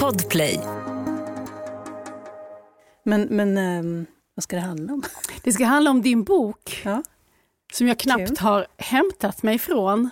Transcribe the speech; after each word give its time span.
Podplay. 0.00 0.60
Men, 3.04 3.22
men 3.22 3.58
um, 3.58 4.06
vad 4.34 4.42
ska 4.42 4.56
det 4.56 4.62
handla 4.62 4.92
om? 4.92 5.02
Det 5.42 5.52
ska 5.52 5.64
handla 5.64 5.90
om 5.90 6.02
din 6.02 6.24
bok, 6.24 6.80
Ja. 6.84 7.02
som 7.72 7.88
jag 7.88 7.98
knappt 7.98 8.28
Kul. 8.28 8.36
har 8.40 8.66
hämtat 8.78 9.42
mig 9.42 9.58
från. 9.58 10.10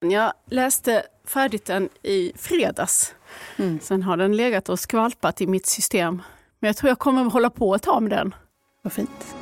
Jag 0.00 0.32
läste 0.50 1.02
färdigt 1.24 1.64
den 1.66 1.88
i 2.02 2.32
fredags. 2.36 3.14
Mm. 3.56 3.80
Sen 3.80 4.02
har 4.02 4.16
den 4.16 4.36
legat 4.36 4.68
och 4.68 4.80
skvalpat 4.80 5.40
i 5.40 5.46
mitt 5.46 5.66
system. 5.66 6.22
Men 6.60 6.68
jag 6.68 6.76
tror 6.76 6.88
jag 6.88 6.98
kommer 6.98 7.26
att 7.26 7.32
hålla 7.32 7.50
på 7.50 7.74
ett 7.74 7.82
tag 7.82 8.02
med 8.02 8.10
den. 8.12 8.34
Vad 8.82 8.92
fint. 8.92 9.34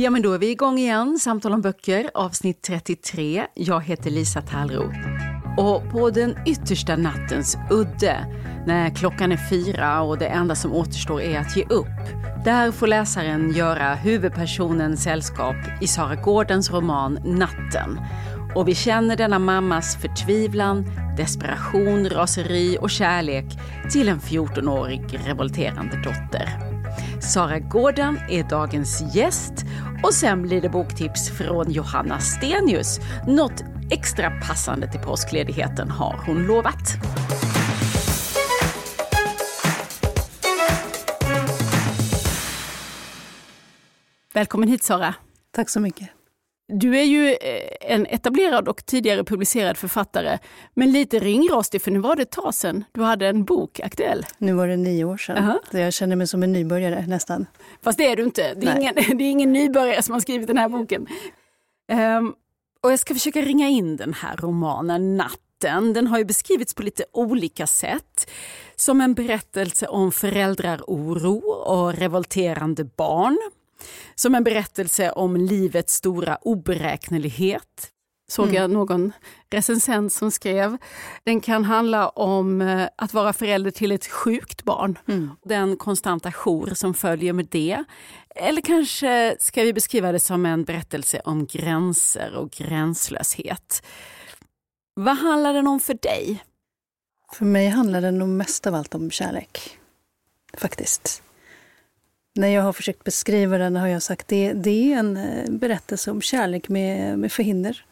Ja, 0.00 0.10
men 0.10 0.22
då 0.22 0.32
är 0.32 0.38
vi 0.38 0.50
igång 0.50 0.78
igen. 0.78 1.18
Samtal 1.18 1.52
om 1.52 1.60
böcker, 1.60 2.10
avsnitt 2.14 2.62
33. 2.62 3.46
Jag 3.54 3.84
heter 3.84 4.10
Lisa 4.10 4.42
Tallroth. 4.42 4.98
Och 5.56 5.90
på 5.90 6.10
den 6.10 6.36
yttersta 6.46 6.96
nattens 6.96 7.56
udde, 7.70 8.16
när 8.66 8.90
klockan 8.90 9.32
är 9.32 9.48
fyra 9.50 10.00
och 10.00 10.18
det 10.18 10.26
enda 10.26 10.54
som 10.54 10.72
återstår 10.72 11.20
är 11.20 11.38
att 11.38 11.56
ge 11.56 11.64
upp, 11.64 11.86
där 12.44 12.72
får 12.72 12.86
läsaren 12.86 13.52
göra 13.52 13.94
huvudpersonen 13.94 14.96
sällskap 14.96 15.56
i 15.80 15.86
Sara 15.86 16.14
Gårdens 16.14 16.70
roman 16.70 17.18
Natten. 17.24 18.00
Och 18.54 18.68
vi 18.68 18.74
känner 18.74 19.16
denna 19.16 19.38
mammas 19.38 19.96
förtvivlan, 19.96 20.84
desperation, 21.16 22.08
raseri 22.08 22.78
och 22.80 22.90
kärlek 22.90 23.44
till 23.92 24.08
en 24.08 24.20
14-årig 24.20 25.20
revolterande 25.26 25.96
dotter. 25.96 26.68
Sara 27.20 27.58
Gården 27.58 28.18
är 28.28 28.44
dagens 28.44 29.14
gäst 29.14 29.64
och 30.02 30.14
sen 30.14 30.42
blir 30.42 30.60
det 30.60 30.68
boktips 30.68 31.30
från 31.30 31.70
Johanna 31.72 32.20
Stenius. 32.20 33.00
Något 33.26 33.64
extra 33.90 34.30
passande 34.30 34.92
till 34.92 35.00
påskledigheten 35.00 35.90
har 35.90 36.20
hon 36.26 36.46
lovat. 36.46 36.94
Välkommen 44.34 44.68
hit 44.68 44.82
Sara. 44.82 45.14
Tack 45.52 45.68
så 45.68 45.80
mycket. 45.80 46.17
Du 46.72 46.98
är 46.98 47.02
ju 47.02 47.28
eh, 47.28 47.92
en 47.94 48.06
etablerad 48.06 48.68
och 48.68 48.86
tidigare 48.86 49.24
publicerad 49.24 49.76
författare, 49.76 50.38
men 50.74 50.92
lite 50.92 51.18
ringrostig 51.18 51.82
för 51.82 51.90
nu 51.90 51.98
var 51.98 52.16
det 52.16 52.22
ett 52.22 52.30
tag 52.30 52.54
sedan 52.54 52.84
du 52.92 53.02
hade 53.02 53.26
en 53.26 53.44
bok 53.44 53.80
aktuell. 53.80 54.26
Nu 54.38 54.52
var 54.52 54.68
det 54.68 54.76
nio 54.76 55.04
år 55.04 55.16
sedan. 55.16 55.36
Aha. 55.36 55.60
Så 55.70 55.78
jag 55.78 55.92
känner 55.92 56.16
mig 56.16 56.26
som 56.26 56.42
en 56.42 56.52
nybörjare 56.52 57.04
nästan. 57.06 57.46
Fast 57.82 57.98
det 57.98 58.06
är 58.06 58.16
du 58.16 58.22
inte. 58.22 58.54
Det 58.54 58.66
är, 58.66 58.74
Nej. 58.74 58.82
ingen, 58.82 58.94
det 59.18 59.24
är 59.24 59.30
ingen 59.30 59.52
nybörjare 59.52 60.02
som 60.02 60.12
har 60.12 60.20
skrivit 60.20 60.46
den 60.46 60.58
här 60.58 60.68
boken. 60.68 61.06
Ehm, 61.92 62.34
och 62.82 62.92
jag 62.92 62.98
ska 62.98 63.14
försöka 63.14 63.40
ringa 63.40 63.68
in 63.68 63.96
den 63.96 64.14
här 64.14 64.36
romanen 64.36 65.16
Natten. 65.16 65.92
Den 65.92 66.06
har 66.06 66.18
ju 66.18 66.24
beskrivits 66.24 66.74
på 66.74 66.82
lite 66.82 67.04
olika 67.12 67.66
sätt. 67.66 68.30
Som 68.76 69.00
en 69.00 69.14
berättelse 69.14 69.86
om 69.86 70.12
föräldraroro 70.12 71.50
och 71.50 71.94
revolterande 71.94 72.84
barn. 72.84 73.38
Som 74.14 74.34
en 74.34 74.44
berättelse 74.44 75.10
om 75.10 75.36
livets 75.36 75.94
stora 75.94 76.36
oberäknelighet. 76.36 77.92
Såg 78.30 78.54
jag 78.54 78.70
någon 78.70 79.12
recensent 79.50 80.12
som 80.12 80.30
skrev. 80.30 80.76
Den 81.24 81.40
kan 81.40 81.64
handla 81.64 82.08
om 82.08 82.62
eh, 82.62 82.88
att 82.96 83.14
vara 83.14 83.32
förälder 83.32 83.70
till 83.70 83.92
ett 83.92 84.06
sjukt 84.06 84.64
barn. 84.64 84.98
Den 85.44 85.76
konstanta 85.76 86.32
jour 86.32 86.74
som 86.74 86.94
följer 86.94 87.32
med 87.32 87.46
det. 87.50 87.84
Eller 88.34 88.62
kanske 88.62 89.36
ska 89.40 89.62
vi 89.62 89.72
beskriva 89.72 90.12
det 90.12 90.20
som 90.20 90.46
en 90.46 90.64
berättelse 90.64 91.20
om 91.24 91.46
gränser 91.46 92.34
och 92.34 92.50
gränslöshet. 92.50 93.82
Vad 94.94 95.16
handlar 95.16 95.54
den 95.54 95.66
om 95.66 95.80
för 95.80 95.94
dig? 95.94 96.44
För 97.32 97.44
mig 97.44 97.68
handlar 97.68 98.00
det 98.00 98.10
nog 98.10 98.28
mest 98.28 98.66
av 98.66 98.74
allt 98.74 98.94
om 98.94 99.10
kärlek. 99.10 99.78
Faktiskt. 100.54 101.22
När 102.38 102.48
jag 102.48 102.62
har 102.62 102.72
försökt 102.72 103.04
beskriva 103.04 103.58
den 103.58 103.76
har 103.76 103.88
jag 103.88 104.02
sagt 104.02 104.20
att 104.20 104.28
det, 104.28 104.52
det 104.52 104.92
är 104.92 104.98
en 104.98 105.16
eh, 105.16 105.50
berättelse 105.50 106.10
om 106.10 106.20
kärlek 106.20 106.68
med, 106.68 107.18
med 107.18 107.32
förhinder. 107.32 107.84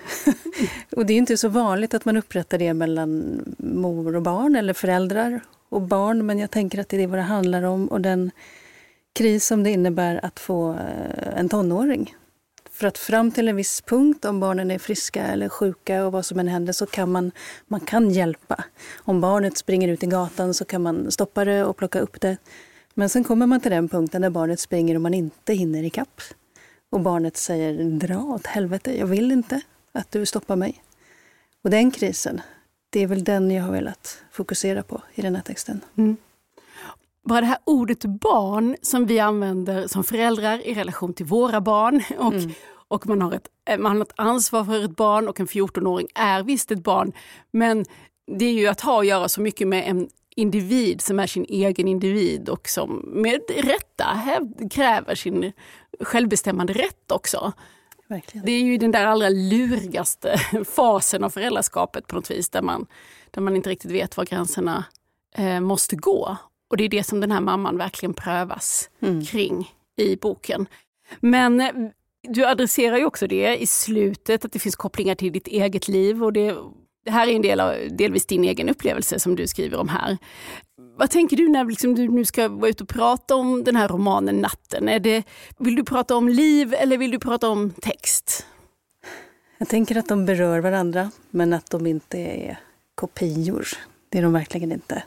och 0.96 1.06
det 1.06 1.12
är 1.12 1.18
inte 1.18 1.36
så 1.36 1.48
vanligt 1.48 1.94
att 1.94 2.04
man 2.04 2.16
upprättar 2.16 2.58
det 2.58 2.74
mellan 2.74 3.40
mor 3.58 4.16
och 4.16 4.22
barn 4.22 4.56
eller 4.56 4.74
föräldrar 4.74 5.40
och 5.68 5.82
barn. 5.82 6.26
Men 6.26 6.38
jag 6.38 6.50
tänker 6.50 6.78
att 6.78 6.88
det 6.88 7.02
är 7.02 7.06
vad 7.06 7.18
det 7.18 7.22
handlar 7.22 7.62
om 7.62 7.88
och 7.88 8.00
den 8.00 8.30
kris 9.14 9.46
som 9.46 9.62
det 9.62 9.70
innebär 9.70 10.24
att 10.24 10.40
få 10.40 10.72
eh, 10.72 11.38
en 11.38 11.48
tonåring. 11.48 12.14
För 12.70 12.86
att 12.86 12.98
fram 12.98 13.30
till 13.30 13.48
en 13.48 13.56
viss 13.56 13.80
punkt, 13.80 14.24
om 14.24 14.40
barnen 14.40 14.70
är 14.70 14.78
friska 14.78 15.26
eller 15.26 15.48
sjuka 15.48 16.06
och 16.06 16.12
vad 16.12 16.26
som 16.26 16.38
än 16.38 16.48
händer, 16.48 16.72
så 16.72 16.86
kan 16.86 17.12
man, 17.12 17.32
man 17.66 17.80
kan 17.80 18.10
hjälpa. 18.10 18.64
Om 18.96 19.20
barnet 19.20 19.56
springer 19.56 19.88
ut 19.88 20.02
i 20.02 20.06
gatan 20.06 20.54
så 20.54 20.64
kan 20.64 20.82
man 20.82 21.10
stoppa 21.10 21.44
det 21.44 21.64
och 21.64 21.76
plocka 21.76 22.00
upp 22.00 22.20
det. 22.20 22.36
Men 22.98 23.08
sen 23.08 23.24
kommer 23.24 23.46
man 23.46 23.60
till 23.60 23.70
den 23.70 23.88
punkten 23.88 24.22
där 24.22 24.30
barnet 24.30 24.60
springer 24.60 24.94
och 24.94 25.00
man 25.00 25.14
inte 25.14 25.54
hinner 25.54 25.82
ikapp. 25.82 26.20
Och 26.90 27.00
barnet 27.00 27.36
säger 27.36 27.84
dra 27.84 28.18
åt 28.18 28.46
helvete, 28.46 28.98
jag 28.98 29.06
vill 29.06 29.32
inte 29.32 29.60
att 29.92 30.10
du 30.10 30.26
stoppar 30.26 30.56
mig. 30.56 30.82
Och 31.64 31.70
den 31.70 31.90
krisen, 31.90 32.40
det 32.90 33.02
är 33.02 33.06
väl 33.06 33.24
den 33.24 33.50
jag 33.50 33.64
har 33.64 33.72
velat 33.72 34.22
fokusera 34.30 34.82
på 34.82 35.02
i 35.14 35.22
den 35.22 35.34
här 35.34 35.42
texten. 35.42 35.80
Bara 37.24 37.40
det 37.40 37.46
här 37.46 37.58
ordet 37.64 38.04
barn 38.04 38.76
som 38.82 39.06
vi 39.06 39.18
använder 39.18 39.86
som 39.86 40.04
föräldrar 40.04 40.66
i 40.66 40.74
relation 40.74 41.14
till 41.14 41.26
våra 41.26 41.60
barn 41.60 42.02
och, 42.18 42.34
och 42.88 43.06
man, 43.06 43.22
har 43.22 43.32
ett, 43.32 43.48
eh, 43.64 43.78
man 43.78 43.96
har 43.96 44.02
ett 44.02 44.12
ansvar 44.16 44.64
för 44.64 44.84
ett 44.84 44.96
barn 44.96 45.28
och 45.28 45.40
en 45.40 45.46
14-åring 45.46 46.08
är 46.14 46.42
visst 46.42 46.70
ett 46.70 46.82
barn. 46.82 47.12
Men 47.50 47.84
det 48.38 48.44
är 48.44 48.52
ju 48.52 48.66
att 48.66 48.80
ha 48.80 49.00
att 49.00 49.06
göra 49.06 49.28
så 49.28 49.40
mycket 49.40 49.68
med 49.68 49.90
en 49.90 50.08
individ 50.38 51.00
som 51.00 51.20
är 51.20 51.26
sin 51.26 51.46
egen 51.48 51.88
individ 51.88 52.48
och 52.48 52.68
som 52.68 53.02
med 53.06 53.40
rätta 53.48 54.16
kräver 54.70 55.14
sin 55.14 55.52
självbestämmande 56.00 56.72
rätt 56.72 57.12
också. 57.12 57.52
Verkligen. 58.08 58.46
Det 58.46 58.52
är 58.52 58.62
ju 58.62 58.78
den 58.78 58.90
där 58.90 59.06
allra 59.06 59.28
lurigaste 59.28 60.38
fasen 60.76 61.24
av 61.24 61.30
föräldraskapet 61.30 62.06
på 62.06 62.14
något 62.14 62.30
vis 62.30 62.48
där 62.48 62.62
man, 62.62 62.86
där 63.30 63.40
man 63.40 63.56
inte 63.56 63.70
riktigt 63.70 63.90
vet 63.90 64.16
var 64.16 64.24
gränserna 64.24 64.84
eh, 65.34 65.60
måste 65.60 65.96
gå. 65.96 66.36
Och 66.70 66.76
det 66.76 66.84
är 66.84 66.88
det 66.88 67.04
som 67.04 67.20
den 67.20 67.32
här 67.32 67.40
mamman 67.40 67.78
verkligen 67.78 68.14
prövas 68.14 68.90
kring 69.30 69.72
i 69.96 70.16
boken. 70.16 70.66
Men 71.20 71.60
eh, 71.60 71.72
du 72.28 72.46
adresserar 72.46 72.96
ju 72.96 73.04
också 73.04 73.26
det 73.26 73.56
i 73.56 73.66
slutet, 73.66 74.44
att 74.44 74.52
det 74.52 74.58
finns 74.58 74.76
kopplingar 74.76 75.14
till 75.14 75.32
ditt 75.32 75.46
eget 75.46 75.88
liv. 75.88 76.24
Och 76.24 76.32
det, 76.32 76.56
det 77.08 77.12
här 77.12 77.26
är 77.26 77.32
en 77.32 77.42
del 77.42 77.60
av, 77.60 77.74
delvis 77.90 78.26
din 78.26 78.44
egen 78.44 78.68
upplevelse 78.68 79.20
som 79.20 79.36
du 79.36 79.46
skriver 79.46 79.78
om 79.78 79.88
här. 79.88 80.18
Vad 80.96 81.10
tänker 81.10 81.36
du 81.36 81.48
när 81.48 81.64
liksom, 81.64 81.94
du 81.94 82.08
nu 82.08 82.24
ska 82.24 82.48
vara 82.48 82.70
ute 82.70 82.82
och 82.82 82.88
prata 82.88 83.34
om 83.34 83.64
den 83.64 83.76
här 83.76 83.88
romanen 83.88 84.36
Natten? 84.36 84.88
Är 84.88 85.00
det, 85.00 85.22
vill 85.58 85.76
du 85.76 85.84
prata 85.84 86.16
om 86.16 86.28
liv 86.28 86.74
eller 86.74 86.98
vill 86.98 87.10
du 87.10 87.18
prata 87.18 87.48
om 87.48 87.70
text? 87.70 88.46
Jag 89.58 89.68
tänker 89.68 89.96
att 89.96 90.08
de 90.08 90.26
berör 90.26 90.58
varandra, 90.58 91.10
men 91.30 91.52
att 91.52 91.70
de 91.70 91.86
inte 91.86 92.18
är 92.18 92.60
kopior. 92.94 93.68
Det 94.08 94.18
är 94.18 94.22
de 94.22 94.32
verkligen 94.32 94.72
inte. 94.72 95.02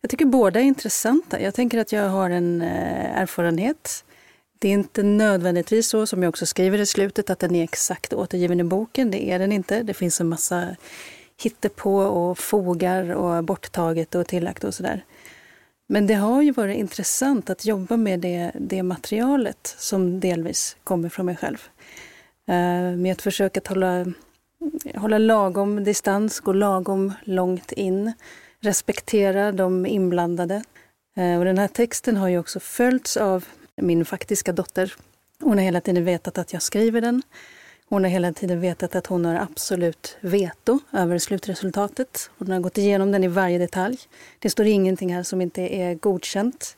Jag 0.00 0.10
tycker 0.10 0.26
båda 0.26 0.60
är 0.60 0.64
intressanta. 0.64 1.40
Jag 1.40 1.54
tänker 1.54 1.78
att 1.78 1.92
jag 1.92 2.08
har 2.08 2.30
en 2.30 2.62
eh, 2.62 3.20
erfarenhet. 3.20 4.04
Det 4.58 4.68
är 4.68 4.72
inte 4.72 5.02
nödvändigtvis 5.02 5.88
så, 5.88 6.06
som 6.06 6.22
jag 6.22 6.28
också 6.28 6.46
skriver 6.46 6.78
i 6.78 6.86
slutet, 6.86 7.30
att 7.30 7.38
den 7.38 7.54
är 7.54 7.64
exakt 7.64 8.12
återgiven 8.12 8.60
i 8.60 8.64
boken. 8.64 9.10
Det 9.10 9.30
är 9.30 9.38
den 9.38 9.52
inte. 9.52 9.82
Det 9.82 9.94
finns 9.94 10.20
en 10.20 10.28
massa 10.28 10.76
hittepå 11.42 11.96
och 12.00 12.38
fogar 12.38 13.10
och 13.10 13.44
borttaget 13.44 14.14
och 14.14 14.26
tillagt 14.26 14.64
och 14.64 14.74
sådär. 14.74 15.04
Men 15.88 16.06
det 16.06 16.14
har 16.14 16.42
ju 16.42 16.52
varit 16.52 16.76
intressant 16.76 17.50
att 17.50 17.64
jobba 17.64 17.96
med 17.96 18.20
det, 18.20 18.52
det 18.54 18.82
materialet 18.82 19.74
som 19.78 20.20
delvis 20.20 20.76
kommer 20.84 21.08
från 21.08 21.26
mig 21.26 21.36
själv. 21.36 21.58
Uh, 22.50 22.96
Med 22.96 23.12
att 23.12 23.22
försöka 23.22 23.60
att 23.60 23.66
hålla, 23.66 24.06
hålla 24.94 25.18
lagom 25.18 25.84
distans, 25.84 26.40
gå 26.40 26.52
lagom 26.52 27.12
långt 27.24 27.72
in, 27.72 28.12
respektera 28.60 29.52
de 29.52 29.86
inblandade. 29.86 30.62
Uh, 31.18 31.38
Och 31.38 31.44
den 31.44 31.58
här 31.58 31.68
texten 31.68 32.16
har 32.16 32.28
ju 32.28 32.38
också 32.38 32.60
följts 32.60 33.16
av 33.16 33.44
min 33.76 34.04
faktiska 34.04 34.52
dotter. 34.52 34.94
Hon 35.40 35.58
har 35.58 35.64
hela 35.64 35.80
tiden 35.80 36.04
vetat 36.04 36.38
att 36.38 36.52
jag 36.52 36.62
skriver 36.62 37.00
den. 37.00 37.22
Hon 37.90 38.04
har 38.04 38.10
hela 38.10 38.32
tiden 38.32 38.60
vetat 38.60 38.94
att 38.94 39.06
hon 39.06 39.24
har 39.24 39.34
absolut 39.34 40.16
veto 40.20 40.78
över 40.92 41.18
slutresultatet. 41.18 42.30
Hon 42.38 42.50
har 42.50 42.60
gått 42.60 42.78
igenom 42.78 43.12
den 43.12 43.24
i 43.24 43.28
varje 43.28 43.58
detalj. 43.58 43.98
Det 44.38 44.50
står 44.50 44.66
ingenting 44.66 45.14
här 45.14 45.22
som 45.22 45.40
inte 45.40 45.62
är 45.62 45.94
godkänt. 45.94 46.76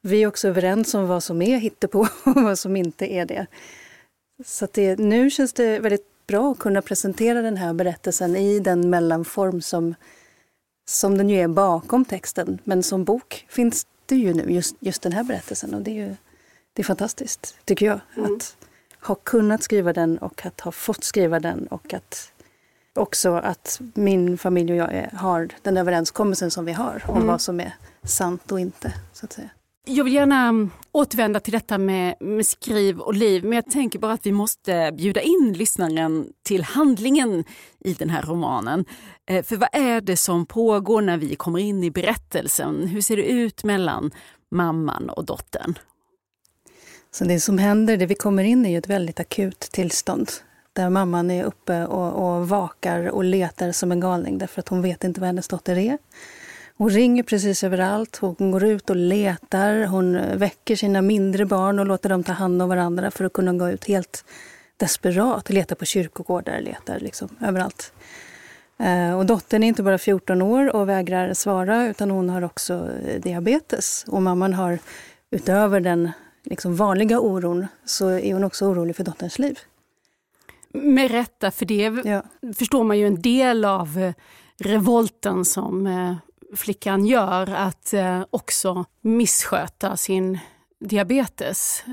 Vi 0.00 0.22
är 0.22 0.26
också 0.26 0.48
överens 0.48 0.94
om 0.94 1.06
vad 1.08 1.22
som 1.22 1.42
är 1.42 1.58
hittepå 1.58 2.00
och 2.24 2.42
vad 2.42 2.58
som 2.58 2.76
inte 2.76 3.12
är 3.12 3.26
det. 3.26 3.46
Så 4.44 4.64
att 4.64 4.72
det, 4.72 4.98
nu 4.98 5.30
känns 5.30 5.52
det 5.52 5.78
väldigt 5.78 6.26
bra 6.26 6.52
att 6.52 6.58
kunna 6.58 6.82
presentera 6.82 7.42
den 7.42 7.56
här 7.56 7.72
berättelsen 7.72 8.36
i 8.36 8.60
den 8.60 8.90
mellanform 8.90 9.62
som, 9.62 9.94
som 10.88 11.18
den 11.18 11.30
ju 11.30 11.40
är 11.40 11.48
bakom 11.48 12.04
texten. 12.04 12.58
Men 12.64 12.82
som 12.82 13.04
bok 13.04 13.46
finns 13.48 13.86
det 14.06 14.16
ju 14.16 14.34
nu, 14.34 14.52
just, 14.52 14.76
just 14.80 15.02
den 15.02 15.12
här 15.12 15.24
berättelsen. 15.24 15.74
Och 15.74 15.82
det 15.82 15.90
är 15.90 16.06
ju 16.06 16.16
det 16.72 16.82
är 16.82 16.84
fantastiskt, 16.84 17.56
tycker 17.64 17.86
jag. 17.86 18.00
Mm. 18.16 18.34
Att 18.34 18.56
ha 19.06 19.14
kunnat 19.14 19.62
skriva 19.62 19.92
den 19.92 20.18
och 20.18 20.46
att 20.46 20.60
ha 20.60 20.72
fått 20.72 21.04
skriva 21.04 21.40
den 21.40 21.66
och 21.66 21.94
att 21.94 22.32
också 22.94 23.34
att 23.34 23.80
min 23.94 24.38
familj 24.38 24.72
och 24.72 24.78
jag 24.78 24.92
är, 24.94 25.10
har 25.16 25.48
den 25.62 25.76
överenskommelsen 25.76 26.50
som 26.50 26.64
vi 26.64 26.72
har 26.72 27.02
om 27.06 27.16
mm. 27.16 27.26
vad 27.26 27.40
som 27.40 27.60
är 27.60 27.74
sant 28.02 28.52
och 28.52 28.60
inte. 28.60 28.92
så 29.12 29.26
att 29.26 29.32
säga. 29.32 29.48
Jag 29.88 30.04
vill 30.04 30.14
gärna 30.14 30.48
mm, 30.48 30.70
återvända 30.92 31.40
till 31.40 31.52
detta 31.52 31.78
med, 31.78 32.14
med, 32.20 32.46
skriv 32.46 33.00
och 33.00 33.14
liv, 33.14 33.44
men 33.44 33.52
jag 33.52 33.70
tänker 33.70 33.98
bara 33.98 34.12
att 34.12 34.26
vi 34.26 34.32
måste 34.32 34.92
bjuda 34.92 35.20
in 35.20 35.54
lyssnaren 35.56 36.32
till 36.42 36.62
handlingen 36.62 37.44
i 37.80 37.94
den 37.94 38.10
här 38.10 38.22
romanen. 38.22 38.84
Eh, 39.26 39.44
för 39.44 39.56
vad 39.56 39.68
är 39.72 40.00
det 40.00 40.16
som 40.16 40.46
pågår 40.46 41.02
när 41.02 41.16
vi 41.16 41.36
kommer 41.36 41.58
in 41.58 41.84
i 41.84 41.90
berättelsen? 41.90 42.86
Hur 42.86 43.00
ser 43.00 43.16
det 43.16 43.22
ut 43.22 43.64
mellan 43.64 44.10
mamman 44.50 45.10
och 45.10 45.24
dottern? 45.24 45.78
Så 47.16 47.24
det 47.24 47.40
som 47.40 47.58
händer, 47.58 47.96
det 47.96 48.06
vi 48.06 48.14
kommer 48.14 48.44
in 48.44 48.66
i, 48.66 48.74
är 48.74 48.78
ett 48.78 48.88
väldigt 48.88 49.20
akut 49.20 49.60
tillstånd. 49.60 50.30
Där 50.72 50.90
mamman 50.90 51.30
är 51.30 51.44
uppe 51.44 51.86
och, 51.86 52.38
och 52.38 52.48
vakar 52.48 53.08
och 53.08 53.24
letar 53.24 53.72
som 53.72 53.92
en 53.92 54.00
galning 54.00 54.38
därför 54.38 54.60
att 54.60 54.68
hon 54.68 54.82
vet 54.82 55.04
inte 55.04 55.20
var 55.20 55.26
hennes 55.26 55.48
dotter 55.48 55.78
är. 55.78 55.98
Hon 56.76 56.90
ringer 56.90 57.22
precis 57.22 57.64
överallt, 57.64 58.16
hon 58.16 58.50
går 58.50 58.64
ut 58.64 58.90
och 58.90 58.96
letar, 58.96 59.86
hon 59.86 60.20
väcker 60.38 60.76
sina 60.76 61.02
mindre 61.02 61.44
barn 61.44 61.78
och 61.78 61.86
låter 61.86 62.08
dem 62.08 62.24
ta 62.24 62.32
hand 62.32 62.62
om 62.62 62.68
varandra 62.68 63.10
för 63.10 63.24
att 63.24 63.32
kunna 63.32 63.52
gå 63.52 63.70
ut 63.70 63.84
helt 63.84 64.24
desperat, 64.76 65.50
leta 65.50 65.74
på 65.74 65.84
kyrkogårdar, 65.84 66.60
letar 66.60 66.98
liksom 66.98 67.28
överallt. 67.40 67.92
Eh, 68.78 69.18
och 69.18 69.26
dottern 69.26 69.62
är 69.62 69.68
inte 69.68 69.82
bara 69.82 69.98
14 69.98 70.42
år 70.42 70.76
och 70.76 70.88
vägrar 70.88 71.34
svara 71.34 71.86
utan 71.86 72.10
hon 72.10 72.28
har 72.28 72.44
också 72.44 72.90
eh, 73.06 73.20
diabetes. 73.20 74.04
Och 74.08 74.22
mamman 74.22 74.54
har 74.54 74.78
utöver 75.30 75.80
den 75.80 76.10
liksom 76.46 76.76
vanliga 76.76 77.20
oron 77.20 77.66
så 77.84 78.08
är 78.08 78.34
hon 78.34 78.44
också 78.44 78.66
orolig 78.66 78.96
för 78.96 79.04
dotterns 79.04 79.38
liv. 79.38 79.58
Med 80.72 81.10
rätta, 81.10 81.50
för 81.50 81.66
det 81.66 82.02
ja. 82.04 82.22
förstår 82.56 82.84
man 82.84 82.98
ju 82.98 83.06
en 83.06 83.22
del 83.22 83.64
av 83.64 83.98
eh, 83.98 84.14
revolten 84.58 85.44
som 85.44 85.86
eh, 85.86 86.16
flickan 86.56 87.06
gör, 87.06 87.50
att 87.50 87.92
eh, 87.92 88.24
också 88.30 88.84
missköta 89.00 89.96
sin 89.96 90.38
diabetes. 90.80 91.84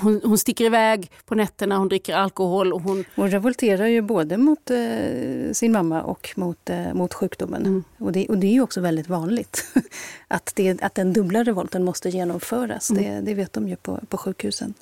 Hon, 0.00 0.20
hon, 0.24 0.38
sticker 0.38 0.64
iväg 0.64 1.10
på 1.24 1.34
nätterna, 1.34 1.76
hon 1.76 1.88
dricker 1.88 2.14
alkohol. 2.14 2.72
Och 2.72 2.82
hon... 2.82 3.04
hon 3.14 3.30
revolterar 3.30 3.86
ju 3.86 4.02
både 4.02 4.36
mot 4.36 4.70
eh, 4.70 5.52
sin 5.52 5.72
mamma 5.72 6.02
och 6.02 6.30
mot, 6.36 6.70
eh, 6.70 6.94
mot 6.94 7.14
sjukdomen. 7.14 7.66
Mm. 7.66 7.84
Och, 7.98 8.12
det, 8.12 8.26
och 8.26 8.38
det 8.38 8.46
är 8.46 8.52
ju 8.52 8.62
också 8.62 8.80
väldigt 8.80 9.08
vanligt 9.08 9.64
att, 10.28 10.52
det, 10.54 10.82
att 10.82 10.94
den 10.94 11.12
dubbla 11.12 11.44
revolten 11.44 11.84
måste 11.84 12.08
genomföras. 12.08 12.90
Mm. 12.90 13.02
Det, 13.02 13.20
det 13.20 13.34
vet 13.34 13.52
de 13.52 13.68
ju 13.68 13.76
på, 13.76 14.00
på 14.08 14.16
sjukhusen. 14.16 14.74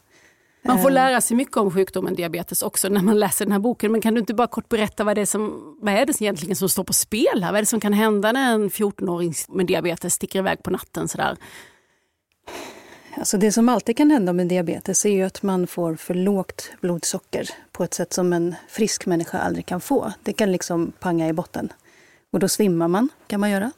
Man 0.62 0.82
får 0.82 0.90
eh. 0.90 0.94
lära 0.94 1.20
sig 1.20 1.36
mycket 1.36 1.56
om 1.56 1.70
sjukdomen 1.70 2.14
diabetes 2.14 2.62
också 2.62 2.88
när 2.88 3.02
man 3.02 3.18
läser 3.18 3.44
den 3.44 3.52
här 3.52 3.58
boken. 3.58 3.92
Men 3.92 4.00
kan 4.00 4.14
du 4.14 4.20
inte 4.20 4.34
bara 4.34 4.46
kort 4.46 4.68
berätta 4.68 5.04
vad 5.04 5.16
det 5.16 5.20
är 5.20 5.26
som, 5.26 5.76
vad 5.80 5.94
är 5.94 6.06
det 6.06 6.22
egentligen 6.22 6.56
som 6.56 6.68
står 6.68 6.84
på 6.84 6.92
spel 6.92 7.42
här? 7.42 7.52
Vad 7.52 7.58
är 7.58 7.62
det 7.62 7.66
som 7.66 7.80
kan 7.80 7.92
hända 7.92 8.32
när 8.32 8.54
en 8.54 8.70
14-åring 8.70 9.34
med 9.48 9.66
diabetes 9.66 10.14
sticker 10.14 10.38
iväg 10.38 10.62
på 10.62 10.70
natten 10.70 11.08
sådär? 11.08 11.36
Alltså 13.16 13.38
det 13.38 13.52
som 13.52 13.68
alltid 13.68 13.96
kan 13.96 14.10
hända 14.10 14.32
med 14.32 14.46
diabetes 14.46 15.06
är 15.06 15.10
ju 15.10 15.22
att 15.22 15.42
man 15.42 15.66
får 15.66 15.96
för 15.96 16.14
lågt 16.14 16.70
blodsocker 16.80 17.48
på 17.72 17.84
ett 17.84 17.94
sätt 17.94 18.12
som 18.12 18.32
en 18.32 18.54
frisk 18.68 19.06
människa 19.06 19.38
aldrig 19.38 19.66
kan 19.66 19.80
få. 19.80 20.12
Det 20.22 20.32
kan 20.32 20.52
liksom 20.52 20.92
panga 20.98 21.28
i 21.28 21.32
botten. 21.32 21.72
Och 22.32 22.38
då 22.38 22.48
svimmar 22.48 22.88
man, 22.88 23.08
kan 23.26 23.40
man 23.40 23.50
göra. 23.50 23.72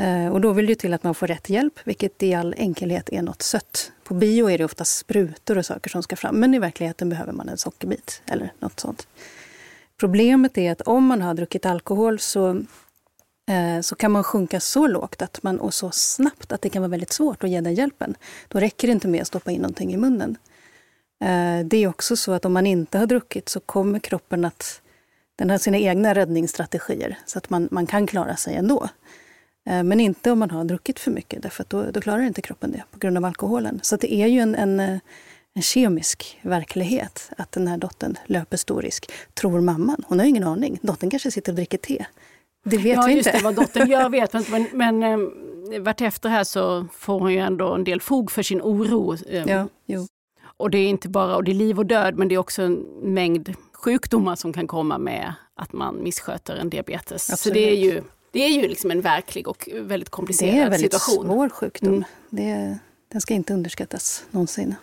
Eh, 0.00 0.32
och 0.32 0.40
då 0.40 0.52
vill 0.52 0.66
det 0.66 0.74
till 0.74 0.94
att 0.94 1.02
man 1.02 1.14
får 1.14 1.26
rätt 1.26 1.50
hjälp, 1.50 1.80
vilket 1.84 2.22
i 2.22 2.34
all 2.34 2.54
enkelhet 2.58 3.08
är 3.12 3.22
något 3.22 3.42
sött. 3.42 3.92
På 4.04 4.14
bio 4.14 4.50
är 4.50 4.58
det 4.58 4.64
ofta 4.64 4.84
sprutor 4.84 5.58
och 5.58 5.66
saker 5.66 5.90
som 5.90 6.02
ska 6.02 6.16
fram, 6.16 6.40
men 6.40 6.54
i 6.54 6.58
verkligheten 6.58 7.08
behöver 7.08 7.32
man 7.32 7.48
en 7.48 7.58
sockerbit 7.58 8.22
eller 8.26 8.52
något 8.58 8.80
sånt. 8.80 9.08
Problemet 9.96 10.58
är 10.58 10.72
att 10.72 10.80
om 10.80 11.06
man 11.06 11.22
har 11.22 11.34
druckit 11.34 11.66
alkohol 11.66 12.18
så 12.18 12.62
Eh, 13.50 13.80
så 13.80 13.94
kan 13.94 14.10
man 14.10 14.24
sjunka 14.24 14.60
så 14.60 14.86
lågt 14.86 15.22
att 15.22 15.42
man, 15.42 15.60
och 15.60 15.74
så 15.74 15.90
snabbt 15.90 16.52
att 16.52 16.62
det 16.62 16.68
kan 16.68 16.82
vara 16.82 16.90
väldigt 16.90 17.12
svårt 17.12 17.44
att 17.44 17.50
ge 17.50 17.60
den 17.60 17.74
hjälpen. 17.74 18.14
Då 18.48 18.60
räcker 18.60 18.88
det 18.88 18.92
inte 18.92 19.08
med 19.08 19.20
att 19.20 19.26
stoppa 19.26 19.50
in 19.50 19.60
någonting 19.60 19.92
i 19.94 19.96
munnen. 19.96 20.36
Eh, 21.24 21.66
det 21.66 21.76
är 21.76 21.86
också 21.86 22.16
så 22.16 22.32
att 22.32 22.44
om 22.44 22.52
man 22.52 22.66
inte 22.66 22.98
har 22.98 23.06
druckit 23.06 23.48
så 23.48 23.60
kommer 23.60 23.98
kroppen 23.98 24.44
att 24.44 24.82
den 25.38 25.50
har 25.50 25.58
sina 25.58 25.78
egna 25.78 26.14
räddningsstrategier 26.14 27.18
så 27.26 27.38
att 27.38 27.50
man, 27.50 27.68
man 27.70 27.86
kan 27.86 28.06
klara 28.06 28.36
sig 28.36 28.54
ändå. 28.54 28.88
Eh, 29.70 29.82
men 29.82 30.00
inte 30.00 30.30
om 30.30 30.38
man 30.38 30.50
har 30.50 30.64
druckit 30.64 30.98
för 30.98 31.10
mycket, 31.10 31.42
därför 31.42 31.62
att 31.62 31.70
då, 31.70 31.90
då 31.90 32.00
klarar 32.00 32.22
inte 32.22 32.42
kroppen 32.42 32.72
det 32.72 32.82
på 32.90 32.98
grund 32.98 33.16
av 33.16 33.24
alkoholen. 33.24 33.80
Så 33.82 33.96
det 33.96 34.14
är 34.14 34.26
ju 34.26 34.40
en, 34.40 34.54
en, 34.54 34.80
en 35.54 35.62
kemisk 35.62 36.38
verklighet 36.42 37.30
att 37.38 37.52
den 37.52 37.68
här 37.68 37.78
dottern 37.78 38.18
löper 38.26 38.56
stor 38.56 38.82
risk, 38.82 39.10
tror 39.34 39.60
mamman. 39.60 40.04
Hon 40.08 40.18
har 40.18 40.26
ingen 40.26 40.44
aning. 40.44 40.78
Dottern 40.82 41.10
kanske 41.10 41.30
sitter 41.30 41.52
och 41.52 41.56
dricker 41.56 41.78
te. 41.78 42.06
Det 42.64 42.76
vet 42.76 42.96
ja, 42.96 43.04
vi 43.06 43.18
inte. 43.18 43.30
Ja, 43.34 43.40
vad 43.44 43.54
dottern 43.54 43.90
gör 43.90 44.08
vet 44.20 44.32
man 44.32 44.42
inte. 44.42 44.52
Men, 44.52 44.98
men 45.00 45.02
eh, 45.72 45.80
vartefter 45.80 46.28
här 46.28 46.44
så 46.44 46.86
får 46.92 47.20
hon 47.20 47.32
ju 47.32 47.38
ändå 47.38 47.74
en 47.74 47.84
del 47.84 48.00
fog 48.00 48.30
för 48.30 48.42
sin 48.42 48.62
oro. 48.62 49.16
Eh, 49.28 49.44
ja, 49.46 49.68
jo. 49.86 50.06
Och 50.42 50.70
det 50.70 50.78
är 50.78 50.88
inte 50.88 51.08
bara 51.08 51.36
och 51.36 51.44
det 51.44 51.52
är 51.52 51.54
liv 51.54 51.78
och 51.78 51.86
död, 51.86 52.18
men 52.18 52.28
det 52.28 52.34
är 52.34 52.38
också 52.38 52.62
en 52.62 52.74
mängd 53.02 53.54
sjukdomar 53.72 54.36
som 54.36 54.52
kan 54.52 54.66
komma 54.66 54.98
med 54.98 55.34
att 55.54 55.72
man 55.72 56.02
missköter 56.02 56.56
en 56.56 56.70
diabetes. 56.70 57.30
Absolut. 57.30 57.40
Så 57.40 57.50
det 57.50 57.70
är 57.70 57.76
ju, 57.76 58.02
det 58.30 58.44
är 58.44 58.48
ju 58.48 58.68
liksom 58.68 58.90
en 58.90 59.00
verklig 59.00 59.48
och 59.48 59.68
väldigt 59.74 60.08
komplicerad 60.08 60.50
situation. 60.52 60.56
Det 60.56 60.62
är 60.62 60.64
en 60.64 60.70
väldigt 60.70 60.92
situation. 60.92 61.26
svår 61.26 61.48
sjukdom. 61.48 61.94
Mm. 61.94 62.04
Det, 62.30 62.78
den 63.12 63.20
ska 63.20 63.34
inte 63.34 63.54
underskattas 63.54 64.24
någonsin. 64.30 64.74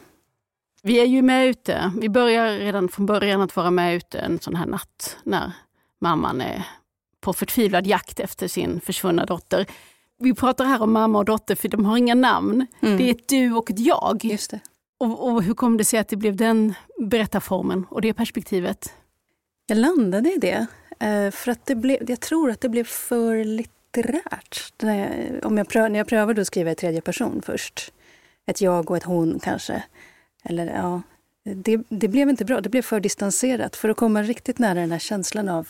Vi 0.83 0.99
är 0.99 1.05
ju 1.05 1.21
med 1.21 1.47
ute. 1.47 1.91
Vi 2.01 2.09
börjar 2.09 2.57
redan 2.57 2.89
från 2.89 3.05
början 3.05 3.41
att 3.41 3.55
vara 3.55 3.71
med 3.71 3.95
ute 3.95 4.19
en 4.19 4.39
sån 4.39 4.55
här 4.55 4.65
natt 4.65 5.17
när 5.23 5.51
mamman 5.99 6.41
är 6.41 6.65
på 7.27 7.33
förtvivlad 7.33 7.87
jakt 7.87 8.19
efter 8.19 8.47
sin 8.47 8.81
försvunna 8.81 9.25
dotter. 9.25 9.65
Vi 10.19 10.33
pratar 10.33 10.65
här 10.65 10.81
om 10.81 10.93
mamma 10.93 11.19
och 11.19 11.25
dotter 11.25 11.55
för 11.55 11.67
de 11.69 11.85
har 11.85 11.97
inga 11.97 12.15
namn. 12.15 12.67
Mm. 12.81 12.97
Det 12.97 13.03
är 13.03 13.11
ett 13.11 13.27
du 13.27 13.53
och 13.53 13.71
ett 13.71 13.79
jag. 13.79 14.19
Just 14.23 14.51
det. 14.51 14.59
Och, 14.97 15.27
och, 15.27 15.43
hur 15.43 15.53
kom 15.53 15.77
det 15.77 15.85
sig 15.85 15.99
att 15.99 16.07
det 16.07 16.15
blev 16.15 16.35
den 16.35 16.73
berättarformen 16.97 17.85
och 17.89 18.01
det 18.01 18.13
perspektivet? 18.13 18.93
Jag 19.67 19.77
landade 19.77 20.33
i 20.33 20.37
det. 20.37 20.67
Eh, 20.99 21.31
för 21.31 21.51
att 21.51 21.65
det 21.65 21.75
blev, 21.75 22.09
jag 22.09 22.19
tror 22.19 22.51
att 22.51 22.61
det 22.61 22.69
blev 22.69 22.83
för 22.83 23.43
litterärt. 23.43 24.73
När 24.81 24.99
jag, 24.99 25.45
om 25.45 25.57
jag, 25.57 25.67
pröv, 25.67 25.91
när 25.91 25.99
jag 25.99 26.07
prövade 26.07 26.41
att 26.41 26.47
skriva 26.47 26.71
i 26.71 26.75
tredje 26.75 27.01
person 27.01 27.41
först. 27.45 27.93
Ett 28.45 28.61
jag 28.61 28.91
och 28.91 28.97
ett 28.97 29.03
hon 29.03 29.39
kanske. 29.39 29.83
Eller 30.43 30.65
ja, 30.65 31.01
det, 31.55 31.79
det 31.89 32.07
blev 32.07 32.29
inte 32.29 32.45
bra. 32.45 32.61
Det 32.61 32.69
blev 32.69 32.81
för 32.81 32.99
distanserat. 32.99 33.75
För 33.75 33.89
att 33.89 33.97
komma 33.97 34.23
riktigt 34.23 34.59
nära 34.59 34.79
den 34.79 34.91
här 34.91 34.99
känslan 34.99 35.49
av 35.49 35.67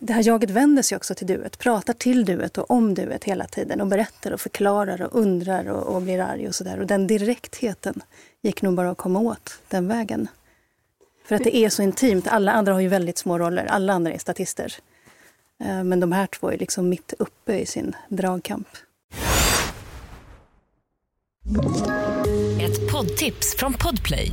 det 0.00 0.12
här 0.12 0.26
jaget 0.26 0.50
vänder 0.50 0.82
sig 0.82 0.96
också 0.96 1.14
till 1.14 1.26
duet, 1.26 1.58
pratar 1.58 1.92
till 1.92 2.24
duet 2.24 2.58
och 2.58 2.70
om 2.70 2.94
duet 2.94 3.24
hela 3.24 3.46
tiden 3.46 3.80
och 3.80 3.86
berättar 3.86 4.32
och 4.32 4.40
förklarar 4.40 5.02
och 5.02 5.20
undrar 5.20 5.68
och, 5.68 5.94
och 5.94 6.02
blir 6.02 6.20
arg 6.20 6.48
och 6.48 6.54
sådär. 6.54 6.80
Och 6.80 6.86
den 6.86 7.06
direktheten 7.06 8.02
gick 8.42 8.62
nog 8.62 8.74
bara 8.74 8.90
att 8.90 8.98
komma 8.98 9.20
åt 9.20 9.58
den 9.68 9.88
vägen. 9.88 10.28
För 11.24 11.34
att 11.34 11.44
det 11.44 11.56
är 11.56 11.68
så 11.68 11.82
intimt. 11.82 12.28
Alla 12.28 12.52
andra 12.52 12.72
har 12.72 12.80
ju 12.80 12.88
väldigt 12.88 13.18
små 13.18 13.38
roller. 13.38 13.64
Alla 13.64 13.92
andra 13.92 14.12
är 14.12 14.18
statister. 14.18 14.74
Eh, 15.64 15.84
men 15.84 16.00
de 16.00 16.12
här 16.12 16.26
två 16.26 16.50
är 16.50 16.58
liksom 16.58 16.88
mitt 16.88 17.14
uppe 17.18 17.58
i 17.58 17.66
sin 17.66 17.96
dragkamp. 18.08 18.68
Ett 22.60 22.92
poddtips 22.92 23.56
från 23.56 23.72
Podplay. 23.72 24.32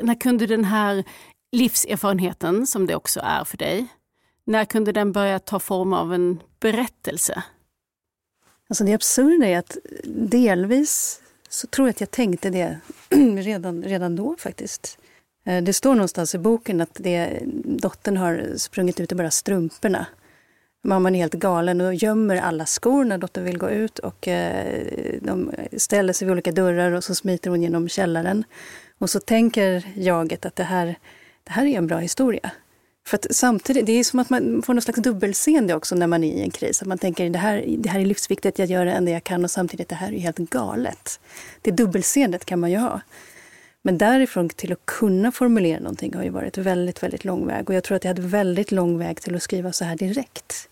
När 0.00 0.14
kunde 0.14 0.46
den 0.46 0.64
här 0.64 1.04
livserfarenheten, 1.52 2.66
som 2.66 2.86
det 2.86 2.94
också 2.94 3.20
är 3.24 3.44
för 3.44 3.56
dig, 3.56 3.86
när 4.44 4.64
kunde 4.64 4.92
den 4.92 5.12
börja 5.12 5.38
ta 5.38 5.58
form 5.58 5.92
av 5.92 6.14
en 6.14 6.42
berättelse? 6.60 7.42
Alltså 8.68 8.84
det 8.84 8.94
absurda 8.94 9.46
är 9.46 9.58
att 9.58 9.76
delvis 10.04 11.22
så 11.48 11.66
tror 11.66 11.88
jag 11.88 11.90
att 11.92 12.00
jag 12.00 12.10
tänkte 12.10 12.50
det 12.50 12.78
redan, 13.42 13.82
redan 13.82 14.16
då 14.16 14.36
faktiskt. 14.38 14.98
Eh, 15.44 15.62
det 15.62 15.72
står 15.72 15.94
någonstans 15.94 16.34
i 16.34 16.38
boken 16.38 16.80
att 16.80 16.94
det, 16.94 17.42
dottern 17.64 18.16
har 18.16 18.52
sprungit 18.56 19.00
ut 19.00 19.12
i 19.12 19.14
bara 19.14 19.30
strumporna. 19.30 20.06
Mamman 20.84 21.14
är 21.14 21.18
helt 21.18 21.34
galen 21.34 21.80
och 21.80 21.94
gömmer 21.94 22.36
alla 22.36 22.66
skor 22.66 23.04
när 23.04 23.18
dottern 23.18 23.44
vill 23.44 23.58
gå 23.58 23.70
ut 23.70 23.98
och 23.98 24.28
eh, 24.28 25.18
de 25.20 25.52
ställer 25.76 26.12
sig 26.12 26.26
vid 26.26 26.32
olika 26.32 26.52
dörrar 26.52 26.92
och 26.92 27.04
så 27.04 27.14
smiter 27.14 27.50
hon 27.50 27.62
genom 27.62 27.88
källaren. 27.88 28.44
Och 29.02 29.10
så 29.10 29.20
tänker 29.20 29.84
jaget 29.94 30.46
att 30.46 30.56
det 30.56 30.64
här, 30.64 30.86
det 31.44 31.52
här 31.52 31.66
är 31.66 31.78
en 31.78 31.86
bra 31.86 31.98
historia. 31.98 32.50
För 33.06 33.16
att 33.16 33.26
samtidigt, 33.30 33.86
det 33.86 33.92
är 33.92 34.04
som 34.04 34.18
att 34.18 34.30
man 34.30 34.62
får 34.62 34.74
någon 34.74 34.82
slags 34.82 35.00
dubbelseende 35.00 35.74
också 35.74 35.94
när 35.94 36.06
man 36.06 36.24
är 36.24 36.32
i 36.32 36.42
en 36.42 36.50
kris. 36.50 36.82
Att 36.82 36.88
man 36.88 36.98
tänker 36.98 37.30
det 37.30 37.38
här, 37.38 37.64
det 37.78 37.88
här 37.88 38.00
är 38.00 38.04
livsviktigt, 38.04 38.58
jag 38.58 38.68
gör 38.68 38.84
det 38.84 38.92
enda 38.92 39.12
jag 39.12 39.24
kan 39.24 39.44
och 39.44 39.50
samtidigt 39.50 39.88
det 39.88 39.94
här 39.94 40.12
är 40.12 40.18
helt 40.18 40.38
galet. 40.38 41.20
Det 41.62 41.70
dubbelseendet 41.70 42.44
kan 42.44 42.60
man 42.60 42.70
ju 42.70 42.76
ha. 42.76 43.00
Men 43.82 43.98
därifrån 43.98 44.48
till 44.48 44.72
att 44.72 44.86
kunna 44.86 45.32
formulera 45.32 45.80
någonting 45.80 46.14
har 46.14 46.22
ju 46.22 46.30
varit 46.30 46.58
väldigt, 46.58 47.02
väldigt 47.02 47.24
lång 47.24 47.46
väg. 47.46 47.68
Och 47.68 47.74
jag 47.74 47.84
tror 47.84 47.96
att 47.96 48.04
jag 48.04 48.10
hade 48.10 48.22
väldigt 48.22 48.72
lång 48.72 48.98
väg 48.98 49.20
till 49.20 49.36
att 49.36 49.42
skriva 49.42 49.72
så 49.72 49.84
här 49.84 49.96
direkt. 49.96 50.68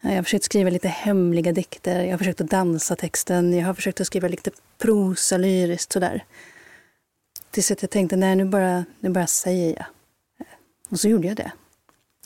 Jag 0.00 0.14
har 0.14 0.22
försökt 0.22 0.44
skriva 0.44 0.70
lite 0.70 0.88
hemliga 0.88 1.52
dikter, 1.52 2.04
jag 2.04 2.10
har 2.10 2.18
försökt 2.18 2.40
att 2.40 2.50
dansa 2.50 2.96
texten, 2.96 3.52
jag 3.52 3.66
har 3.66 3.74
försökt 3.74 4.00
att 4.00 4.06
skriva 4.06 4.28
lite 4.28 4.50
prosa 4.78 5.36
lyriskt 5.36 5.92
sådär. 5.92 6.24
Tills 7.50 7.70
att 7.70 7.82
jag 7.82 7.90
tänkte, 7.90 8.16
nej 8.16 8.36
nu 8.36 8.44
bara, 8.44 8.84
nu 9.00 9.10
bara 9.10 9.26
säger 9.26 9.76
jag. 9.76 9.86
Och 10.88 11.00
så 11.00 11.08
gjorde 11.08 11.28
jag 11.28 11.36
det. 11.36 11.52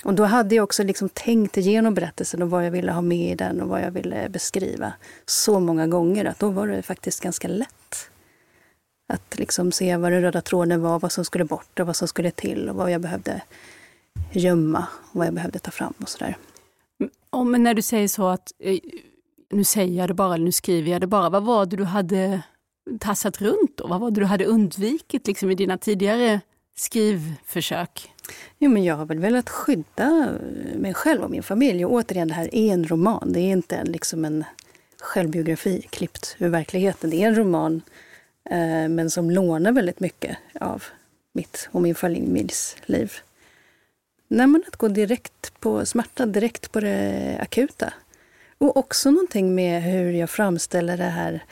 Och 0.05 0.14
då 0.14 0.25
hade 0.25 0.55
jag 0.55 0.64
också 0.64 0.83
liksom 0.83 1.09
tänkt 1.09 1.57
igenom 1.57 1.95
berättelsen 1.95 2.43
och 2.43 2.50
vad 2.50 2.67
jag 2.67 2.71
ville 2.71 2.93
ha 2.93 3.00
med 3.00 3.33
i 3.33 3.35
den 3.35 3.61
och 3.61 3.69
vad 3.69 3.81
jag 3.81 3.91
ville 3.91 4.29
beskriva 4.29 4.93
så 5.26 5.61
många 5.61 5.87
gånger 5.87 6.25
att 6.25 6.38
då 6.38 6.50
var 6.50 6.67
det 6.67 6.83
faktiskt 6.83 7.21
ganska 7.21 7.49
lätt. 7.49 8.11
Att 9.09 9.38
liksom 9.38 9.73
se 9.73 9.97
vad 9.97 10.12
den 10.12 10.23
röda 10.23 10.41
tråden 10.41 10.83
var, 10.83 11.00
vad 11.00 11.12
som 11.12 11.25
skulle 11.25 11.45
bort 11.45 11.81
och 11.81 11.87
vad 11.87 11.97
som 11.97 12.09
skulle 12.09 12.31
till 12.31 12.69
och 12.69 12.76
vad 12.76 12.91
jag 12.91 13.00
behövde 13.00 13.43
gömma 14.33 14.87
och 15.12 15.19
vad 15.19 15.26
jag 15.26 15.35
behövde 15.35 15.59
ta 15.59 15.71
fram 15.71 15.95
och 15.99 16.09
sådär. 16.09 16.37
Men 17.47 17.62
när 17.62 17.75
du 17.75 17.83
säger 17.83 18.09
så 18.09 18.29
att 18.29 18.52
eh, 18.59 18.79
nu 19.50 19.64
säger 19.64 19.99
jag 19.99 20.11
det 20.11 20.14
bara, 20.14 20.35
eller 20.35 20.45
nu 20.45 20.52
skriver 20.52 20.91
jag 20.91 21.00
det 21.00 21.07
bara. 21.07 21.31
Vad 21.31 21.43
var 21.43 21.67
det 21.67 21.76
du 21.76 21.85
hade 21.85 22.43
tassat 23.00 23.40
runt 23.40 23.76
då? 23.76 23.86
Vad 23.86 24.00
var 24.00 24.10
det 24.10 24.20
du 24.20 24.26
hade 24.26 24.44
undvikit 24.44 25.26
liksom, 25.26 25.50
i 25.50 25.54
dina 25.54 25.78
tidigare 25.78 26.40
skrivförsök? 26.76 28.12
Jo, 28.58 28.70
men 28.70 28.84
jag 28.84 28.96
har 28.96 29.06
väl 29.06 29.18
velat 29.18 29.50
skydda 29.50 30.38
eh, 30.40 30.78
mig 30.78 30.94
själv 30.94 31.22
och 31.22 31.30
min 31.30 31.42
familj. 31.42 31.84
Och 31.84 31.92
återigen, 31.92 32.28
det 32.28 32.34
här 32.34 32.54
är 32.54 32.72
en 32.72 32.84
roman. 32.84 33.32
Det 33.32 33.40
är 33.40 33.52
inte 33.52 33.84
liksom 33.84 34.24
en 34.24 34.44
självbiografi 35.00 35.86
klippt 35.90 36.36
ur 36.38 36.48
verkligheten. 36.48 37.10
Det 37.10 37.22
är 37.22 37.28
en 37.28 37.34
roman, 37.34 37.82
eh, 38.50 38.88
men 38.88 39.10
som 39.10 39.30
lånar 39.30 39.72
väldigt 39.72 40.00
mycket 40.00 40.36
av 40.60 40.84
mitt 41.32 41.68
och 41.72 41.82
min 41.82 41.94
familjs 41.94 42.76
liv. 42.86 43.12
Nej, 44.28 44.46
men 44.46 44.64
att 44.66 44.76
gå 44.76 44.88
direkt 44.88 45.60
på 45.60 45.86
smärta, 45.86 46.26
direkt 46.26 46.72
på 46.72 46.80
det 46.80 47.38
akuta. 47.40 47.92
Och 48.58 48.76
också 48.76 49.10
någonting 49.10 49.54
med 49.54 49.82
hur 49.82 50.12
jag 50.12 50.30
framställer 50.30 50.96
det 50.96 51.04
här 51.04 51.44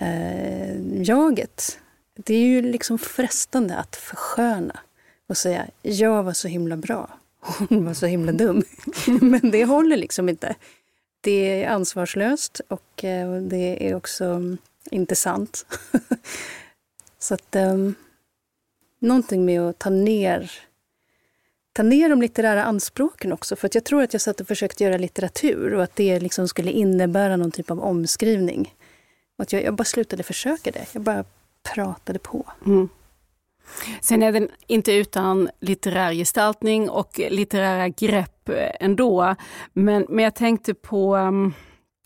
eh, 0.00 1.02
jaget. 1.02 1.78
Det 2.16 2.34
är 2.34 2.46
ju 2.46 2.62
liksom 2.62 2.98
frestande 2.98 3.76
att 3.76 3.96
försköna 3.96 4.80
och 5.28 5.36
säga 5.36 5.66
jag 5.82 6.22
var 6.22 6.32
så 6.32 6.48
himla 6.48 6.76
bra, 6.76 7.18
hon 7.40 7.84
var 7.84 7.94
så 7.94 8.06
himla 8.06 8.32
dum. 8.32 8.62
Men 9.20 9.50
det 9.50 9.64
håller 9.64 9.96
liksom 9.96 10.28
inte. 10.28 10.54
Det 11.20 11.62
är 11.62 11.68
ansvarslöst 11.68 12.60
och 12.68 13.04
eh, 13.04 13.36
det 13.36 13.88
är 13.88 13.94
också 13.94 14.24
mm, 14.24 14.58
inte 14.90 15.14
sant. 15.16 15.66
så 17.18 17.34
att 17.34 17.56
um, 17.56 17.94
någonting 18.98 19.44
med 19.44 19.60
att 19.60 19.78
ta 19.78 19.90
ner 19.90 20.52
ta 21.72 21.82
ner 21.82 22.08
de 22.08 22.22
litterära 22.22 22.64
anspråken 22.64 23.32
också. 23.32 23.56
För 23.56 23.66
att 23.66 23.74
jag 23.74 23.84
tror 23.84 24.02
att 24.02 24.12
jag 24.12 24.22
satt 24.22 24.40
och 24.40 24.48
försökte 24.48 24.84
göra 24.84 24.96
litteratur 24.96 25.74
och 25.74 25.82
att 25.82 25.96
det 25.96 26.20
liksom 26.20 26.48
skulle 26.48 26.70
innebära 26.70 27.36
någon 27.36 27.50
typ 27.50 27.70
av 27.70 27.80
omskrivning. 27.80 28.74
Att 29.38 29.52
jag, 29.52 29.62
jag 29.62 29.74
bara 29.74 29.84
slutade 29.84 30.22
försöka 30.22 30.70
det. 30.70 30.86
Jag 30.92 31.02
bara 31.02 31.24
pratade 31.74 32.18
på. 32.18 32.46
Mm. 32.66 32.88
Sen 34.00 34.22
är 34.22 34.32
den 34.32 34.48
inte 34.66 34.92
utan 34.92 35.48
litterär 35.60 36.12
gestaltning 36.12 36.90
och 36.90 37.20
litterära 37.30 37.88
grepp 37.88 38.48
eh, 38.48 38.70
ändå. 38.80 39.34
Men, 39.72 40.06
men 40.08 40.24
jag 40.24 40.34
tänkte 40.34 40.74
på, 40.74 41.16
ehm, 41.16 41.52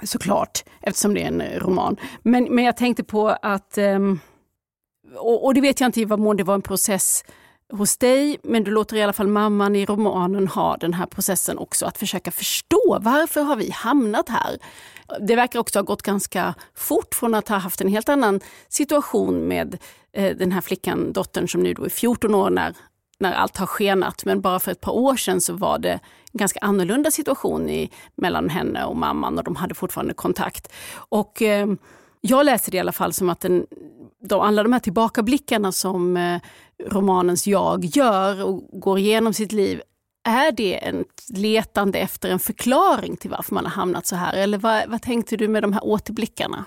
såklart, 0.04 0.64
eftersom 0.80 1.14
det 1.14 1.22
är 1.22 1.28
en 1.28 1.40
eh, 1.40 1.58
roman, 1.58 1.96
men, 2.22 2.44
men 2.44 2.64
jag 2.64 2.76
tänkte 2.76 3.04
på 3.04 3.28
att, 3.28 3.78
ehm, 3.78 4.20
och, 5.16 5.44
och 5.44 5.54
det 5.54 5.60
vet 5.60 5.80
jag 5.80 5.88
inte 5.88 6.00
i 6.00 6.04
vad 6.04 6.18
mån 6.18 6.36
det 6.36 6.44
var 6.44 6.54
en 6.54 6.62
process 6.62 7.24
hos 7.72 7.96
dig, 7.96 8.38
men 8.42 8.64
du 8.64 8.70
låter 8.70 8.96
i 8.96 9.02
alla 9.02 9.12
fall 9.12 9.26
mamman 9.26 9.76
i 9.76 9.86
romanen 9.86 10.48
ha 10.48 10.76
den 10.76 10.94
här 10.94 11.06
processen 11.06 11.58
också, 11.58 11.86
att 11.86 11.98
försöka 11.98 12.30
förstå 12.30 12.98
varför 13.00 13.42
har 13.42 13.56
vi 13.56 13.70
hamnat 13.70 14.28
här? 14.28 14.58
Det 15.20 15.36
verkar 15.36 15.58
också 15.58 15.78
ha 15.78 15.84
gått 15.84 16.02
ganska 16.02 16.54
fort 16.74 17.14
från 17.14 17.34
att 17.34 17.48
ha 17.48 17.56
haft 17.56 17.80
en 17.80 17.88
helt 17.88 18.08
annan 18.08 18.40
situation 18.68 19.48
med 19.48 19.78
eh, 20.12 20.36
den 20.36 20.52
här 20.52 20.60
flickan, 20.60 21.12
dottern 21.12 21.48
som 21.48 21.62
nu 21.62 21.74
då 21.74 21.84
är 21.84 21.88
14 21.88 22.34
år 22.34 22.50
när, 22.50 22.74
när 23.18 23.32
allt 23.32 23.56
har 23.56 23.66
skenat. 23.66 24.24
Men 24.24 24.40
bara 24.40 24.60
för 24.60 24.72
ett 24.72 24.80
par 24.80 24.92
år 24.92 25.16
sedan 25.16 25.40
så 25.40 25.52
var 25.52 25.78
det 25.78 25.92
en 25.92 26.38
ganska 26.38 26.60
annorlunda 26.60 27.10
situation 27.10 27.70
i, 27.70 27.90
mellan 28.14 28.48
henne 28.48 28.84
och 28.84 28.96
mamman 28.96 29.38
och 29.38 29.44
de 29.44 29.56
hade 29.56 29.74
fortfarande 29.74 30.14
kontakt. 30.14 30.72
Och 30.94 31.42
eh, 31.42 31.66
jag 32.20 32.46
läser 32.46 32.70
det 32.70 32.76
i 32.76 32.80
alla 32.80 32.92
fall 32.92 33.12
som 33.12 33.30
att 33.30 33.40
den, 33.40 33.66
de, 34.22 34.40
alla 34.40 34.62
de 34.62 34.72
här 34.72 34.80
tillbakablickarna 34.80 35.72
som 35.72 36.16
eh, 36.16 36.40
romanens 36.86 37.46
jag 37.46 37.84
gör 37.84 38.44
och 38.44 38.80
går 38.80 38.98
igenom 38.98 39.34
sitt 39.34 39.52
liv, 39.52 39.82
är 40.24 40.52
det 40.52 40.84
en 40.84 41.04
letande 41.28 41.98
efter 41.98 42.28
en 42.28 42.38
förklaring 42.38 43.16
till 43.16 43.30
varför 43.30 43.54
man 43.54 43.64
har 43.64 43.72
hamnat 43.72 44.06
så 44.06 44.16
här? 44.16 44.34
Eller 44.34 44.58
vad, 44.58 44.88
vad 44.88 45.02
tänkte 45.02 45.36
du 45.36 45.48
med 45.48 45.62
de 45.62 45.72
här 45.72 45.84
återblickarna? 45.84 46.64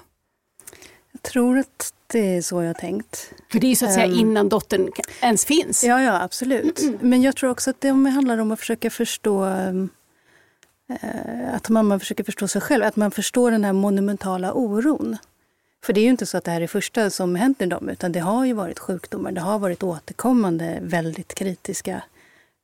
Jag 1.11 1.21
tror 1.21 1.57
att 1.57 1.93
det 2.07 2.37
är 2.37 2.41
så 2.41 2.61
jag 2.61 2.69
har 2.69 2.73
tänkt. 2.73 3.33
För 3.51 3.59
det 3.59 3.67
är 3.67 3.75
så 3.75 3.85
att 3.85 3.93
säga 3.93 4.07
um, 4.07 4.19
innan 4.19 4.49
dottern 4.49 4.91
ens 5.21 5.45
finns. 5.45 5.83
Ja, 5.83 6.01
ja 6.01 6.21
absolut. 6.21 7.01
Men 7.01 7.21
jag 7.21 7.35
tror 7.35 7.49
också 7.49 7.69
att 7.69 7.81
det 7.81 7.89
handlar 7.89 8.37
om 8.37 8.51
att 8.51 8.59
försöka 8.59 8.89
förstå 8.89 9.45
um, 9.45 9.89
att 11.53 11.69
mamma 11.69 11.99
försöker 11.99 12.23
förstå 12.23 12.47
sig 12.47 12.61
själv, 12.61 12.83
att 12.83 12.95
man 12.95 13.11
förstår 13.11 13.51
den 13.51 13.63
här 13.63 13.73
monumentala 13.73 14.53
oron. 14.53 15.17
För 15.83 15.93
det 15.93 15.99
är 15.99 16.03
ju 16.03 16.09
inte 16.09 16.25
så 16.25 16.37
att 16.37 16.43
det 16.43 16.51
här 16.51 16.61
är 16.61 16.67
första 16.67 17.09
som 17.09 17.35
händer 17.35 17.67
dem, 17.67 17.89
utan 17.89 18.11
det 18.11 18.19
har 18.19 18.45
ju 18.45 18.53
varit 18.53 18.79
sjukdomar. 18.79 19.31
Det 19.31 19.41
har 19.41 19.59
varit 19.59 19.83
återkommande 19.83 20.79
väldigt 20.81 21.35
kritiska 21.35 22.03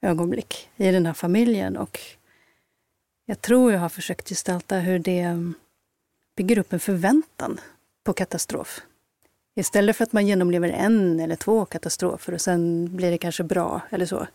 ögonblick 0.01 0.69
i 0.77 0.91
den 0.91 1.05
här 1.05 1.13
familjen. 1.13 1.77
Och 1.77 1.99
jag 3.25 3.41
tror 3.41 3.71
jag 3.71 3.79
har 3.79 3.89
försökt 3.89 4.29
gestalta 4.29 4.77
hur 4.79 4.99
det 4.99 5.53
bygger 6.35 6.57
upp 6.57 6.73
en 6.73 6.79
förväntan 6.79 7.59
på 8.03 8.13
katastrof. 8.13 8.81
Istället 9.55 9.95
för 9.95 10.03
att 10.03 10.13
man 10.13 10.27
genomlever 10.27 10.69
en 10.69 11.19
eller 11.19 11.35
två 11.35 11.65
katastrofer 11.65 12.33
och 12.33 12.41
sen 12.41 12.95
blir 12.95 13.11
det 13.11 13.17
kanske 13.17 13.43
bra 13.43 13.81
eller 13.89 14.05
så. 14.05 14.27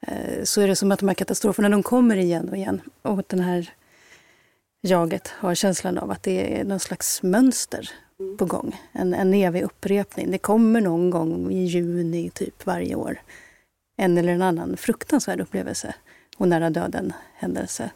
Eh, 0.00 0.44
så 0.44 0.60
är 0.60 0.68
det 0.68 0.76
som 0.76 0.92
att 0.92 0.98
de 0.98 1.08
här 1.08 1.14
katastroferna 1.14 1.68
de 1.68 1.82
kommer 1.82 2.16
igen 2.16 2.48
och 2.48 2.56
igen. 2.56 2.80
Och 3.02 3.22
den 3.26 3.40
här 3.40 3.72
jaget 4.82 5.28
har 5.28 5.54
känslan 5.54 5.98
av 5.98 6.10
att 6.10 6.22
det 6.22 6.60
är 6.60 6.64
någon 6.64 6.80
slags 6.80 7.22
mönster 7.22 7.90
på 8.38 8.44
gång. 8.44 8.80
En, 8.92 9.14
en 9.14 9.34
evig 9.34 9.62
upprepning. 9.62 10.30
Det 10.30 10.38
kommer 10.38 10.80
någon 10.80 11.10
gång 11.10 11.52
i 11.52 11.64
juni 11.64 12.30
typ 12.30 12.66
varje 12.66 12.94
år 12.94 13.20
en 13.96 14.18
eller 14.18 14.32
en 14.32 14.42
annan 14.42 14.76
fruktansvärd 14.76 15.40
upplevelse 15.40 15.94
och 16.36 16.48
nära 16.48 16.70
döden 16.70 17.12
händelse. 17.34 17.90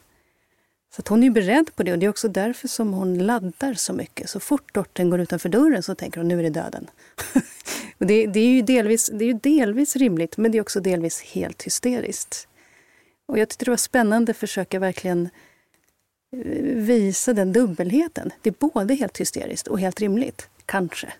Så 0.96 1.02
hon 1.08 1.22
är 1.22 1.30
beredd 1.30 1.76
på 1.76 1.82
det 1.82 1.92
och 1.92 1.98
det 1.98 2.06
är 2.06 2.10
också 2.10 2.28
därför 2.28 2.68
som 2.68 2.92
hon 2.92 3.18
laddar 3.18 3.74
så 3.74 3.92
mycket. 3.92 4.30
Så 4.30 4.40
fort 4.40 4.74
dottern 4.74 5.10
går 5.10 5.20
utanför 5.20 5.48
dörren 5.48 5.82
så 5.82 5.94
tänker 5.94 6.20
hon 6.20 6.28
nu 6.28 6.38
är 6.38 6.42
det 6.42 6.50
döden. 6.50 6.90
och 7.98 8.06
det, 8.06 8.26
det, 8.26 8.40
är 8.40 8.46
ju 8.46 8.62
delvis, 8.62 9.10
det 9.12 9.24
är 9.24 9.26
ju 9.26 9.38
delvis 9.42 9.96
rimligt 9.96 10.36
men 10.36 10.52
det 10.52 10.58
är 10.58 10.62
också 10.62 10.80
delvis 10.80 11.20
helt 11.20 11.62
hysteriskt. 11.62 12.48
Och 13.28 13.38
jag 13.38 13.48
tyckte 13.48 13.64
det 13.64 13.70
var 13.70 13.76
spännande 13.76 14.30
att 14.30 14.36
försöka 14.36 14.78
verkligen 14.78 15.28
visa 16.74 17.32
den 17.32 17.52
dubbelheten. 17.52 18.30
Det 18.42 18.50
är 18.50 18.68
både 18.72 18.94
helt 18.94 19.20
hysteriskt 19.20 19.68
och 19.68 19.80
helt 19.80 20.00
rimligt, 20.00 20.48
kanske. 20.66 21.12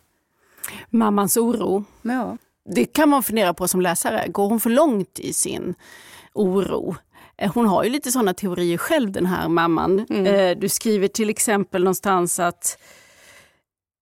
Mammans 0.91 1.37
oro. 1.37 1.85
Ja. 2.03 2.37
Det 2.65 2.85
kan 2.85 3.09
man 3.09 3.23
fundera 3.23 3.55
på 3.55 3.69
som 3.69 3.81
läsare. 3.81 4.29
Går 4.29 4.49
hon 4.49 4.61
för 4.61 4.71
långt 4.71 5.19
i 5.19 5.33
sin 5.33 5.75
oro? 6.33 6.97
Eh, 7.37 7.55
hon 7.55 7.67
har 7.67 7.85
ju 7.85 7.91
lite 7.91 8.13
sådana 8.13 8.35
teorier 8.35 8.79
själv 8.79 9.13
den 9.13 9.27
här 9.27 9.49
mamman. 9.49 10.07
Mm. 10.11 10.27
Eh, 10.27 10.59
du 10.59 10.69
skriver 10.69 11.09
till 11.09 11.31
exempel 11.31 11.85
någonstans 11.85 12.41
att 12.41 12.79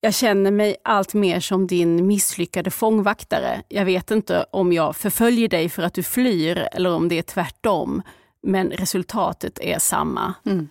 jag 0.01 0.15
känner 0.15 0.51
mig 0.51 0.77
allt 0.85 1.15
mer 1.15 1.41
som 1.41 1.67
din 1.67 2.07
misslyckade 2.07 2.71
fångvaktare. 2.71 3.63
Jag 3.69 3.85
vet 3.85 4.11
inte 4.11 4.47
om 4.51 4.73
jag 4.73 4.97
förföljer 4.97 5.49
dig 5.49 5.69
för 5.69 5.83
att 5.83 5.95
du 5.95 6.03
flyr 6.03 6.69
eller 6.73 6.93
om 6.93 7.09
det 7.09 7.19
är 7.19 7.23
tvärtom. 7.23 8.03
Men 8.43 8.71
resultatet 8.71 9.59
är 9.59 9.79
samma. 9.79 10.35
Mm. 10.47 10.69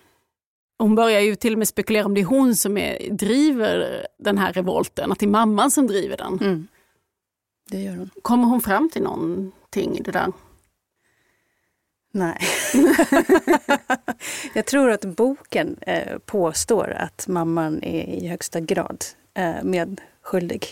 Hon 0.80 0.96
börjar 0.96 1.22
ju 1.22 1.36
till 1.36 1.54
och 1.54 1.60
med 1.60 1.68
spekulera 1.68 2.06
om 2.06 2.14
det 2.14 2.22
är 2.22 2.26
hon 2.26 2.56
som 2.56 2.78
är, 2.78 3.10
driver 3.10 4.08
den 4.18 4.38
här 4.38 4.54
revolten, 4.54 5.12
att 5.12 5.20
det 5.20 5.26
är 5.26 5.30
mamman 5.30 5.72
som 5.72 5.88
driver 5.88 6.18
den. 6.18 6.40
Mm. 6.42 6.68
Det 7.70 7.82
gör 7.82 7.96
hon. 7.96 8.10
Kommer 8.22 8.46
hon 8.46 8.62
fram 8.62 8.90
till 8.90 9.02
någonting 9.04 9.98
i 9.98 10.02
det 10.02 10.12
där? 10.12 10.32
Nej. 12.12 12.40
jag 14.54 14.66
tror 14.66 14.92
att 14.92 15.06
boken 15.06 15.78
eh, 15.82 16.18
påstår 16.18 16.90
att 17.00 17.28
mamman 17.28 17.84
är 17.84 18.04
i 18.04 18.28
högsta 18.28 18.60
grad 18.60 19.06
eh, 19.34 19.64
medskyldig. 19.64 20.66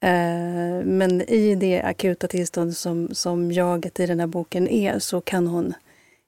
Eh, 0.00 0.84
men 0.84 1.22
i 1.22 1.54
det 1.54 1.82
akuta 1.82 2.28
tillstånd 2.28 2.76
som, 2.76 3.14
som 3.14 3.52
jaget 3.52 4.00
i 4.00 4.06
den 4.06 4.20
här 4.20 4.26
boken 4.26 4.68
är 4.68 4.98
så 4.98 5.20
kan 5.20 5.46
hon 5.46 5.74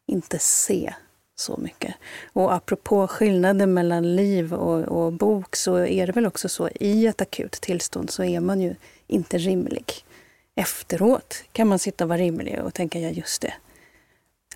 inte 0.06 0.38
se 0.38 0.94
så 1.36 1.56
mycket. 1.56 1.94
Och 2.32 2.54
apropå 2.54 3.08
skillnaden 3.08 3.74
mellan 3.74 4.16
liv 4.16 4.54
och, 4.54 5.04
och, 5.04 5.12
bok 5.12 5.56
så 5.56 5.78
är 5.78 6.06
det 6.06 6.12
väl 6.12 6.26
också 6.26 6.48
så 6.48 6.68
i 6.68 7.06
ett 7.06 7.20
akut 7.20 7.52
tillstånd 7.52 8.10
så 8.10 8.24
är 8.24 8.40
man 8.40 8.60
ju 8.60 8.74
inte 9.06 9.38
rimlig. 9.38 10.04
Efteråt 10.54 11.44
kan 11.52 11.68
man 11.68 11.78
sitta 11.78 12.04
och 12.04 12.08
vara 12.08 12.18
rimlig 12.18 12.60
och 12.64 12.74
tänka, 12.74 12.98
ja 12.98 13.08
just 13.08 13.42
det. 13.42 13.54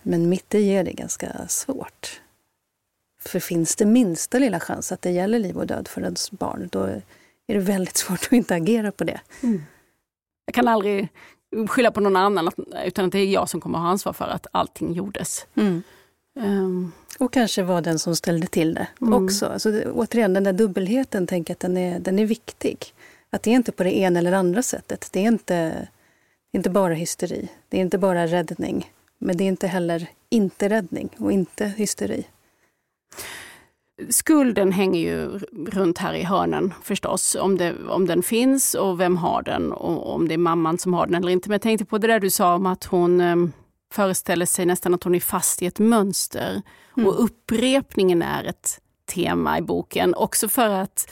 Men 0.02 0.28
mitt 0.28 0.54
i 0.54 0.68
är 0.68 0.84
det 0.84 0.92
ganska 0.92 1.48
svårt. 1.48 2.20
För 3.20 3.40
finns 3.40 3.76
det 3.76 3.86
minsta 3.86 4.38
lilla 4.38 4.60
chans 4.60 4.92
att 4.92 5.02
det 5.02 5.10
gäller 5.10 5.38
liv 5.38 5.56
och 5.56 5.66
död 5.66 5.88
för 5.88 6.02
ens 6.02 6.30
barn, 6.30 6.68
då 6.72 6.82
är 6.82 7.02
det 7.46 7.58
väldigt 7.58 7.96
svårt 7.96 8.26
att 8.26 8.32
inte 8.32 8.54
agera 8.54 8.92
på 8.92 9.04
det. 9.04 9.20
Mm. 9.42 9.62
Jag 10.46 10.54
kan 10.54 10.68
aldrig 10.68 11.08
skylla 11.68 11.90
på 11.90 12.00
någon 12.00 12.16
annan, 12.16 12.50
utan 12.84 13.04
att 13.04 13.12
det 13.12 13.18
är 13.18 13.26
jag 13.26 13.48
som 13.48 13.60
kommer 13.60 13.78
att 13.78 13.84
ha 13.84 13.90
ansvar 13.90 14.12
för 14.12 14.28
att 14.28 14.46
allting 14.52 14.92
gjordes. 14.92 15.46
Mm. 15.54 15.82
Um. 16.38 16.92
Och 17.18 17.32
kanske 17.32 17.62
var 17.62 17.80
den 17.80 17.98
som 17.98 18.16
ställde 18.16 18.46
till 18.46 18.74
det 18.74 18.86
mm. 19.00 19.24
också. 19.24 19.46
Alltså, 19.46 19.82
återigen, 19.92 20.34
den 20.34 20.44
där 20.44 20.52
dubbelheten, 20.52 21.26
tänker 21.26 21.54
att 21.54 21.60
den 21.60 21.76
är, 21.76 22.00
den 22.00 22.18
är 22.18 22.26
viktig. 22.26 22.86
Att 23.30 23.42
det 23.42 23.50
är 23.50 23.54
inte 23.54 23.72
på 23.72 23.82
det 23.82 23.98
ena 23.98 24.18
eller 24.18 24.32
andra 24.32 24.62
sättet. 24.62 25.08
Det 25.12 25.20
är 25.20 25.28
inte, 25.28 25.88
inte 26.52 26.70
bara 26.70 26.94
hysteri. 26.94 27.48
Det 27.68 27.76
är 27.76 27.80
inte 27.80 27.98
bara 27.98 28.26
räddning. 28.26 28.92
Men 29.18 29.36
det 29.36 29.44
är 29.44 29.48
inte 29.48 29.66
heller 29.66 30.06
inte 30.30 30.68
räddning 30.68 31.08
och 31.18 31.32
inte 31.32 31.66
hysteri. 31.66 32.26
Skulden 34.08 34.72
hänger 34.72 35.00
ju 35.00 35.38
runt 35.66 35.98
här 35.98 36.14
i 36.14 36.22
hörnen 36.22 36.74
förstås, 36.82 37.34
om, 37.40 37.56
det, 37.56 37.74
om 37.88 38.06
den 38.06 38.22
finns 38.22 38.74
och 38.74 39.00
vem 39.00 39.16
har 39.16 39.42
den 39.42 39.72
och 39.72 40.14
om 40.14 40.28
det 40.28 40.34
är 40.34 40.38
mamman 40.38 40.78
som 40.78 40.94
har 40.94 41.06
den 41.06 41.14
eller 41.14 41.32
inte. 41.32 41.48
Men 41.48 41.54
jag 41.54 41.62
tänkte 41.62 41.84
på 41.84 41.98
det 41.98 42.06
där 42.06 42.20
du 42.20 42.30
sa 42.30 42.54
om 42.54 42.66
att 42.66 42.84
hon 42.84 43.20
um, 43.20 43.52
föreställer 43.92 44.46
sig 44.46 44.66
nästan 44.66 44.94
att 44.94 45.04
hon 45.04 45.14
är 45.14 45.20
fast 45.20 45.62
i 45.62 45.66
ett 45.66 45.78
mönster. 45.78 46.62
Mm. 46.96 47.08
Och 47.08 47.24
upprepningen 47.24 48.22
är 48.22 48.44
ett 48.44 48.80
tema 49.06 49.58
i 49.58 49.62
boken, 49.62 50.14
också 50.14 50.48
för 50.48 50.68
att 50.68 51.10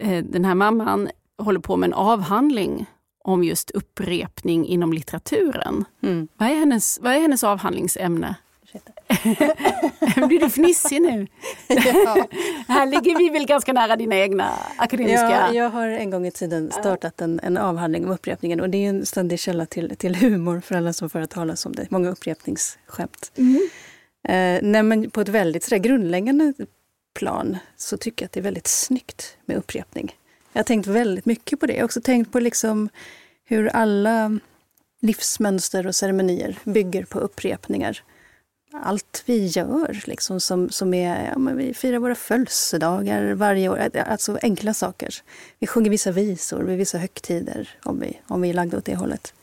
eh, 0.00 0.24
den 0.24 0.44
här 0.44 0.54
mamman 0.54 1.08
håller 1.38 1.60
på 1.60 1.76
med 1.76 1.86
en 1.86 1.94
avhandling 1.94 2.86
om 3.24 3.44
just 3.44 3.70
upprepning 3.70 4.66
inom 4.66 4.92
litteraturen. 4.92 5.84
Mm. 6.02 6.28
Vad, 6.36 6.48
är 6.48 6.54
hennes, 6.54 6.98
vad 7.02 7.12
är 7.12 7.20
hennes 7.20 7.44
avhandlingsämne? 7.44 8.34
Blir 10.28 10.40
du 10.40 10.50
fnissig 10.50 11.02
nu? 11.02 11.26
Ja. 11.68 12.28
Här 12.68 12.86
ligger 12.86 13.18
vi 13.18 13.28
väl 13.28 13.46
ganska 13.46 13.72
nära 13.72 13.96
dina 13.96 14.16
egna 14.16 14.50
akademiska... 14.76 15.30
Ja, 15.30 15.54
jag 15.54 15.70
har 15.70 15.88
en 15.88 16.10
gång 16.10 16.26
i 16.26 16.30
tiden 16.30 16.70
startat 16.70 17.20
en, 17.20 17.40
en 17.42 17.56
avhandling 17.56 18.04
om 18.04 18.10
upprepningen 18.10 18.60
och 18.60 18.70
det 18.70 18.84
är 18.84 18.88
en 18.88 19.06
ständig 19.06 19.40
källa 19.40 19.66
till, 19.66 19.96
till 19.96 20.14
humor 20.14 20.60
för 20.60 20.74
alla 20.74 20.92
som 20.92 21.10
får 21.10 21.18
höra 21.18 21.26
talas 21.26 21.66
om 21.66 21.72
det. 21.72 21.90
Många 21.90 22.10
upprepningsskämt. 22.10 23.32
Mm. 23.36 23.68
Eh, 24.28 24.70
nej, 24.70 24.82
men 24.82 25.10
på 25.10 25.20
ett 25.20 25.28
väldigt 25.28 25.64
sådär, 25.64 25.78
grundläggande 25.78 26.52
plan 27.14 27.58
så 27.76 27.96
tycker 27.96 28.24
jag 28.24 28.26
att 28.26 28.32
det 28.32 28.40
är 28.40 28.44
väldigt 28.44 28.66
snyggt 28.66 29.36
med 29.44 29.56
upprepning. 29.56 30.16
Jag 30.52 30.58
har 30.58 30.64
tänkt 30.64 30.86
väldigt 30.86 31.26
mycket 31.26 31.60
på 31.60 31.66
det. 31.66 31.72
Jag 31.72 31.80
har 31.80 31.84
också 31.84 32.00
tänkt 32.00 32.32
på 32.32 32.40
liksom 32.40 32.88
hur 33.44 33.68
alla 33.68 34.38
livsmönster 35.00 35.86
och 35.86 35.94
ceremonier 35.94 36.58
bygger 36.64 37.04
på 37.04 37.18
upprepningar. 37.18 38.02
Allt 38.72 39.22
vi 39.26 39.46
gör, 39.46 40.02
liksom, 40.06 40.40
som, 40.40 40.70
som 40.70 40.94
är, 40.94 41.30
ja, 41.32 41.38
men 41.38 41.56
vi 41.56 41.74
firar 41.74 41.98
våra 41.98 42.14
födelsedagar 42.14 43.32
varje 43.34 43.68
år, 43.68 43.90
alltså 44.06 44.38
enkla 44.42 44.74
saker. 44.74 45.14
Vi 45.58 45.66
sjunger 45.66 45.90
vissa 45.90 46.10
visor 46.10 46.62
vid 46.62 46.78
vissa 46.78 46.98
högtider, 46.98 47.68
om 47.82 48.00
vi, 48.00 48.20
om 48.26 48.42
vi 48.42 48.50
är 48.50 48.54
lagda 48.54 48.78
åt 48.78 48.84
det 48.84 48.96
hållet. 48.96 49.34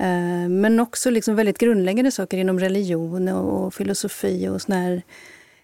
Eh, 0.00 0.48
men 0.48 0.80
också 0.80 1.10
liksom 1.10 1.36
väldigt 1.36 1.58
grundläggande 1.58 2.10
saker 2.10 2.38
inom 2.38 2.60
religion 2.60 3.28
och 3.28 3.74
filosofi 3.74 4.48
och 4.48 4.62
såna 4.62 4.78
här 4.78 5.02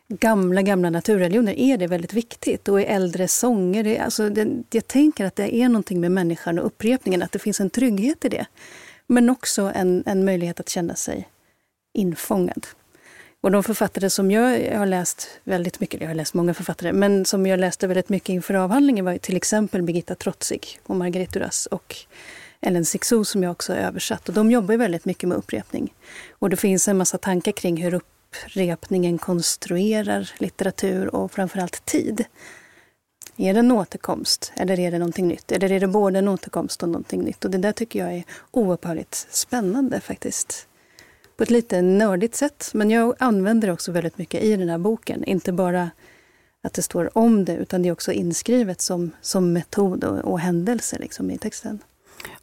gamla, 0.09 0.63
gamla 0.63 0.91
naturreligioner 0.91 1.53
är 1.59 1.77
det 1.77 1.87
väldigt 1.87 2.13
viktigt. 2.13 2.69
Och 2.69 2.81
i 2.81 2.85
äldre 2.85 3.29
sånger, 3.29 3.85
det, 3.85 3.99
alltså 3.99 4.29
det, 4.29 4.49
jag 4.71 4.87
tänker 4.87 5.25
att 5.25 5.37
det 5.37 5.55
är 5.55 5.69
någonting 5.69 6.01
med 6.01 6.11
människan 6.13 6.59
och 6.59 6.67
upprepningen, 6.67 7.23
att 7.23 7.33
det 7.33 7.39
finns 7.39 7.61
en 7.61 7.71
trygghet 7.71 8.25
i 8.25 8.29
det. 8.29 8.47
Men 9.07 9.31
också 9.31 9.73
en, 9.75 10.03
en 10.07 10.25
möjlighet 10.25 10.61
att 10.61 10.69
känna 10.69 10.95
sig 10.95 11.29
infångad. 11.97 12.67
Och 13.41 13.51
de 13.51 13.63
författare 13.63 14.11
som 14.11 14.31
jag, 14.31 14.65
jag 14.65 14.79
har 14.79 14.87
läst 14.87 15.29
väldigt 15.45 15.81
mycket, 15.81 16.01
jag 16.01 16.09
har 16.09 16.15
läst 16.15 16.35
många 16.35 16.55
författare, 16.55 16.93
men 16.93 17.25
som 17.25 17.47
jag 17.47 17.61
läste 17.61 17.87
väldigt 17.87 18.09
mycket 18.09 18.29
inför 18.29 18.55
avhandlingen 18.55 19.05
var 19.05 19.19
till 19.19 19.37
exempel 19.37 19.83
Birgitta 19.83 20.15
Trotzig 20.15 20.81
och 20.87 20.97
Marguerite 20.97 21.39
Duras 21.39 21.67
och 21.67 21.97
Ellen 22.61 22.85
Sixou 22.85 23.25
som 23.25 23.43
jag 23.43 23.53
också 23.53 23.73
har 23.73 23.81
översatt. 23.81 24.29
Och 24.29 24.35
de 24.35 24.51
jobbar 24.51 24.77
väldigt 24.77 25.05
mycket 25.05 25.29
med 25.29 25.39
upprepning. 25.39 25.95
Och 26.31 26.51
det 26.51 26.57
finns 26.57 26.89
en 26.89 26.97
massa 26.97 27.19
tankar 27.19 27.53
kring 27.53 27.77
hur 27.77 27.95
upprepningen 27.95 29.19
konstruerar 29.19 30.31
litteratur 30.39 31.15
och 31.15 31.33
framförallt 31.33 31.85
tid. 31.85 32.25
Är 33.37 33.55
det 33.55 33.61
en 33.61 33.73
återkomst 33.73 34.53
eller 34.57 34.81
är 34.81 34.91
det 34.91 34.99
någonting 34.99 35.29
nytt? 35.29 35.53
Eller 35.53 35.73
är 35.73 35.81
det 35.81 35.87
både 35.87 36.19
en 36.19 36.29
återkomst 36.29 36.83
och 36.83 36.89
någonting 36.89 37.23
nytt? 37.23 37.45
Och 37.45 37.51
det 37.51 37.59
där 37.59 37.73
tycker 37.73 37.99
jag 37.99 38.15
är 38.15 38.25
oupphörligt 38.51 39.27
spännande 39.31 40.01
faktiskt. 40.01 40.69
På 41.37 41.43
ett 41.43 41.51
lite 41.51 41.83
nördigt 41.83 42.35
sätt. 42.35 42.71
Men 42.75 42.91
jag 42.91 43.15
använder 43.19 43.69
det 43.69 43.73
också 43.73 43.93
väldigt 43.93 44.19
mycket 44.19 44.43
i 44.43 44.57
den 44.57 44.69
här 44.69 44.79
boken. 44.79 45.25
Inte 45.25 45.53
bara 45.53 45.91
att 46.63 46.73
det 46.73 46.83
står 46.83 47.19
om 47.19 47.45
det, 47.45 47.57
utan 47.57 47.83
det 47.83 47.89
är 47.89 47.93
också 47.93 48.13
inskrivet 48.13 48.81
som, 48.81 49.11
som 49.21 49.53
metod 49.53 50.05
och, 50.05 50.19
och 50.19 50.41
händelse 50.41 50.99
liksom, 50.99 51.31
i 51.31 51.39
texten. 51.39 51.79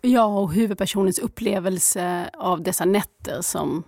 Ja, 0.02 0.26
och 0.26 0.54
huvudpersonens 0.54 1.20
upplevelse 1.20 2.30
av 2.34 2.62
dessa 2.62 2.86
nätter 2.86 3.42
som 3.42 3.84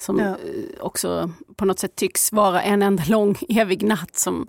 som 0.00 0.18
ja. 0.18 0.26
Eh, 0.26 0.80
också 0.80 1.30
på 1.56 1.64
något 1.64 1.78
sätt 1.78 1.96
tycks 1.96 2.32
vara 2.32 2.62
en 2.62 2.82
enda 2.82 3.04
lång 3.06 3.36
evig 3.48 3.82
natt 3.82 4.16
som, 4.16 4.48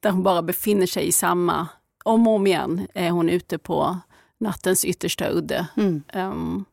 där 0.00 0.10
hon 0.10 0.22
bara 0.22 0.42
befinner 0.42 0.86
sig 0.86 1.06
i 1.06 1.12
samma, 1.12 1.68
om 2.04 2.26
och 2.26 2.34
om 2.34 2.46
igen 2.46 2.86
är 2.94 3.10
hon 3.10 3.28
ute 3.28 3.58
på 3.58 3.98
nattens 4.38 4.84
yttersta 4.84 5.30
udde. 5.30 5.66
Mm. 5.76 6.02
Um, 6.14 6.64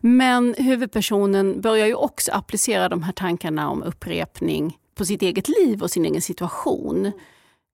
men 0.00 0.54
huvudpersonen 0.58 1.60
börjar 1.60 1.86
ju 1.86 1.94
också 1.94 2.32
applicera 2.32 2.88
de 2.88 3.02
här 3.02 3.12
tankarna 3.12 3.70
om 3.70 3.82
upprepning 3.82 4.78
på 4.94 5.04
sitt 5.04 5.22
eget 5.22 5.48
liv 5.48 5.82
och 5.82 5.90
sin 5.90 6.04
egen 6.04 6.22
situation. 6.22 7.12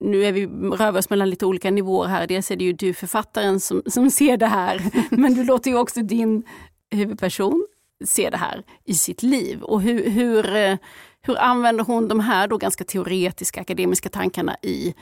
Nu 0.00 0.24
är 0.24 0.32
vi 0.32 0.46
rör 0.46 0.96
oss 0.96 1.10
mellan 1.10 1.30
lite 1.30 1.46
olika 1.46 1.70
nivåer 1.70 2.08
här. 2.08 2.26
Dels 2.26 2.50
är 2.50 2.56
det 2.56 2.64
ju 2.64 2.72
du 2.72 2.94
författaren 2.94 3.60
som, 3.60 3.82
som 3.86 4.10
ser 4.10 4.36
det 4.36 4.46
här, 4.46 4.90
men 5.10 5.34
du 5.34 5.44
låter 5.44 5.70
ju 5.70 5.76
också 5.76 6.02
din 6.02 6.42
huvudperson 6.90 7.66
se 8.04 8.30
det 8.30 8.36
här 8.36 8.62
i 8.84 8.94
sitt 8.94 9.22
liv. 9.22 9.62
Och 9.62 9.82
hur, 9.82 10.10
hur, 10.10 10.78
hur 11.22 11.38
använder 11.38 11.84
hon 11.84 12.08
de 12.08 12.20
här 12.20 12.48
då 12.48 12.56
ganska 12.56 12.84
teoretiska 12.84 13.60
akademiska 13.60 14.08
tankarna 14.08 14.56
i 14.62 14.94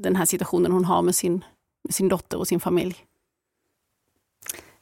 den 0.00 0.16
här 0.16 0.24
situationen 0.24 0.72
hon 0.72 0.84
har 0.84 1.02
med 1.02 1.14
sin, 1.14 1.44
med 1.84 1.94
sin 1.94 2.08
dotter 2.08 2.38
och 2.38 2.48
sin 2.48 2.60
familj? 2.60 3.04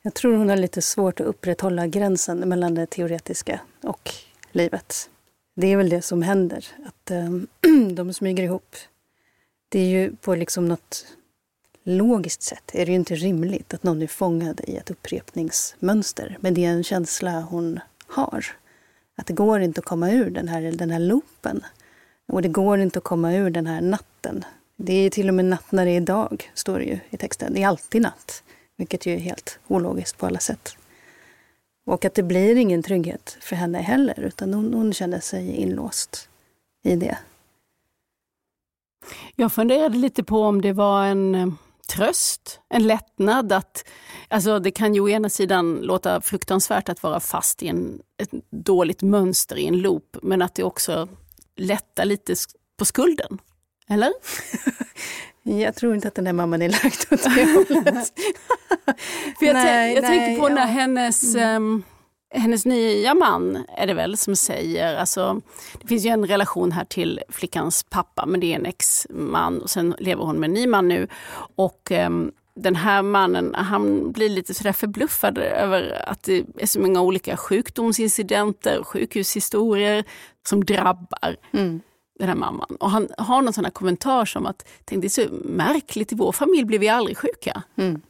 Jag 0.06 0.14
tror 0.14 0.36
hon 0.36 0.48
har 0.48 0.56
lite 0.56 0.82
svårt 0.82 1.20
att 1.20 1.26
upprätthålla 1.26 1.86
gränsen 1.86 2.38
mellan 2.48 2.74
det 2.74 2.86
teoretiska 2.86 3.60
och 3.82 4.10
livet. 4.52 5.10
Det 5.56 5.66
är 5.66 5.76
väl 5.76 5.88
det 5.88 6.02
som 6.02 6.22
händer, 6.22 6.66
att 6.86 7.10
um, 7.10 7.46
de 7.94 8.12
smyger 8.12 8.42
ihop. 8.42 8.76
Det 9.68 9.80
är 9.80 9.84
ju 9.84 10.16
på 10.16 10.34
liksom 10.34 10.68
något 10.68 11.06
logiskt 11.84 12.42
sett 12.42 12.74
är 12.74 12.86
det 12.86 12.92
ju 12.92 12.96
inte 12.96 13.14
rimligt 13.14 13.74
att 13.74 13.82
någon 13.82 14.02
är 14.02 14.06
fångad 14.06 14.60
i 14.64 14.76
ett 14.76 14.90
upprepningsmönster. 14.90 16.36
Men 16.40 16.54
det 16.54 16.64
är 16.64 16.70
en 16.70 16.84
känsla 16.84 17.40
hon 17.40 17.80
har. 18.06 18.46
Att 19.16 19.26
det 19.26 19.34
går 19.34 19.60
inte 19.60 19.78
att 19.80 19.84
komma 19.84 20.10
ur 20.10 20.30
den 20.30 20.48
här, 20.48 20.62
den 20.62 20.90
här 20.90 21.00
loopen. 21.00 21.64
Och 22.28 22.42
det 22.42 22.48
går 22.48 22.78
inte 22.78 22.98
att 22.98 23.04
komma 23.04 23.34
ur 23.34 23.50
den 23.50 23.66
här 23.66 23.80
natten. 23.80 24.44
Det 24.76 24.92
är 24.94 25.10
till 25.10 25.28
och 25.28 25.34
med 25.34 25.44
natt 25.44 25.72
när 25.72 25.86
det 25.86 25.96
är 25.96 26.00
dag, 26.00 26.50
står 26.54 26.78
det 26.78 26.84
ju 26.84 26.98
i 27.10 27.16
texten. 27.16 27.52
Det 27.54 27.62
är 27.62 27.68
alltid 27.68 28.02
natt. 28.02 28.42
Vilket 28.76 29.06
ju 29.06 29.14
är 29.14 29.18
helt 29.18 29.58
ologiskt 29.68 30.18
på 30.18 30.26
alla 30.26 30.38
sätt. 30.38 30.76
Och 31.86 32.04
att 32.04 32.14
det 32.14 32.22
blir 32.22 32.56
ingen 32.56 32.82
trygghet 32.82 33.36
för 33.40 33.56
henne 33.56 33.78
heller, 33.78 34.20
utan 34.20 34.54
hon, 34.54 34.74
hon 34.74 34.92
känner 34.92 35.20
sig 35.20 35.56
inlåst 35.56 36.28
i 36.82 36.96
det. 36.96 37.18
Jag 39.36 39.52
funderade 39.52 39.98
lite 39.98 40.24
på 40.24 40.42
om 40.42 40.62
det 40.62 40.72
var 40.72 41.04
en 41.04 41.56
tröst, 41.88 42.60
en 42.68 42.86
lättnad. 42.86 43.52
att 43.52 43.84
alltså 44.28 44.58
Det 44.58 44.70
kan 44.70 44.94
ju 44.94 45.00
å 45.00 45.08
ena 45.08 45.28
sidan 45.28 45.78
låta 45.82 46.20
fruktansvärt 46.20 46.88
att 46.88 47.02
vara 47.02 47.20
fast 47.20 47.62
i 47.62 47.68
en, 47.68 48.02
ett 48.18 48.30
dåligt 48.50 49.02
mönster 49.02 49.56
i 49.56 49.66
en 49.66 49.78
loop, 49.78 50.16
men 50.22 50.42
att 50.42 50.54
det 50.54 50.62
också 50.62 51.08
lättar 51.56 52.04
lite 52.04 52.34
på 52.76 52.84
skulden. 52.84 53.38
Eller? 53.88 54.12
Jag 55.46 55.74
tror 55.74 55.94
inte 55.94 56.08
att 56.08 56.14
den 56.14 56.24
där 56.24 56.32
mamman 56.32 56.62
är 56.62 56.68
lagd 56.68 57.12
åt 57.12 57.34
det 57.34 57.44
hållet. 57.44 58.12
För 59.38 59.46
jag, 59.46 59.54
nej, 59.54 59.94
jag 59.94 60.02
nej, 60.02 60.18
tänker 60.18 60.40
på 60.40 60.48
när 60.48 60.66
hennes, 60.66 61.34
mm. 61.34 61.82
hennes 62.34 62.64
nya 62.64 63.14
man 63.14 63.64
är 63.76 63.86
det 63.86 63.94
väl 63.94 64.16
som 64.16 64.36
säger, 64.36 64.94
alltså, 64.94 65.40
det 65.80 65.88
finns 65.88 66.04
ju 66.04 66.08
en 66.08 66.26
relation 66.26 66.72
här 66.72 66.84
till 66.84 67.20
flickans 67.28 67.82
pappa, 67.82 68.26
men 68.26 68.40
det 68.40 68.52
är 68.52 68.56
en 68.56 68.66
ex-man 68.66 69.62
och 69.62 69.70
sen 69.70 69.94
lever 69.98 70.24
hon 70.24 70.36
med 70.36 70.48
en 70.48 70.54
ny 70.54 70.66
man 70.66 70.88
nu. 70.88 71.08
Och 71.56 71.90
um, 71.90 72.32
den 72.54 72.76
här 72.76 73.02
mannen 73.02 73.54
han 73.54 74.12
blir 74.12 74.28
lite 74.28 74.54
sådär 74.54 74.72
förbluffad 74.72 75.38
över 75.38 76.08
att 76.08 76.22
det 76.22 76.44
är 76.58 76.66
så 76.66 76.80
många 76.80 77.00
olika 77.00 77.36
sjukdomsincidenter, 77.36 78.82
sjukhushistorier 78.82 80.04
som 80.48 80.64
drabbar 80.64 81.36
mm. 81.52 81.80
Den 82.18 82.28
här 82.28 82.34
mamman. 82.34 82.76
Och 82.80 82.90
han 82.90 83.08
har 83.18 83.42
någon 83.42 83.52
sån 83.52 83.64
här 83.64 83.72
kommentar 83.72 84.24
som 84.24 84.46
att 84.46 84.68
Tänk, 84.84 85.00
det 85.02 85.06
är 85.06 85.26
så 85.26 85.28
märkligt, 85.44 86.12
i 86.12 86.14
vår 86.14 86.32
familj 86.32 86.64
blir 86.64 86.78
vi 86.78 86.88
aldrig 86.88 87.18
sjuka. 87.18 87.62
Mm. 87.76 88.00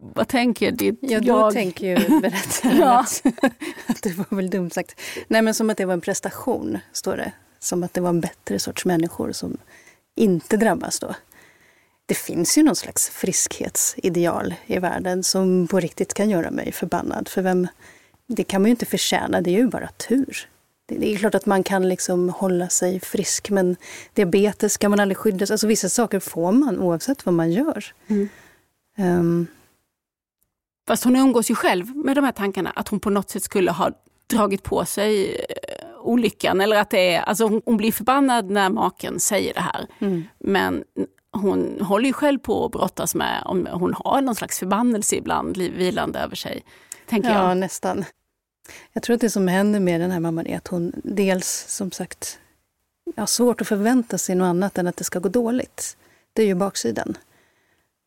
Vad 0.00 0.28
tänker 0.28 0.72
ditt 0.72 0.98
ja, 1.00 1.20
då 1.20 1.26
jag? 1.26 1.52
tänker 1.52 1.86
ju 1.86 2.20
berättaren 2.20 2.78
ja. 2.78 3.00
att, 3.00 3.22
att 3.86 4.02
det 4.02 4.16
var 4.16 4.36
väl 4.36 4.50
dumt 4.50 4.70
sagt. 4.70 5.00
Nej 5.28 5.42
men 5.42 5.54
som 5.54 5.70
att 5.70 5.76
det 5.76 5.84
var 5.84 5.92
en 5.92 6.00
prestation, 6.00 6.78
står 6.92 7.16
det. 7.16 7.32
Som 7.58 7.82
att 7.82 7.94
det 7.94 8.00
var 8.00 8.08
en 8.08 8.20
bättre 8.20 8.58
sorts 8.58 8.84
människor 8.84 9.32
som 9.32 9.56
inte 10.16 10.56
drabbas 10.56 11.00
då. 11.00 11.14
Det 12.06 12.14
finns 12.14 12.58
ju 12.58 12.62
någon 12.62 12.76
slags 12.76 13.10
friskhetsideal 13.10 14.54
i 14.66 14.78
världen 14.78 15.22
som 15.22 15.66
på 15.66 15.80
riktigt 15.80 16.14
kan 16.14 16.30
göra 16.30 16.50
mig 16.50 16.72
förbannad. 16.72 17.28
För 17.28 17.42
vem, 17.42 17.68
det 18.26 18.44
kan 18.44 18.62
man 18.62 18.68
ju 18.68 18.70
inte 18.70 18.86
förtjäna, 18.86 19.40
det 19.40 19.50
är 19.50 19.58
ju 19.58 19.68
bara 19.68 19.88
tur. 19.88 20.48
Det 20.88 21.14
är 21.14 21.18
klart 21.18 21.34
att 21.34 21.46
man 21.46 21.62
kan 21.62 21.88
liksom 21.88 22.28
hålla 22.28 22.68
sig 22.68 23.00
frisk 23.00 23.50
men 23.50 23.76
diabetes 24.14 24.76
kan 24.76 24.90
man 24.90 25.00
aldrig 25.00 25.16
skydda 25.16 25.46
Alltså 25.50 25.66
vissa 25.66 25.88
saker 25.88 26.20
får 26.20 26.52
man 26.52 26.78
oavsett 26.78 27.26
vad 27.26 27.34
man 27.34 27.52
gör. 27.52 27.84
Mm. 28.08 28.28
Um, 28.98 29.46
Fast 30.88 31.04
hon 31.04 31.16
umgås 31.16 31.50
ju 31.50 31.54
själv 31.54 31.96
med 31.96 32.16
de 32.16 32.24
här 32.24 32.32
tankarna 32.32 32.70
att 32.70 32.88
hon 32.88 33.00
på 33.00 33.10
något 33.10 33.30
sätt 33.30 33.42
skulle 33.42 33.70
ha 33.70 33.90
dragit 34.26 34.62
på 34.62 34.84
sig 34.84 35.34
eh, 35.34 35.88
olyckan. 36.02 36.60
Eller 36.60 36.76
att 36.76 36.90
det 36.90 37.14
är, 37.14 37.20
alltså 37.20 37.44
hon, 37.44 37.62
hon 37.64 37.76
blir 37.76 37.92
förbannad 37.92 38.50
när 38.50 38.70
maken 38.70 39.20
säger 39.20 39.54
det 39.54 39.60
här. 39.60 39.86
Mm. 39.98 40.24
Men 40.38 40.84
hon 41.32 41.80
håller 41.80 42.06
ju 42.06 42.12
själv 42.12 42.38
på 42.38 42.64
att 42.64 42.72
brottas 42.72 43.14
med 43.14 43.42
om 43.44 43.68
hon 43.72 43.94
har 44.04 44.20
någon 44.20 44.34
slags 44.34 44.58
förbannelse 44.58 45.16
ibland 45.16 45.56
vilande 45.56 46.18
över 46.18 46.36
sig. 46.36 46.64
Tänker 47.06 47.30
ja, 47.30 47.48
jag. 47.48 47.56
nästan. 47.56 48.04
Jag 48.92 49.02
tror 49.02 49.14
att 49.14 49.20
det 49.20 49.30
som 49.30 49.48
händer 49.48 49.80
med 49.80 50.00
den 50.00 50.10
här 50.10 50.20
mamman 50.20 50.46
är 50.46 50.56
att 50.56 50.68
hon 50.68 50.92
dels 51.04 51.64
som 51.68 51.90
sagt 51.90 52.38
har 53.16 53.26
svårt 53.26 53.60
att 53.60 53.68
förvänta 53.68 54.18
sig 54.18 54.34
något 54.34 54.46
annat 54.46 54.78
än 54.78 54.86
att 54.86 54.96
det 54.96 55.04
ska 55.04 55.18
gå 55.18 55.28
dåligt. 55.28 55.96
Det 56.32 56.42
är 56.42 56.46
ju 56.46 56.54
baksidan. 56.54 57.16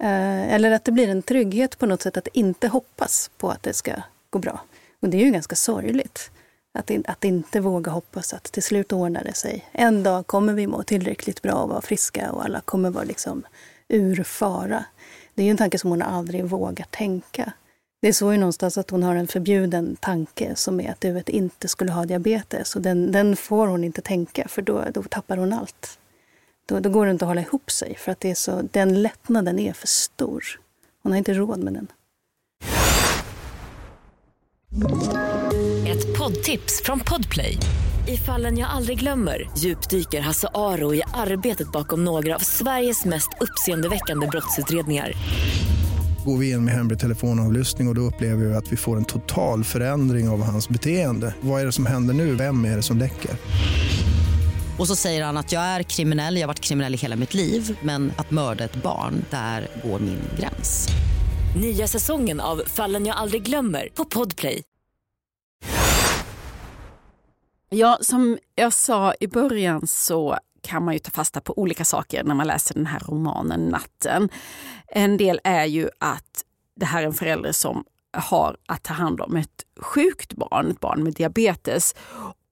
Eh, 0.04 0.54
eller 0.54 0.72
att 0.72 0.86
det 0.86 0.92
blir 0.92 1.08
en 1.08 1.22
trygghet 1.22 1.78
på 1.78 1.86
något 1.86 2.02
sätt 2.02 2.18
att 2.18 2.28
inte 2.28 2.68
hoppas 2.68 3.32
på 3.38 3.50
att 3.50 3.64
det 3.64 3.74
ska 3.74 3.92
gå 4.30 4.40
bra. 4.40 4.62
Och 5.00 5.10
det 5.10 5.18
är 5.18 5.26
ju 5.26 5.32
ganska 5.32 5.56
sorgligt. 5.56 6.32
Att, 6.74 6.92
att 7.06 7.24
inte 7.24 7.60
våga 7.60 7.92
hoppas 7.92 8.34
att 8.34 8.44
till 8.44 8.64
slut 8.64 8.94
ordnar 8.94 9.24
det 9.24 9.34
sig. 9.34 9.66
En 9.72 10.04
dag 10.04 10.28
kommer 10.28 10.54
vi 10.54 10.68
må 10.68 10.84
tillräckligt 10.84 11.42
bra 11.42 11.54
och 11.54 11.70
vara 11.70 11.82
friska 11.82 12.32
och 12.32 12.46
alla 12.46 12.62
kommer 12.62 12.90
vara 12.90 13.04
liksom 13.04 13.44
ur 13.88 14.24
fara. 14.24 14.86
Det 15.34 15.42
är 15.42 15.46
ju 15.46 15.52
en 15.52 15.58
tanke 15.58 15.80
som 15.80 15.90
hon 15.90 16.02
aldrig 16.02 16.46
vågar 16.46 16.86
tänka. 16.90 17.54
Det 18.02 18.08
är 18.08 18.14
så 18.14 18.32
ju 18.32 18.38
någonstans 18.38 18.78
att 18.78 18.90
hon 18.90 19.04
har 19.04 19.16
en 19.16 19.28
förbjuden 19.28 19.96
tanke 19.96 20.56
som 20.56 20.80
är 20.80 20.92
att 20.92 21.04
huvudet 21.04 21.30
inte 21.30 21.68
skulle 21.68 21.92
ha 21.92 22.06
diabetes. 22.06 22.76
Och 22.76 22.82
den, 22.82 23.12
den 23.12 23.36
får 23.36 23.68
hon 23.68 23.84
inte 23.84 24.02
tänka 24.02 24.48
för 24.48 24.62
då, 24.62 24.86
då 24.94 25.04
tappar 25.04 25.38
hon 25.38 25.54
allt. 25.54 26.00
Då, 26.66 26.80
då 26.80 26.90
går 26.90 27.06
det 27.06 27.12
inte 27.12 27.26
att 27.26 27.30
hålla 27.30 27.42
ihop 27.42 27.72
sig 27.72 27.96
för 27.96 28.12
att 28.12 28.20
det 28.20 28.32
är 28.32 28.36
så, 28.36 28.62
den 28.72 29.02
lättnaden 29.02 29.60
är 29.60 29.74
för 29.74 29.88
stor. 29.88 30.44
Hon 31.04 31.12
har 31.12 31.18
inte 31.18 31.34
råd 31.34 31.60
med 31.60 31.74
den. 31.74 31.88
Ett 35.88 36.18
poddtips 36.18 36.82
från 36.84 37.00
Podplay. 37.00 37.58
I 38.08 38.18
fallen 38.18 38.58
jag 38.58 38.70
aldrig 38.70 39.00
glömmer 39.00 39.50
djupdyker 39.58 40.22
Hasse 40.22 40.48
Aro 40.54 40.94
i 40.94 41.04
arbetet 41.14 41.72
bakom 41.72 42.06
några 42.06 42.36
av 42.36 42.40
Sveriges 42.40 43.06
mest 43.06 43.30
uppseendeväckande 43.40 44.28
brottsutredningar 44.28 45.14
går 46.26 46.38
vi 46.38 46.52
in 46.52 46.66
med 46.66 46.74
hemlig 46.74 47.00
telefonavlyssning 47.00 47.88
och, 47.88 47.92
och 47.92 47.96
då 47.96 48.02
upplever 48.02 48.46
vi 48.46 48.56
att 48.56 48.72
vi 48.72 48.78
får 48.78 48.98
en 48.98 49.06
total 49.06 49.64
förändring 49.64 50.30
av 50.30 50.44
hans 50.44 50.70
beteende. 50.70 51.36
Vad 51.42 51.62
är 51.62 51.66
det 51.66 51.72
som 51.72 51.86
händer 51.86 52.14
nu? 52.14 52.36
Vem 52.36 52.66
är 52.66 52.76
det 52.76 52.82
som 52.82 52.98
läcker? 52.98 53.32
Och 54.80 54.88
så 54.88 54.96
säger 54.96 55.24
han 55.24 55.38
att 55.38 55.52
jag 55.52 55.62
är 55.62 55.84
kriminell, 55.84 56.36
jag 56.36 56.42
har 56.42 56.48
varit 56.48 56.60
kriminell 56.60 56.94
i 56.94 56.98
hela 56.98 57.16
mitt 57.16 57.34
liv 57.34 57.78
men 57.82 58.12
att 58.18 58.32
mörda 58.32 58.64
ett 58.64 58.84
barn, 58.84 59.26
där 59.30 59.68
går 59.84 60.00
min 60.00 60.20
gräns. 60.40 60.88
Nya 61.62 61.88
säsongen 61.88 62.40
av 62.40 62.62
Fallen 62.68 63.06
jag 63.06 63.18
aldrig 63.18 63.44
glömmer 63.44 63.90
på 63.96 64.06
Podplay. 64.06 64.64
Ja, 67.70 67.98
som 68.02 68.38
jag 68.56 68.74
sa 68.74 69.14
i 69.20 69.28
början 69.28 69.88
så 69.88 70.38
kan 70.62 70.86
man 70.86 70.94
ju 70.94 71.00
ta 71.00 71.12
fasta 71.12 71.42
på 71.42 71.60
olika 71.60 71.86
saker 71.86 72.24
när 72.24 72.36
man 72.36 72.48
läser 72.48 72.74
den 72.74 72.86
här 72.86 73.00
romanen 73.00 73.62
Natten. 73.62 74.30
En 74.94 75.18
del 75.18 75.40
är 75.44 75.66
ju 75.66 75.90
att 76.00 76.46
det 76.76 76.86
här 76.86 77.02
är 77.02 77.06
en 77.06 77.14
förälder 77.14 77.52
som 77.52 77.84
har 78.18 78.58
att 78.66 78.84
ta 78.84 78.94
hand 78.94 79.22
om 79.22 79.36
ett 79.36 79.66
sjukt 79.80 80.34
barn, 80.34 80.72
ett 80.72 80.80
barn 80.80 81.04
med 81.04 81.14
diabetes 81.14 81.96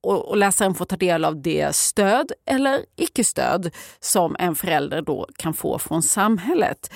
och, 0.02 0.30
och 0.30 0.38
läsaren 0.38 0.76
får 0.76 0.86
ta 0.86 0.96
del 0.96 1.26
av 1.26 1.42
det 1.42 1.76
stöd 1.76 2.32
eller 2.46 2.86
icke-stöd 2.96 3.76
som 4.00 4.36
en 4.40 4.56
förälder 4.56 5.02
då 5.02 5.28
kan 5.36 5.54
få 5.54 5.80
från 5.80 6.04
samhället. 6.04 6.92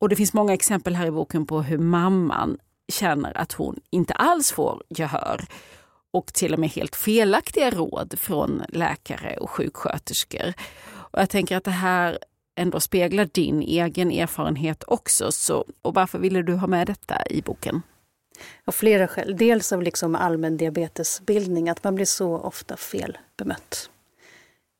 Och 0.00 0.08
det 0.08 0.16
finns 0.16 0.32
många 0.32 0.54
exempel 0.54 0.94
här 0.94 1.06
i 1.06 1.10
boken 1.10 1.46
på 1.46 1.62
hur 1.62 1.78
mamman 1.78 2.58
känner 2.92 3.38
att 3.38 3.52
hon 3.52 3.80
inte 3.90 4.14
alls 4.14 4.52
får 4.52 4.82
gehör 4.88 5.44
och 6.12 6.26
till 6.26 6.52
och 6.52 6.58
med 6.58 6.70
helt 6.70 6.96
felaktiga 6.96 7.70
råd 7.70 8.14
från 8.18 8.62
läkare 8.68 9.36
och 9.36 9.50
sjuksköterskor. 9.50 10.54
Och 10.90 11.20
jag 11.20 11.30
tänker 11.30 11.56
att 11.56 11.64
det 11.64 11.70
här 11.70 12.18
ändå 12.60 12.80
speglar 12.80 13.28
din 13.32 13.62
egen 13.62 14.10
erfarenhet 14.10 14.84
också. 14.86 15.32
Så, 15.32 15.64
och 15.82 15.94
varför 15.94 16.18
ville 16.18 16.42
du 16.42 16.54
ha 16.54 16.66
med 16.66 16.86
detta 16.86 17.26
i 17.30 17.42
boken? 17.42 17.82
Av 18.64 18.72
flera 18.72 19.08
skäl. 19.08 19.36
Dels 19.36 19.72
av 19.72 19.82
liksom 19.82 20.14
allmän 20.14 20.56
diabetesbildning, 20.56 21.68
att 21.68 21.84
man 21.84 21.94
blir 21.94 22.06
så 22.06 22.38
ofta 22.38 22.76
fel 22.76 23.18
bemött. 23.36 23.90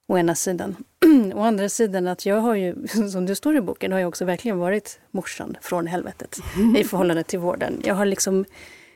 Å 0.09 0.19
ena 0.19 0.35
sidan. 0.35 0.77
Å 1.35 1.40
andra 1.40 1.69
sidan 1.69 2.09
att 2.09 2.27
jag 2.27 2.40
har 2.40 2.55
ju, 2.55 2.88
som 3.12 3.27
det 3.27 3.37
står 3.37 3.57
i 3.57 3.61
boken, 3.61 3.93
har 3.93 3.99
jag 3.99 4.09
också 4.09 4.25
verkligen 4.25 4.59
varit 4.59 5.01
morsan 5.11 5.57
från 5.61 5.87
helvetet 5.87 6.38
i 6.77 6.85
förhållande 6.85 7.23
till 7.23 7.38
vården. 7.38 7.83
Jag 7.85 7.95
har 7.95 8.07
liksom 8.07 8.45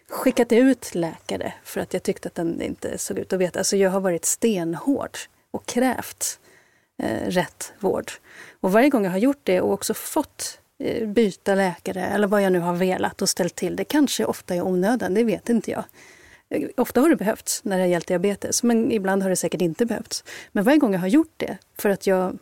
skickat 0.09 0.53
ut 0.53 0.95
läkare 0.95 1.55
för 1.65 1.81
att 1.81 1.93
jag 1.93 2.03
tyckte 2.03 2.29
att 2.29 2.35
den 2.35 2.63
inte 2.63 2.99
såg 2.99 3.19
ut 3.19 3.33
att 3.33 3.41
veta. 3.41 3.59
Alltså 3.59 3.77
jag 3.77 3.91
har 3.91 4.01
varit 4.01 4.25
stenhård 4.25 5.19
och 5.51 5.67
krävt 5.67 6.41
eh, 7.03 7.27
rätt 7.27 7.73
vård. 7.81 8.13
Och 8.61 8.73
varje 8.73 8.89
gång 8.89 9.05
jag 9.05 9.11
har 9.11 9.19
gjort 9.19 9.41
det 9.43 9.61
och 9.61 9.73
också 9.73 9.95
fått 9.95 10.61
Eh, 10.79 11.09
byta 11.09 11.55
läkare 11.55 12.07
eller 12.07 12.27
vad 12.27 12.43
jag 12.43 12.53
nu 12.53 12.59
har 12.59 12.75
velat 12.75 13.23
och 13.23 13.29
ställt 13.29 13.55
till 13.55 13.77
det. 13.77 13.85
Kanske 13.85 14.25
ofta 14.25 14.57
i 14.57 14.61
onödan, 14.61 15.15
det 15.15 15.25
vet 15.25 15.49
inte 15.49 15.71
jag. 15.71 15.85
Eh, 16.49 16.69
ofta 16.77 17.01
har 17.01 17.09
det 17.09 17.17
behövts 17.17 17.65
när 17.65 17.77
det 17.77 17.83
har 17.83 17.89
gällt 17.89 18.07
diabetes, 18.07 18.63
men 18.63 18.93
ibland 18.93 19.23
har 19.23 19.31
det 19.31 19.37
säkert 19.37 19.61
inte 19.61 19.87
behövts. 19.87 20.25
Men 20.53 20.65
varje 20.65 20.79
gång 20.79 20.93
jag 20.93 21.01
har 21.01 21.09
gjort 21.09 21.33
det, 21.37 21.59
för 21.79 21.89
att 21.89 22.07
jag, 22.07 22.39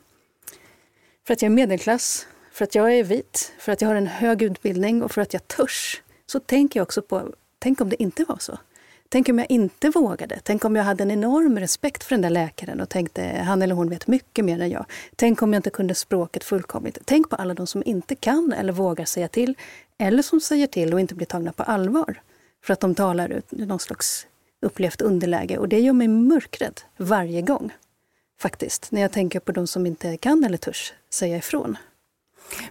för 1.26 1.32
att 1.32 1.42
jag 1.42 1.46
är 1.46 1.54
medelklass, 1.54 2.26
för 2.52 2.64
att 2.64 2.74
jag 2.74 2.92
är 2.92 3.04
vit, 3.04 3.52
för 3.58 3.72
att 3.72 3.80
jag 3.80 3.88
har 3.88 3.94
en 3.94 4.06
hög 4.06 4.42
utbildning 4.42 5.02
och 5.02 5.12
för 5.12 5.20
att 5.20 5.32
jag 5.32 5.48
törs, 5.48 6.02
så 6.26 6.40
tänker 6.40 6.80
jag 6.80 6.84
också 6.84 7.02
på, 7.02 7.32
tänk 7.58 7.80
om 7.80 7.88
det 7.88 8.02
inte 8.02 8.24
var 8.24 8.38
så. 8.40 8.58
Tänk 9.12 9.28
om 9.28 9.38
jag 9.38 9.50
inte 9.50 9.90
vågade? 9.90 10.40
Tänk 10.42 10.64
om 10.64 10.76
jag 10.76 10.84
hade 10.84 11.02
en 11.02 11.10
enorm 11.10 11.58
respekt 11.58 12.04
för 12.04 12.14
den 12.14 12.22
där 12.22 12.30
läkaren 12.30 12.80
och 12.80 12.88
tänkte 12.88 13.22
han 13.46 13.62
eller 13.62 13.74
hon 13.74 13.88
vet 13.90 14.06
mycket 14.06 14.44
mer 14.44 14.60
än 14.60 14.70
jag. 14.70 14.84
Tänk 15.16 15.42
om 15.42 15.52
jag 15.52 15.58
inte 15.58 15.70
kunde 15.70 15.94
språket 15.94 16.44
fullkomligt. 16.44 16.98
Tänk 17.04 17.30
på 17.30 17.36
alla 17.36 17.54
de 17.54 17.66
som 17.66 17.82
inte 17.86 18.14
kan 18.14 18.52
eller 18.52 18.72
vågar 18.72 19.04
säga 19.04 19.28
till 19.28 19.54
eller 19.98 20.22
som 20.22 20.40
säger 20.40 20.66
till 20.66 20.94
och 20.94 21.00
inte 21.00 21.14
blir 21.14 21.26
tagna 21.26 21.52
på 21.52 21.62
allvar 21.62 22.20
för 22.64 22.72
att 22.72 22.80
de 22.80 22.94
talar 22.94 23.28
ut 23.28 23.52
någon 23.52 23.78
slags 23.78 24.26
upplevt 24.62 25.00
underläge. 25.00 25.58
Och 25.58 25.68
det 25.68 25.80
gör 25.80 25.92
mig 25.92 26.08
mörkrädd 26.08 26.80
varje 26.96 27.42
gång, 27.42 27.72
faktiskt, 28.40 28.92
när 28.92 29.00
jag 29.00 29.12
tänker 29.12 29.40
på 29.40 29.52
de 29.52 29.66
som 29.66 29.86
inte 29.86 30.16
kan 30.16 30.44
eller 30.44 30.58
törs 30.58 30.92
säga 31.10 31.36
ifrån. 31.36 31.76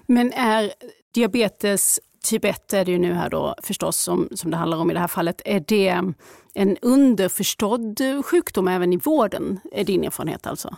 Men 0.06 0.34
är 0.34 0.73
diabetes 1.12 1.99
typ 2.24 2.46
1 2.46 2.74
är 2.74 2.86
det 2.86 2.92
ju 2.92 3.00
nu 3.00 3.14
här 3.14 3.30
då 3.30 3.56
förstås 3.64 3.98
som, 3.98 4.30
som 4.36 4.52
det 4.52 4.58
handlar 4.58 4.78
om 4.78 4.92
i 4.92 4.94
det 4.94 5.00
här 5.00 5.08
fallet. 5.08 5.42
Är 5.46 5.64
det 5.68 6.14
en 6.54 6.78
underförstådd 6.82 8.02
sjukdom 8.26 8.68
även 8.68 8.94
i 8.94 8.98
vården? 8.98 9.60
Är 9.72 9.84
din 9.84 10.04
erfarenhet 10.04 10.48
alltså? 10.48 10.76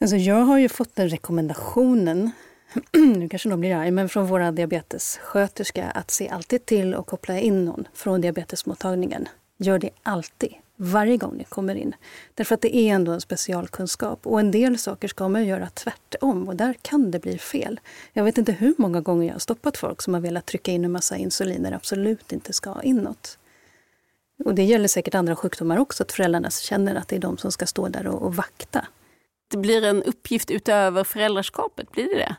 Alltså 0.00 0.16
jag 0.16 0.44
har 0.44 0.58
ju 0.58 0.68
fått 0.68 0.96
den 0.96 1.08
rekommendationen, 1.08 2.30
nu 2.92 3.28
kanske 3.28 3.48
någon 3.48 3.60
blir 3.60 3.74
arg, 3.74 3.90
men 3.90 4.08
från 4.08 4.26
våra 4.26 4.52
diabetessköterska 4.52 5.90
att 5.90 6.10
se 6.10 6.28
alltid 6.28 6.66
till 6.66 6.94
att 6.94 7.06
koppla 7.06 7.38
in 7.38 7.64
någon 7.64 7.88
från 7.94 8.20
diabetesmottagningen. 8.20 9.28
Gör 9.58 9.78
det 9.78 9.90
alltid 10.02 10.54
varje 10.82 11.16
gång 11.16 11.36
ni 11.36 11.44
kommer 11.44 11.74
in. 11.74 11.94
Därför 12.34 12.54
att 12.54 12.60
det 12.60 12.76
är 12.76 12.94
ändå 12.94 13.12
en 13.12 13.20
specialkunskap 13.20 14.26
och 14.26 14.40
en 14.40 14.50
del 14.50 14.78
saker 14.78 15.08
ska 15.08 15.28
man 15.28 15.46
göra 15.46 15.68
tvärtom 15.70 16.48
och 16.48 16.56
där 16.56 16.74
kan 16.82 17.10
det 17.10 17.18
bli 17.18 17.38
fel. 17.38 17.80
Jag 18.12 18.24
vet 18.24 18.38
inte 18.38 18.52
hur 18.52 18.74
många 18.78 19.00
gånger 19.00 19.26
jag 19.26 19.34
har 19.34 19.38
stoppat 19.38 19.76
folk 19.76 20.02
som 20.02 20.14
har 20.14 20.20
velat 20.20 20.46
trycka 20.46 20.72
in 20.72 20.84
en 20.84 20.92
massa 20.92 21.16
insulin 21.16 21.62
när 21.62 21.70
det 21.70 21.76
absolut 21.76 22.32
inte 22.32 22.52
ska 22.52 22.82
inåt. 22.82 23.38
Och 24.44 24.54
det 24.54 24.62
gäller 24.62 24.88
säkert 24.88 25.14
andra 25.14 25.36
sjukdomar 25.36 25.78
också, 25.78 26.02
att 26.02 26.12
föräldrarna 26.12 26.50
känner 26.50 26.94
att 26.94 27.08
det 27.08 27.16
är 27.16 27.20
de 27.20 27.38
som 27.38 27.52
ska 27.52 27.66
stå 27.66 27.88
där 27.88 28.06
och, 28.06 28.22
och 28.22 28.36
vakta. 28.36 28.86
Det 29.50 29.56
blir 29.56 29.84
en 29.84 30.02
uppgift 30.02 30.50
utöver 30.50 31.04
föräldraskapet, 31.04 31.92
blir 31.92 32.04
det 32.04 32.18
det? 32.18 32.36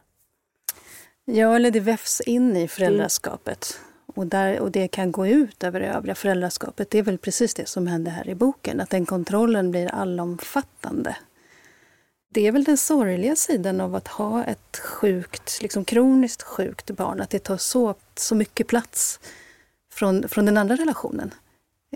Ja, 1.25 1.55
eller 1.55 1.71
det 1.71 1.79
vävs 1.79 2.21
in 2.21 2.57
i 2.57 2.67
föräldraskapet. 2.67 3.79
Och, 4.13 4.27
där, 4.27 4.59
och 4.59 4.71
det 4.71 4.87
kan 4.87 5.11
gå 5.11 5.27
ut 5.27 5.63
över 5.63 5.79
det 5.79 5.87
övriga 5.87 6.15
föräldraskapet. 6.15 6.89
Det 6.89 6.97
är 6.97 7.03
väl 7.03 7.17
precis 7.17 7.53
det 7.53 7.67
som 7.67 7.87
händer 7.87 8.11
här 8.11 8.29
i 8.29 8.35
boken, 8.35 8.81
att 8.81 8.89
den 8.89 9.05
kontrollen 9.05 9.71
blir 9.71 9.87
allomfattande. 9.87 11.15
Det 12.33 12.47
är 12.47 12.51
väl 12.51 12.63
den 12.63 12.77
sorgliga 12.77 13.35
sidan 13.35 13.81
av 13.81 13.95
att 13.95 14.07
ha 14.07 14.43
ett 14.43 14.77
sjukt, 14.77 15.61
liksom 15.61 15.85
kroniskt 15.85 16.43
sjukt 16.43 16.91
barn, 16.91 17.21
att 17.21 17.29
det 17.29 17.39
tar 17.39 17.57
så, 17.57 17.95
så 18.15 18.35
mycket 18.35 18.67
plats 18.67 19.19
från, 19.93 20.29
från 20.29 20.45
den 20.45 20.57
andra 20.57 20.75
relationen. 20.75 21.33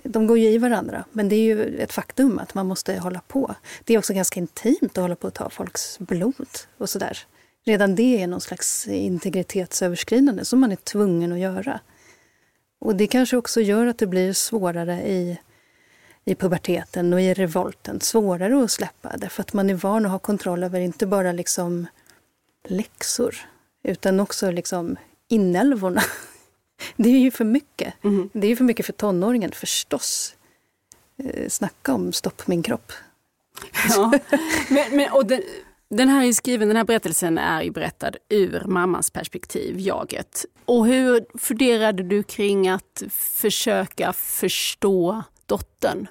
De 0.03 0.27
går 0.27 0.37
ju 0.37 0.49
i 0.49 0.57
varandra, 0.57 1.05
men 1.11 1.29
det 1.29 1.35
är 1.35 1.43
ju 1.43 1.77
ett 1.79 1.93
faktum 1.93 2.39
att 2.39 2.53
man 2.53 2.67
måste 2.67 2.97
hålla 2.97 3.21
på. 3.27 3.55
Det 3.83 3.93
är 3.93 3.97
också 3.97 4.13
ganska 4.13 4.39
intimt 4.39 4.97
att 4.97 5.01
hålla 5.01 5.15
på 5.15 5.27
att 5.27 5.33
ta 5.33 5.49
folks 5.49 5.99
blod 5.99 6.57
och 6.77 6.89
sådär. 6.89 7.19
Redan 7.65 7.95
det 7.95 8.21
är 8.21 8.27
någon 8.27 8.41
slags 8.41 8.87
integritetsöverskridande 8.87 10.45
som 10.45 10.59
man 10.59 10.71
är 10.71 10.75
tvungen 10.75 11.31
att 11.31 11.39
göra. 11.39 11.79
Och 12.85 12.95
det 12.95 13.07
kanske 13.07 13.37
också 13.37 13.61
gör 13.61 13.87
att 13.87 13.97
det 13.97 14.07
blir 14.07 14.33
svårare 14.33 15.01
i, 15.01 15.37
i 16.25 16.35
puberteten 16.35 17.13
och 17.13 17.21
i 17.21 17.33
revolten. 17.33 18.01
Svårare 18.01 18.63
att 18.63 18.71
släppa 18.71 19.17
därför 19.17 19.41
att 19.41 19.53
man 19.53 19.69
är 19.69 19.73
van 19.73 20.05
att 20.05 20.11
ha 20.11 20.19
kontroll 20.19 20.63
över 20.63 20.79
inte 20.79 21.07
bara 21.07 21.31
liksom 21.31 21.87
läxor 22.67 23.35
utan 23.83 24.19
också 24.19 24.51
liksom 24.51 24.95
inälvorna. 25.27 26.01
Det 26.95 27.09
är 27.09 27.19
ju 27.19 27.31
för 27.31 27.45
mycket. 27.45 27.93
Mm. 28.03 28.29
Det 28.33 28.47
är 28.47 28.49
ju 28.49 28.55
för 28.55 28.63
mycket 28.63 28.85
för 28.85 28.93
tonåringen 28.93 29.51
förstås. 29.51 30.35
Eh, 31.17 31.49
snacka 31.49 31.93
om 31.93 32.13
stopp 32.13 32.47
min 32.47 32.63
kropp. 32.63 32.91
Ja, 33.89 34.19
men, 34.69 34.95
men, 34.97 35.11
och 35.11 35.25
den, 35.25 35.41
den 35.89 36.09
här 36.09 36.25
är 36.25 36.33
skriven, 36.33 36.67
den 36.67 36.77
här 36.77 36.83
berättelsen 36.83 37.37
är 37.37 37.61
ju 37.61 37.71
berättad 37.71 38.11
ur 38.29 38.63
mammas 38.65 39.09
perspektiv, 39.09 39.79
jaget. 39.79 40.45
Och 40.65 40.87
hur 40.87 41.25
funderade 41.37 42.03
du 42.03 42.23
kring 42.23 42.69
att 42.69 43.03
försöka 43.11 44.13
förstå 44.13 45.23
dottern? 45.45 46.07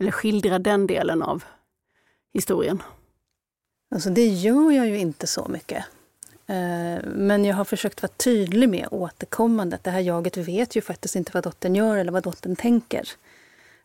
Eller 0.00 0.10
skildra 0.10 0.58
den 0.58 0.86
delen 0.86 1.22
av 1.22 1.44
historien? 2.34 2.82
Alltså 3.94 4.10
det 4.10 4.26
gör 4.26 4.70
jag 4.70 4.88
ju 4.88 4.98
inte 4.98 5.26
så 5.26 5.48
mycket. 5.48 5.84
Eh, 6.46 7.04
men 7.04 7.44
jag 7.44 7.56
har 7.56 7.64
försökt 7.64 8.02
vara 8.02 8.12
tydlig 8.16 8.68
med 8.68 8.88
återkommande 8.90 9.76
att 9.76 9.84
det 9.84 9.90
här 9.90 10.00
jaget 10.00 10.36
vet 10.36 10.76
ju 10.76 10.80
faktiskt 10.80 11.16
inte 11.16 11.30
vad 11.34 11.44
dottern 11.44 11.74
gör 11.74 11.96
eller 11.96 12.12
vad 12.12 12.22
dottern 12.22 12.56
tänker. 12.56 13.08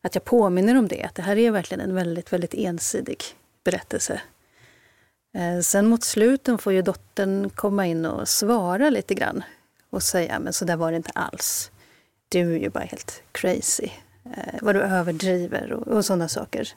Att 0.01 0.15
jag 0.15 0.23
påminner 0.23 0.77
om 0.77 0.87
det, 0.87 1.03
att 1.03 1.15
det 1.15 1.21
här 1.21 1.37
är 1.37 1.51
verkligen 1.51 1.81
en 1.81 1.95
väldigt, 1.95 2.33
väldigt 2.33 2.53
ensidig 2.53 3.23
berättelse. 3.63 4.21
Eh, 5.33 5.59
sen 5.61 5.87
mot 5.87 6.03
sluten 6.03 6.57
får 6.57 6.73
ju 6.73 6.81
dottern 6.81 7.49
komma 7.49 7.85
in 7.85 8.05
och 8.05 8.27
svara 8.27 8.89
lite 8.89 9.13
grann 9.13 9.43
och 9.89 10.03
säga, 10.03 10.39
men 10.39 10.53
så 10.53 10.65
där 10.65 10.75
var 10.75 10.91
det 10.91 10.97
inte 10.97 11.11
alls. 11.15 11.71
Du 12.29 12.55
är 12.55 12.59
ju 12.59 12.69
bara 12.69 12.83
helt 12.83 13.21
crazy. 13.31 13.89
Eh, 14.25 14.53
vad 14.61 14.75
du 14.75 14.81
överdriver 14.81 15.71
och, 15.71 15.87
och 15.87 16.05
sådana 16.05 16.27
saker. 16.27 16.69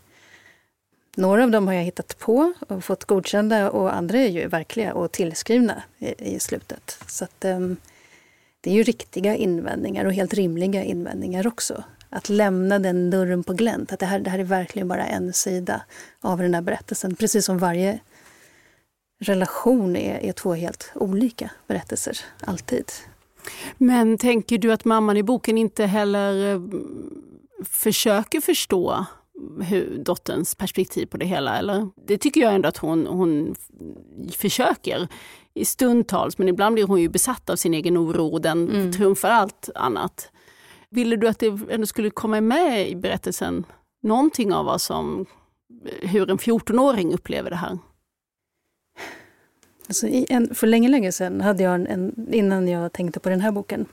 Några 1.16 1.44
av 1.44 1.50
dem 1.50 1.66
har 1.66 1.74
jag 1.74 1.82
hittat 1.82 2.18
på 2.18 2.52
och 2.68 2.84
fått 2.84 3.04
godkända 3.04 3.70
och 3.70 3.94
andra 3.94 4.18
är 4.18 4.28
ju 4.28 4.46
verkliga 4.46 4.94
och 4.94 5.12
tillskrivna 5.12 5.82
i, 5.98 6.34
i 6.34 6.40
slutet. 6.40 6.98
Så 7.06 7.24
att, 7.24 7.44
eh, 7.44 7.60
det 8.60 8.70
är 8.70 8.74
ju 8.74 8.82
riktiga 8.82 9.36
invändningar 9.36 10.04
och 10.04 10.12
helt 10.12 10.34
rimliga 10.34 10.84
invändningar 10.84 11.46
också. 11.46 11.84
Att 12.10 12.28
lämna 12.28 12.78
den 12.78 13.10
dörren 13.10 13.44
på 13.44 13.52
glänt, 13.52 13.92
att 13.92 14.00
det 14.00 14.06
här, 14.06 14.18
det 14.18 14.30
här 14.30 14.38
är 14.38 14.44
verkligen 14.44 14.88
bara 14.88 15.06
en 15.06 15.32
sida 15.32 15.82
av 16.20 16.38
den 16.38 16.54
här 16.54 16.62
berättelsen. 16.62 17.16
Precis 17.16 17.44
som 17.44 17.58
varje 17.58 17.98
relation 19.20 19.96
är, 19.96 20.18
är 20.18 20.32
två 20.32 20.54
helt 20.54 20.92
olika 20.94 21.50
berättelser, 21.66 22.18
alltid. 22.40 22.92
Men 23.78 24.18
tänker 24.18 24.58
du 24.58 24.72
att 24.72 24.84
mamman 24.84 25.16
i 25.16 25.22
boken 25.22 25.58
inte 25.58 25.86
heller 25.86 26.54
eh, 26.54 26.60
försöker 27.64 28.40
förstå 28.40 29.06
hur, 29.60 29.98
dotterns 29.98 30.54
perspektiv 30.54 31.06
på 31.06 31.16
det 31.16 31.26
hela? 31.26 31.58
Eller? 31.58 31.88
Det 32.06 32.18
tycker 32.18 32.40
jag 32.40 32.54
ändå 32.54 32.68
att 32.68 32.76
hon, 32.76 33.06
hon 33.06 33.54
försöker 34.36 35.08
i 35.54 35.64
stundtals, 35.64 36.38
men 36.38 36.48
ibland 36.48 36.74
blir 36.74 36.86
hon 36.86 37.00
ju 37.00 37.08
besatt 37.08 37.50
av 37.50 37.56
sin 37.56 37.74
egen 37.74 37.98
oro 37.98 38.26
och 38.26 38.40
den 38.40 38.68
mm. 38.68 38.92
trumfar 38.92 39.30
allt 39.30 39.68
annat. 39.74 40.30
Ville 40.90 41.16
du 41.16 41.28
att 41.28 41.38
det 41.38 41.58
ändå 41.70 41.86
skulle 41.86 42.10
komma 42.10 42.40
med 42.40 42.90
i 42.90 42.96
berättelsen 42.96 43.64
någonting 44.02 44.52
av 44.52 44.64
vad 44.64 44.80
som, 44.80 45.26
hur 46.00 46.30
en 46.30 46.38
14-åring 46.38 47.14
upplever 47.14 47.50
det 47.50 47.56
här? 47.56 47.78
Alltså 49.90 50.06
en, 50.08 50.54
för 50.54 50.66
länge, 50.66 50.88
länge 50.88 51.12
sedan, 51.12 51.40
hade 51.40 51.62
jag 51.62 51.74
en, 51.74 51.86
en, 51.86 52.34
innan 52.34 52.68
jag 52.68 52.92
tänkte 52.92 53.20
på 53.20 53.28
den 53.28 53.40
här 53.40 53.52
boken, 53.52 53.86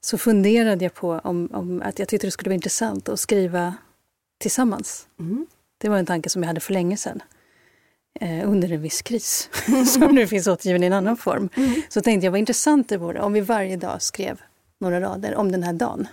så 0.00 0.18
funderade 0.18 0.84
jag 0.84 0.94
på 0.94 1.20
om, 1.24 1.48
om, 1.52 1.82
att 1.82 1.98
jag 1.98 2.08
tyckte 2.08 2.26
det 2.26 2.30
skulle 2.30 2.48
vara 2.48 2.54
intressant 2.54 3.08
att 3.08 3.20
skriva 3.20 3.74
tillsammans. 4.38 5.06
Mm. 5.20 5.46
Det 5.78 5.88
var 5.88 5.98
en 5.98 6.06
tanke 6.06 6.30
som 6.30 6.42
jag 6.42 6.46
hade 6.46 6.60
för 6.60 6.72
länge 6.72 6.96
sedan. 6.96 7.22
Eh, 8.20 8.48
under 8.48 8.72
en 8.72 8.82
viss 8.82 9.02
kris, 9.02 9.50
som 9.94 10.14
nu 10.14 10.26
finns 10.26 10.46
återgiven 10.46 10.82
i 10.82 10.86
en 10.86 10.92
annan 10.92 11.16
form. 11.16 11.48
Mm. 11.56 11.82
Så 11.88 12.00
tänkte 12.00 12.26
jag 12.26 12.30
vad 12.30 12.40
intressant 12.40 12.88
det 12.88 12.96
vore 12.96 13.20
om 13.20 13.32
vi 13.32 13.40
varje 13.40 13.76
dag 13.76 14.02
skrev 14.02 14.40
några 14.80 15.00
rader 15.00 15.34
om 15.34 15.52
den 15.52 15.62
här 15.62 15.72
dagen. 15.72 16.08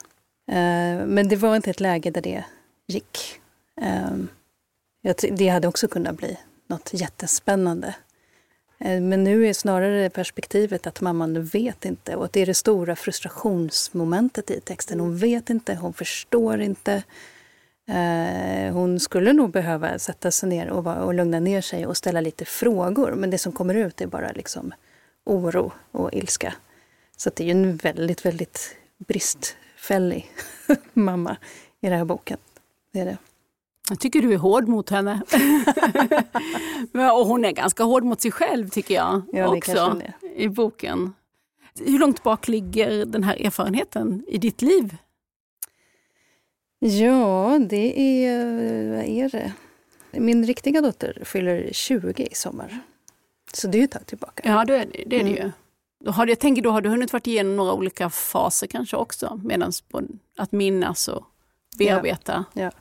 Eh, 0.51 1.05
men 1.05 1.27
det 1.27 1.35
var 1.35 1.55
inte 1.55 1.69
ett 1.69 1.79
läge 1.79 2.11
där 2.11 2.21
det 2.21 2.45
gick. 2.87 3.39
Eh, 3.81 5.15
det 5.31 5.47
hade 5.47 5.67
också 5.67 5.87
kunnat 5.87 6.17
bli 6.17 6.37
något 6.67 6.89
jättespännande. 6.93 7.95
Eh, 8.79 9.01
men 9.01 9.23
nu 9.23 9.47
är 9.47 9.53
snarare 9.53 10.09
perspektivet 10.09 10.87
att 10.87 11.01
mamman 11.01 11.43
vet 11.43 11.85
inte 11.85 12.15
och 12.15 12.25
att 12.25 12.33
det 12.33 12.41
är 12.41 12.45
det 12.45 12.53
stora 12.53 12.95
frustrationsmomentet 12.95 14.51
i 14.51 14.59
texten. 14.59 14.99
Hon 14.99 15.17
vet 15.17 15.49
inte, 15.49 15.75
hon 15.75 15.93
förstår 15.93 16.61
inte. 16.61 17.03
Eh, 17.87 18.73
hon 18.73 18.99
skulle 18.99 19.33
nog 19.33 19.51
behöva 19.51 19.99
sätta 19.99 20.31
sig 20.31 20.49
ner 20.49 20.69
och, 20.69 21.05
och 21.05 21.13
lugna 21.13 21.39
ner 21.39 21.61
sig 21.61 21.85
och 21.85 21.97
ställa 21.97 22.21
lite 22.21 22.45
frågor. 22.45 23.11
Men 23.11 23.29
det 23.29 23.37
som 23.37 23.51
kommer 23.51 23.75
ut 23.75 24.01
är 24.01 24.07
bara 24.07 24.31
liksom 24.31 24.73
oro 25.25 25.71
och 25.91 26.13
ilska. 26.13 26.53
Så 27.17 27.31
det 27.35 27.43
är 27.43 27.45
ju 27.45 27.51
en 27.51 27.77
väldigt, 27.77 28.25
väldigt 28.25 28.75
bristfällig 28.97 30.31
mamma 30.93 31.37
i 31.81 31.89
den 31.89 31.97
här 31.97 32.05
boken. 32.05 32.37
Det 32.91 32.99
är 32.99 33.05
det. 33.05 33.17
Jag 33.89 33.99
tycker 33.99 34.21
du 34.21 34.33
är 34.33 34.37
hård 34.37 34.67
mot 34.67 34.89
henne. 34.89 35.21
och 36.93 37.27
hon 37.27 37.45
är 37.45 37.51
ganska 37.51 37.83
hård 37.83 38.03
mot 38.03 38.21
sig 38.21 38.31
själv 38.31 38.69
tycker 38.69 38.95
jag 38.95 39.21
ja, 39.31 39.47
också 39.47 40.01
i 40.35 40.47
boken. 40.49 41.13
Hur 41.79 41.99
långt 41.99 42.23
bak 42.23 42.47
ligger 42.47 43.05
den 43.05 43.23
här 43.23 43.45
erfarenheten 43.45 44.25
i 44.27 44.37
ditt 44.37 44.61
liv? 44.61 44.97
Ja, 46.79 47.59
det 47.69 47.99
är, 48.25 48.95
vad 48.95 49.05
är 49.05 49.29
det? 49.29 49.53
Min 50.11 50.45
riktiga 50.45 50.81
dotter 50.81 51.21
fyller 51.25 51.69
20 51.73 52.23
i 52.23 52.35
sommar. 52.35 52.79
Så 53.53 53.67
det 53.67 53.77
är 53.77 53.79
ju 53.79 53.85
ett 53.85 53.91
tag 53.91 54.05
tillbaka. 54.05 54.43
Ja, 54.45 54.65
det 54.65 54.75
är 54.75 54.85
det, 54.85 55.03
det, 55.05 55.19
är 55.19 55.23
det 55.23 55.29
ju. 55.29 55.51
Då 55.99 56.11
har, 56.11 56.27
jag 56.27 56.39
tänker, 56.39 56.61
då 56.61 56.71
har 56.71 56.81
du 56.81 56.89
hunnit 56.89 57.13
varit 57.13 57.27
igenom 57.27 57.55
några 57.55 57.73
olika 57.73 58.09
faser 58.09 58.67
kanske 58.67 58.97
också, 58.97 59.39
medans 59.43 59.83
att 60.37 60.51
minnas 60.51 61.07
och 61.07 61.23
bearbeta. 61.77 62.45
Ja. 62.53 62.61
ja. 62.61 62.71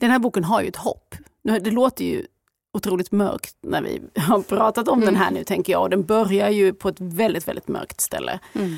Den 0.00 0.10
här 0.10 0.18
boken 0.18 0.44
har 0.44 0.62
ju 0.62 0.68
ett 0.68 0.76
hopp. 0.76 1.14
Det 1.42 1.70
låter 1.70 2.04
ju 2.04 2.26
otroligt 2.72 3.12
mörkt 3.12 3.56
när 3.60 3.82
vi 3.82 4.02
har 4.20 4.42
pratat 4.42 4.88
om 4.88 4.98
mm. 5.02 5.14
den 5.14 5.22
här 5.22 5.30
nu 5.30 5.44
tänker 5.44 5.72
jag. 5.72 5.82
Och 5.82 5.90
den 5.90 6.04
börjar 6.04 6.50
ju 6.50 6.72
på 6.72 6.88
ett 6.88 7.00
väldigt, 7.00 7.48
väldigt 7.48 7.68
mörkt 7.68 8.00
ställe. 8.00 8.40
Mm. 8.52 8.76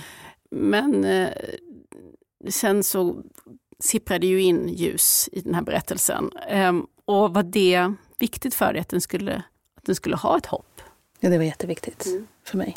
Men 0.50 1.04
eh, 1.04 1.28
sen 2.48 2.84
så 2.84 3.16
sipprar 3.78 4.18
det 4.18 4.26
ju 4.26 4.42
in 4.42 4.68
ljus 4.68 5.28
i 5.32 5.40
den 5.40 5.54
här 5.54 5.62
berättelsen. 5.62 6.30
Um, 6.50 6.86
och 7.04 7.34
var 7.34 7.42
det 7.42 7.92
viktigt 8.18 8.54
för 8.54 8.72
dig 8.72 8.80
att 8.80 8.88
den 8.88 9.00
skulle, 9.00 9.42
att 9.76 9.84
den 9.84 9.94
skulle 9.94 10.16
ha 10.16 10.38
ett 10.38 10.46
hopp? 10.46 10.82
Ja, 11.20 11.30
det 11.30 11.38
var 11.38 11.44
jätteviktigt 11.44 12.06
mm. 12.06 12.26
för 12.44 12.58
mig. 12.58 12.76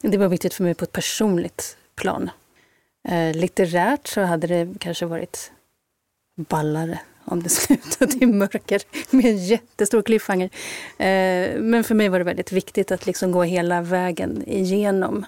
Det 0.00 0.18
var 0.18 0.28
viktigt 0.28 0.54
för 0.54 0.64
mig 0.64 0.74
på 0.74 0.84
ett 0.84 0.92
personligt 0.92 1.76
plan. 1.94 2.30
Eh, 3.08 3.36
litterärt 3.36 4.06
så 4.06 4.20
hade 4.20 4.46
det 4.46 4.74
kanske 4.78 5.06
varit 5.06 5.52
ballare 6.36 7.00
om 7.26 7.42
det 7.42 7.48
slutade 7.48 8.16
i 8.20 8.26
mörker 8.26 8.82
med 9.10 9.24
en 9.24 9.44
jättestor 9.44 10.02
cliffhanger. 10.02 10.50
Eh, 10.98 11.60
men 11.60 11.84
för 11.84 11.94
mig 11.94 12.08
var 12.08 12.18
det 12.18 12.24
väldigt 12.24 12.52
viktigt 12.52 12.90
att 12.90 13.06
liksom 13.06 13.32
gå 13.32 13.42
hela 13.42 13.82
vägen 13.82 14.42
igenom 14.46 15.26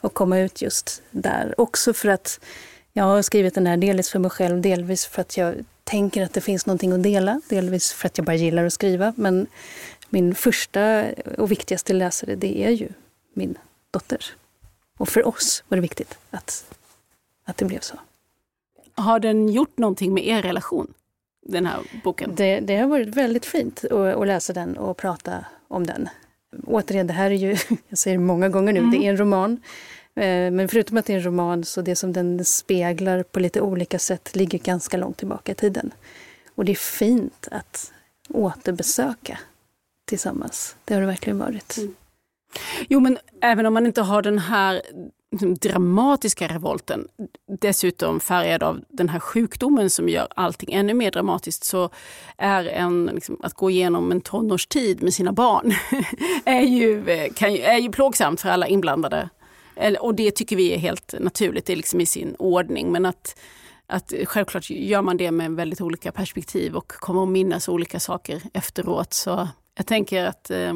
och 0.00 0.14
komma 0.14 0.38
ut 0.38 0.62
just 0.62 1.02
där. 1.10 1.54
Också 1.60 1.92
för 1.92 2.08
att 2.08 2.40
jag 2.92 3.04
har 3.04 3.22
skrivit 3.22 3.54
den 3.54 3.66
här 3.66 3.76
delvis 3.76 4.10
för 4.10 4.18
mig 4.18 4.30
själv, 4.30 4.60
delvis 4.60 5.06
för 5.06 5.20
att 5.20 5.36
jag 5.36 5.54
tänker 5.84 6.22
att 6.22 6.32
det 6.32 6.40
finns 6.40 6.66
någonting 6.66 6.92
att 6.92 7.02
dela, 7.02 7.40
delvis 7.48 7.92
för 7.92 8.06
att 8.06 8.18
jag 8.18 8.24
bara 8.24 8.36
gillar 8.36 8.64
att 8.64 8.72
skriva. 8.72 9.12
Men 9.16 9.46
min 10.08 10.34
första 10.34 11.06
och 11.38 11.50
viktigaste 11.50 11.92
läsare, 11.92 12.34
det 12.34 12.64
är 12.64 12.70
ju 12.70 12.88
min 13.34 13.58
dotter. 13.90 14.24
Och 14.96 15.08
för 15.08 15.26
oss 15.28 15.64
var 15.68 15.76
det 15.76 15.82
viktigt 15.82 16.18
att, 16.30 16.64
att 17.44 17.56
det 17.56 17.64
blev 17.64 17.80
så. 17.80 17.94
har 18.94 19.20
den 19.20 19.48
gjort 19.48 19.78
någonting 19.78 20.14
med 20.14 20.26
er 20.26 20.42
relation? 20.42 20.94
Den 21.42 21.66
här 21.66 21.80
boken? 22.04 22.34
Det, 22.34 22.60
det 22.60 22.76
har 22.76 22.88
varit 22.88 23.16
väldigt 23.16 23.46
fint 23.46 23.84
att, 23.84 23.92
att, 23.92 24.26
läsa 24.26 24.52
den 24.52 24.76
och 24.76 24.96
prata 24.96 25.44
om 25.68 25.86
den. 25.86 26.08
Återigen, 26.66 27.06
det 27.06 27.12
här 27.12 27.30
är 27.30 27.34
ju, 27.34 27.56
jag 27.88 27.98
säger 27.98 28.16
det 28.16 28.24
många 28.24 28.48
gånger 28.48 28.72
nu, 28.72 28.78
mm. 28.78 28.90
det 28.90 29.06
är 29.06 29.10
en 29.10 29.16
roman. 29.16 29.60
Eh, 30.14 30.50
men 30.50 30.68
förutom 30.68 30.96
att 30.96 31.06
det 31.06 31.12
är 31.12 31.16
en 31.16 31.24
roman 31.24 31.64
så 31.64 31.82
det 31.82 31.96
som 31.96 32.12
den 32.12 32.44
speglar 32.44 33.22
på 33.22 33.40
lite 33.40 33.60
olika 33.60 33.98
sätt 33.98 34.36
ligger 34.36 34.58
ganska 34.58 34.96
långt 34.96 35.16
tillbaka 35.16 35.52
i 35.52 35.54
tiden. 35.54 35.92
Och 36.54 36.64
det 36.64 36.72
är 36.72 36.76
fint 36.76 37.48
att 37.50 37.92
återbesöka 38.28 39.38
tillsammans. 40.04 40.76
Det 40.84 40.94
har 40.94 41.00
det 41.00 41.06
verkligen 41.06 41.38
varit. 41.38 41.76
Mm. 41.78 41.94
Jo, 42.88 43.00
men 43.00 43.18
även 43.40 43.66
om 43.66 43.74
man 43.74 43.86
inte 43.86 44.02
har 44.02 44.22
den 44.22 44.38
här 44.38 44.82
dramatiska 45.38 46.48
revolten, 46.48 47.08
dessutom 47.60 48.20
färgad 48.20 48.62
av 48.62 48.80
den 48.88 49.08
här 49.08 49.20
sjukdomen 49.20 49.90
som 49.90 50.08
gör 50.08 50.28
allting 50.36 50.72
ännu 50.72 50.94
mer 50.94 51.10
dramatiskt, 51.10 51.64
så 51.64 51.90
är 52.36 52.64
en, 52.64 53.10
liksom, 53.14 53.40
att 53.42 53.54
gå 53.54 53.70
igenom 53.70 54.12
en 54.12 54.20
tonårstid 54.20 55.02
med 55.02 55.14
sina 55.14 55.32
barn 55.32 55.72
är, 56.44 56.60
ju, 56.60 57.10
eh, 57.10 57.32
kan, 57.32 57.50
är 57.50 57.78
ju 57.78 57.90
plågsamt 57.90 58.40
för 58.40 58.48
alla 58.48 58.66
inblandade. 58.66 59.28
Och 60.00 60.14
det 60.14 60.30
tycker 60.30 60.56
vi 60.56 60.74
är 60.74 60.78
helt 60.78 61.14
naturligt, 61.20 61.66
det 61.66 61.72
är 61.72 61.76
liksom 61.76 62.00
i 62.00 62.06
sin 62.06 62.34
ordning. 62.38 62.92
Men 62.92 63.06
att, 63.06 63.38
att 63.86 64.12
självklart 64.24 64.70
gör 64.70 65.02
man 65.02 65.16
det 65.16 65.30
med 65.30 65.52
väldigt 65.52 65.80
olika 65.80 66.12
perspektiv 66.12 66.76
och 66.76 66.88
kommer 66.88 67.22
att 67.22 67.28
minnas 67.28 67.68
olika 67.68 68.00
saker 68.00 68.42
efteråt. 68.52 69.12
Så 69.12 69.48
jag 69.74 69.86
tänker 69.86 70.24
att, 70.24 70.50
eh, 70.50 70.74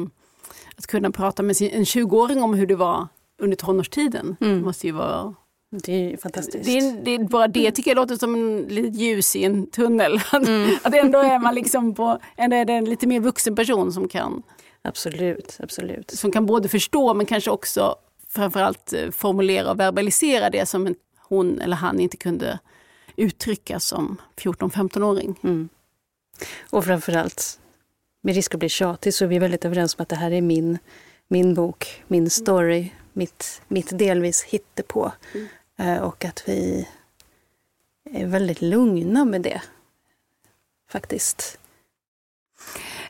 att 0.77 0.87
kunna 0.87 1.11
prata 1.11 1.43
med 1.43 1.57
sin, 1.57 1.71
en 1.71 1.83
20-åring 1.83 2.43
om 2.43 2.53
hur 2.53 2.67
det 2.67 2.75
var 2.75 3.07
under 3.45 3.57
tonårstiden 3.57 4.35
mm. 4.41 4.61
måste 4.61 4.87
ju 4.87 4.93
vara 4.93 5.35
det 5.83 6.13
är 6.13 6.17
fantastiskt. 6.17 6.65
Det, 6.65 6.77
är, 6.77 7.03
det 7.03 7.11
är 7.11 7.19
bara 7.19 7.47
det 7.47 7.71
tycker 7.71 7.91
jag 7.91 7.95
låter 7.95 8.15
som 8.15 8.35
en 8.35 8.61
litet 8.61 8.95
ljus 8.95 9.35
i 9.35 9.43
en 9.43 9.67
tunnel. 9.67 10.21
Mm. 10.33 10.77
att 10.83 10.93
ändå 10.93 11.19
är 11.19 11.39
man 11.39 11.55
liksom 11.55 11.95
på, 11.95 12.19
ändå 12.37 12.55
är 12.55 12.65
det 12.65 12.73
en 12.73 12.85
lite 12.85 13.07
mer 13.07 13.19
vuxen 13.19 13.55
person 13.55 13.93
som 13.93 14.07
kan 14.07 14.43
Absolut, 14.81 15.57
absolut. 15.59 16.11
Som 16.11 16.31
kan 16.31 16.45
både 16.45 16.69
förstå 16.69 17.13
men 17.13 17.25
kanske 17.25 17.51
också 17.51 17.95
framförallt 18.29 18.93
eh, 18.93 19.11
formulera 19.11 19.71
och 19.71 19.79
verbalisera 19.79 20.49
det 20.49 20.65
som 20.65 20.95
hon 21.17 21.61
eller 21.61 21.75
han 21.75 21.99
inte 21.99 22.17
kunde 22.17 22.59
uttrycka 23.15 23.79
som 23.79 24.17
14-15-åring. 24.37 25.39
Mm. 25.43 25.69
Och 26.69 26.85
framförallt, 26.85 27.59
med 28.21 28.35
risk 28.35 28.53
att 28.53 28.59
bli 28.59 28.69
tjatig, 28.69 29.13
så 29.13 29.23
är 29.23 29.27
vi 29.27 29.39
väldigt 29.39 29.65
överens 29.65 29.95
om 29.95 30.03
att 30.03 30.09
det 30.09 30.15
här 30.15 30.31
är 30.31 30.41
min, 30.41 30.77
min 31.27 31.53
bok, 31.53 32.03
min 32.07 32.29
story, 32.29 32.91
mitt, 33.15 33.61
mitt 33.67 33.99
delvis 33.99 34.43
hittepå. 34.43 35.11
Mm. 35.33 35.47
Eh, 35.77 36.03
och 36.03 36.25
att 36.25 36.43
vi 36.49 36.87
är 38.11 38.25
väldigt 38.25 38.61
lugna 38.61 39.25
med 39.25 39.41
det, 39.41 39.61
faktiskt. 40.91 41.59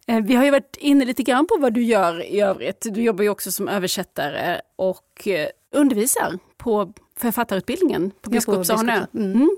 Eh, 0.07 0.23
vi 0.23 0.35
har 0.35 0.45
ju 0.45 0.51
varit 0.51 0.75
inne 0.79 1.05
lite 1.05 1.23
grann 1.23 1.47
på 1.47 1.57
vad 1.57 1.73
du 1.73 1.83
gör 1.83 2.23
i 2.23 2.41
övrigt. 2.41 2.87
Du 2.91 3.01
jobbar 3.03 3.23
ju 3.23 3.29
också 3.29 3.51
som 3.51 3.67
översättare 3.67 4.61
och 4.75 5.27
eh, 5.27 5.49
undervisar 5.71 6.39
på 6.57 6.93
författarutbildningen 7.17 8.11
på 8.21 8.29
Biskopsarnö. 8.29 9.05
Mm. 9.13 9.31
Mm. 9.31 9.57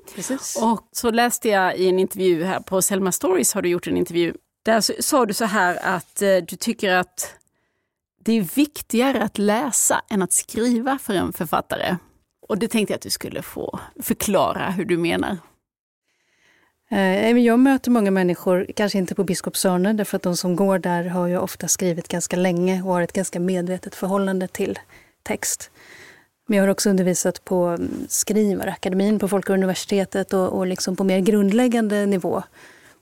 Och 0.62 0.90
så 0.92 1.12
läste 1.12 1.50
jag 1.50 1.78
i 1.78 1.90
en 1.90 2.00
intervju 2.00 2.44
här 2.44 2.60
på 2.60 2.82
Selma 2.82 3.12
Stories 3.12 3.54
har 3.54 3.62
du 3.62 3.70
gjort 3.70 3.88
en 3.88 3.98
intervju. 3.98 4.34
Där 4.64 5.02
sa 5.02 5.26
du 5.26 5.34
så 5.34 5.46
här 5.46 5.80
att 5.84 6.16
du 6.48 6.56
tycker 6.56 6.94
att 6.94 7.38
det 8.28 8.38
är 8.38 8.42
viktigare 8.42 9.24
att 9.24 9.38
läsa 9.38 10.02
än 10.10 10.22
att 10.22 10.32
skriva 10.32 10.98
för 10.98 11.14
en 11.14 11.34
författare. 11.34 11.98
Och 12.48 12.58
det 12.58 12.68
tänkte 12.68 12.94
jag 12.94 12.96
att 12.96 13.02
du 13.02 13.10
skulle 13.10 13.42
få 13.42 13.80
förklara 14.00 14.70
hur 14.70 14.86
du 14.86 14.98
menar. 14.98 15.38
Eh, 16.92 17.38
jag 17.38 17.60
möter 17.60 17.92
många 17.92 18.12
människor, 18.12 18.68
kanske 18.76 18.98
inte 18.98 19.16
på 19.16 19.24
Biskopsörne, 19.24 19.94
därför 19.94 20.16
att 20.16 20.24
de 20.24 20.38
som 20.38 20.56
går 20.56 20.80
där 20.80 21.04
har 21.04 21.28
ju 21.28 21.38
ofta 21.38 21.68
skrivit 21.68 22.08
ganska 22.08 22.36
länge 22.36 22.82
och 22.82 22.94
har 22.94 23.02
ett 23.02 23.14
ganska 23.14 23.40
medvetet 23.40 23.96
förhållande 23.96 24.48
till 24.48 24.80
text. 25.24 25.72
Men 26.48 26.58
jag 26.58 26.64
har 26.64 26.70
också 26.70 26.90
undervisat 26.90 27.46
på 27.46 27.66
mm, 27.66 28.06
Skrivarakademin 28.10 29.20
på 29.20 29.28
Folkuniversitetet 29.28 30.34
och, 30.34 30.48
och 30.48 30.68
liksom 30.68 30.96
på 30.96 31.04
mer 31.04 31.20
grundläggande 31.20 32.06
nivå. 32.06 32.44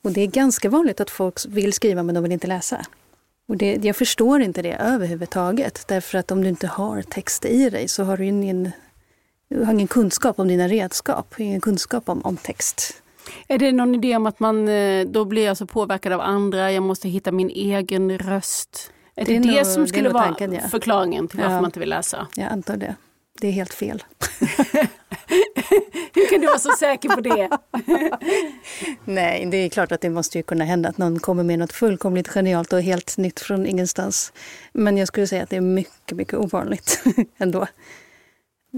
Och 0.02 0.12
det 0.12 0.22
är 0.22 0.28
ganska 0.28 0.70
vanligt 0.70 1.00
att 1.00 1.10
folk 1.10 1.46
vill 1.48 1.74
skriva 1.74 2.04
men 2.04 2.16
de 2.16 2.24
vill 2.24 2.32
inte 2.32 2.48
läsa. 2.48 2.86
Och 3.48 3.58
det, 3.58 3.86
jag 3.86 3.96
förstår 3.96 4.42
inte 4.42 4.62
det 4.62 4.74
överhuvudtaget. 4.74 5.88
Därför 5.88 6.18
att 6.18 6.32
om 6.32 6.42
du 6.42 6.50
inte 6.50 6.68
har 6.68 7.02
text 7.02 7.46
i 7.46 7.70
dig 7.70 7.88
så 7.88 8.04
har 8.04 8.18
du 8.18 8.26
ingen, 8.26 8.72
du 9.50 9.64
har 9.64 9.74
ingen 9.74 9.88
kunskap 9.88 10.40
om 10.40 10.48
dina 10.48 10.68
redskap, 10.68 11.40
ingen 11.40 11.62
kunskap 11.62 12.10
om, 12.10 12.22
om 12.26 12.38
text. 12.38 13.02
Är 13.48 13.58
det 13.58 13.72
någon 13.72 13.96
idé 13.96 14.16
om 14.16 14.26
att 14.26 14.40
man 14.40 14.68
eh, 14.68 15.06
då 15.06 15.26
blir 15.26 15.50
alltså 15.50 15.66
påverkad 15.66 16.14
av 16.14 16.22
andra, 16.22 16.72
jag 16.72 16.84
måste 16.84 17.10
hitta 17.10 17.32
min 17.32 17.50
egen 17.50 18.18
röst? 18.18 18.92
Är 19.16 19.26
det 19.26 19.34
det, 19.34 19.40
det 19.40 19.56
nog, 19.56 19.66
som 19.66 19.88
skulle 19.88 20.10
det 20.10 20.14
vara 20.14 20.24
tanken, 20.24 20.54
ja. 20.54 20.60
förklaringen 20.60 21.28
till 21.28 21.40
varför 21.40 21.54
ja. 21.54 21.62
man 21.62 21.66
inte 21.66 21.80
vill 21.80 21.90
läsa? 21.90 22.28
Jag 22.36 22.52
antar 22.52 22.78
det. 22.78 22.96
Det 23.40 23.48
är 23.48 23.52
helt 23.52 23.74
fel. 23.74 24.04
Hur 26.14 26.30
kan 26.30 26.42
du 26.42 26.48
vara 26.48 26.60
så 26.60 26.72
säker 26.80 27.10
på 27.10 27.22
det? 27.22 27.50
Nej, 29.06 29.46
det 29.46 29.58
är 29.58 29.70
klart 29.70 29.92
att 29.92 30.02
det 30.02 30.10
måste 30.10 30.38
ju 30.38 30.44
kunna 30.44 30.66
hända 30.66 30.90
att 30.90 30.98
någon 30.98 31.20
kommer 31.20 31.44
med 31.44 31.60
något 31.60 31.74
fullkomligt 31.74 32.28
genialt 32.28 32.74
och 32.74 32.82
helt 32.82 33.18
nytt 33.18 33.40
från 33.40 33.66
ingenstans. 33.66 34.34
Men 34.74 34.98
jag 34.98 35.08
skulle 35.08 35.28
säga 35.28 35.44
att 35.44 35.50
det 35.50 35.56
är 35.56 35.62
mycket, 35.62 36.18
mycket 36.18 36.34
ovanligt 36.34 37.04
ändå. 37.38 37.68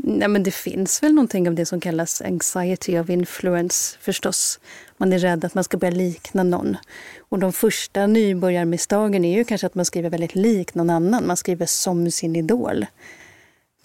Nej, 0.04 0.28
men 0.28 0.44
det 0.44 0.52
finns 0.52 1.04
väl 1.04 1.14
någonting 1.14 1.48
av 1.48 1.56
det 1.56 1.66
som 1.66 1.80
kallas 1.80 2.22
anxiety 2.22 3.00
of 3.00 3.10
influence 3.10 3.98
förstås. 4.02 4.60
Man 4.98 5.14
är 5.14 5.20
rädd 5.20 5.46
att 5.46 5.54
man 5.54 5.64
ska 5.64 5.78
börja 5.78 5.96
likna 5.96 6.44
någon. 6.44 6.78
Och 7.20 7.40
de 7.40 7.54
första 7.54 8.08
nybörjarmisstagen 8.08 9.26
är 9.26 9.38
ju 9.38 9.44
kanske 9.44 9.68
att 9.68 9.76
man 9.76 9.86
skriver 9.86 10.10
väldigt 10.10 10.36
lik 10.36 10.76
någon 10.76 10.90
annan. 10.90 11.28
Man 11.28 11.38
skriver 11.38 11.66
som 11.66 12.12
sin 12.12 12.36
idol. 12.36 12.86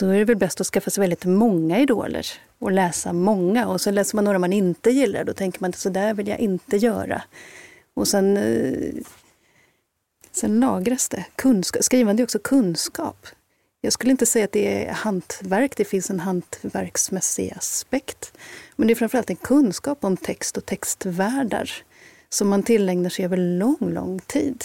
Då 0.02 0.08
är 0.08 0.18
det 0.18 0.24
väl 0.24 0.36
bäst 0.36 0.60
att 0.60 0.66
skaffa 0.66 0.90
sig 0.90 1.00
väldigt 1.00 1.24
många 1.24 1.80
idoler 1.80 2.26
och 2.58 2.72
läsa 2.72 3.12
många. 3.12 3.68
Och 3.68 3.80
så 3.80 3.90
läser 3.90 4.16
man 4.16 4.24
några 4.24 4.38
man 4.38 4.52
inte 4.52 4.90
gillar. 4.90 5.24
Då 5.24 5.32
tänker 5.32 5.60
man 5.60 5.70
att 5.70 5.76
så 5.76 5.88
där 5.88 6.14
vill 6.14 6.28
jag 6.28 6.38
inte 6.38 6.76
göra. 6.76 7.22
Och 7.94 8.08
sen, 8.08 8.36
eh, 8.36 8.94
sen 10.32 10.60
lagras 10.60 11.08
det. 11.08 11.24
Kunskap. 11.36 11.84
Skrivande 11.84 12.22
är 12.22 12.24
också 12.24 12.38
kunskap. 12.38 13.26
Jag 13.80 13.92
skulle 13.92 14.10
inte 14.10 14.26
säga 14.26 14.44
att 14.44 14.52
det 14.52 14.86
är 14.86 14.92
hantverk, 14.92 15.76
det 15.76 15.84
finns 15.84 16.10
en 16.10 16.20
hantverksmässig 16.20 17.52
aspekt. 17.56 18.32
Men 18.76 18.86
det 18.86 18.92
är 18.92 18.94
framförallt 18.94 19.30
en 19.30 19.36
kunskap 19.36 20.04
om 20.04 20.16
text 20.16 20.56
och 20.56 20.66
textvärldar 20.66 21.70
som 22.28 22.48
man 22.48 22.62
tillägnar 22.62 23.10
sig 23.10 23.24
över 23.24 23.36
lång, 23.36 23.76
lång 23.80 24.18
tid. 24.18 24.64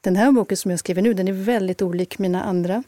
Den 0.00 0.16
här 0.16 0.32
boken 0.32 0.56
som 0.56 0.70
jag 0.70 0.80
skriver 0.80 1.02
nu, 1.02 1.14
den 1.14 1.28
är 1.28 1.32
väldigt 1.32 1.82
olik 1.82 2.18
mina 2.18 2.42
andra. 2.42 2.82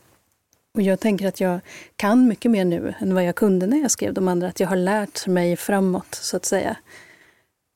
Och 0.77 0.83
jag 0.83 1.01
tänker 1.01 1.29
att 1.29 1.41
jag 1.41 1.61
kan 1.97 2.29
mycket 2.29 2.51
mer 2.51 2.65
nu 2.65 2.95
än 2.99 3.15
vad 3.15 3.25
jag 3.25 3.35
kunde 3.35 3.67
när 3.67 3.83
jag 3.83 3.91
skrev 3.91 4.15
de 4.15 4.29
andra. 4.29 4.49
Att 4.49 4.61
jag 4.61 4.69
har 4.69 4.77
lärt 4.77 5.27
mig 5.27 5.57
framåt, 5.57 6.15
så 6.15 6.37
att 6.37 6.45
säga. 6.45 6.77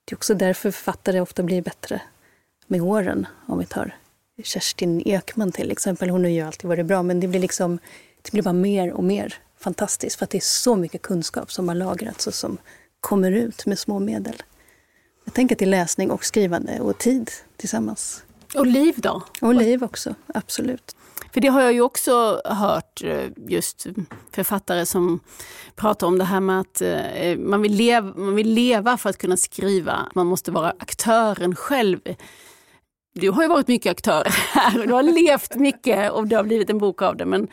Det 0.04 0.12
är 0.12 0.16
också 0.16 0.34
därför 0.34 0.70
författare 0.70 1.20
ofta 1.20 1.42
blir 1.42 1.62
bättre 1.62 2.00
med 2.66 2.82
åren, 2.82 3.26
om 3.46 3.58
vi 3.58 3.66
tar 3.66 3.96
Kerstin 4.42 5.02
Ekman 5.08 5.52
till 5.52 5.70
exempel. 5.70 6.10
Hon 6.10 6.24
har 6.24 6.30
ju 6.30 6.40
alltid 6.40 6.68
varit 6.68 6.86
bra, 6.86 7.02
men 7.02 7.20
det 7.20 7.28
blir 7.28 7.40
liksom 7.40 7.78
det 8.22 8.32
blir 8.32 8.42
bara 8.42 8.52
mer 8.52 8.92
och 8.92 9.04
mer 9.04 9.34
fantastiskt 9.58 10.16
för 10.16 10.24
att 10.24 10.30
det 10.30 10.38
är 10.38 10.40
så 10.40 10.76
mycket 10.76 11.02
kunskap 11.02 11.52
som 11.52 11.68
har 11.68 11.74
lagrats 11.74 12.26
och 12.26 12.34
som 12.34 12.58
kommer 13.00 13.32
ut 13.32 13.66
med 13.66 13.78
små 13.78 13.98
medel. 13.98 14.42
Jag 15.24 15.34
tänker 15.34 15.54
till 15.54 15.70
läsning 15.70 16.10
och 16.10 16.24
skrivande 16.24 16.80
och 16.80 16.98
tid 16.98 17.30
tillsammans. 17.56 18.22
Och 18.54 18.66
liv 18.66 18.94
då? 18.96 19.22
Och 19.40 19.54
liv 19.54 19.84
också, 19.84 20.14
absolut. 20.26 20.96
För 21.33 21.40
det 21.40 21.48
har 21.48 21.61
jag 21.61 21.72
ju 21.72 21.80
också 21.80 22.40
hört 22.44 23.02
eh, 23.04 23.26
just 23.37 23.87
författare 24.33 24.87
som 24.87 25.20
pratar 25.74 26.06
om 26.06 26.18
det 26.18 26.24
här 26.24 26.40
med 26.40 26.61
att 26.61 26.80
eh, 26.80 27.22
eh, 27.22 27.38
man 27.38 27.62
vill, 27.62 27.72
leva, 27.72 28.14
man 28.16 28.35
vill 28.35 28.54
leva 28.54 28.96
för 28.96 29.11
att 29.11 29.18
kunna 29.18 29.37
skriva. 29.37 30.09
Man 30.14 30.26
måste 30.26 30.50
vara 30.50 30.70
aktören 30.78 31.56
själv 31.56 32.00
du 33.14 33.30
har 33.30 33.42
ju 33.42 33.49
varit 33.49 33.68
mycket 33.68 33.90
aktör 33.90 34.26
här 34.55 34.80
och 34.80 34.86
du 34.86 34.92
har 34.92 35.03
levt 35.03 35.55
mycket 35.55 36.12
och 36.12 36.26
det 36.26 36.36
har 36.36 36.45
blivit 36.45 36.70
en 36.70 36.78
bok 36.78 37.03
av 37.03 37.16
det. 37.16 37.24
Men 37.24 37.49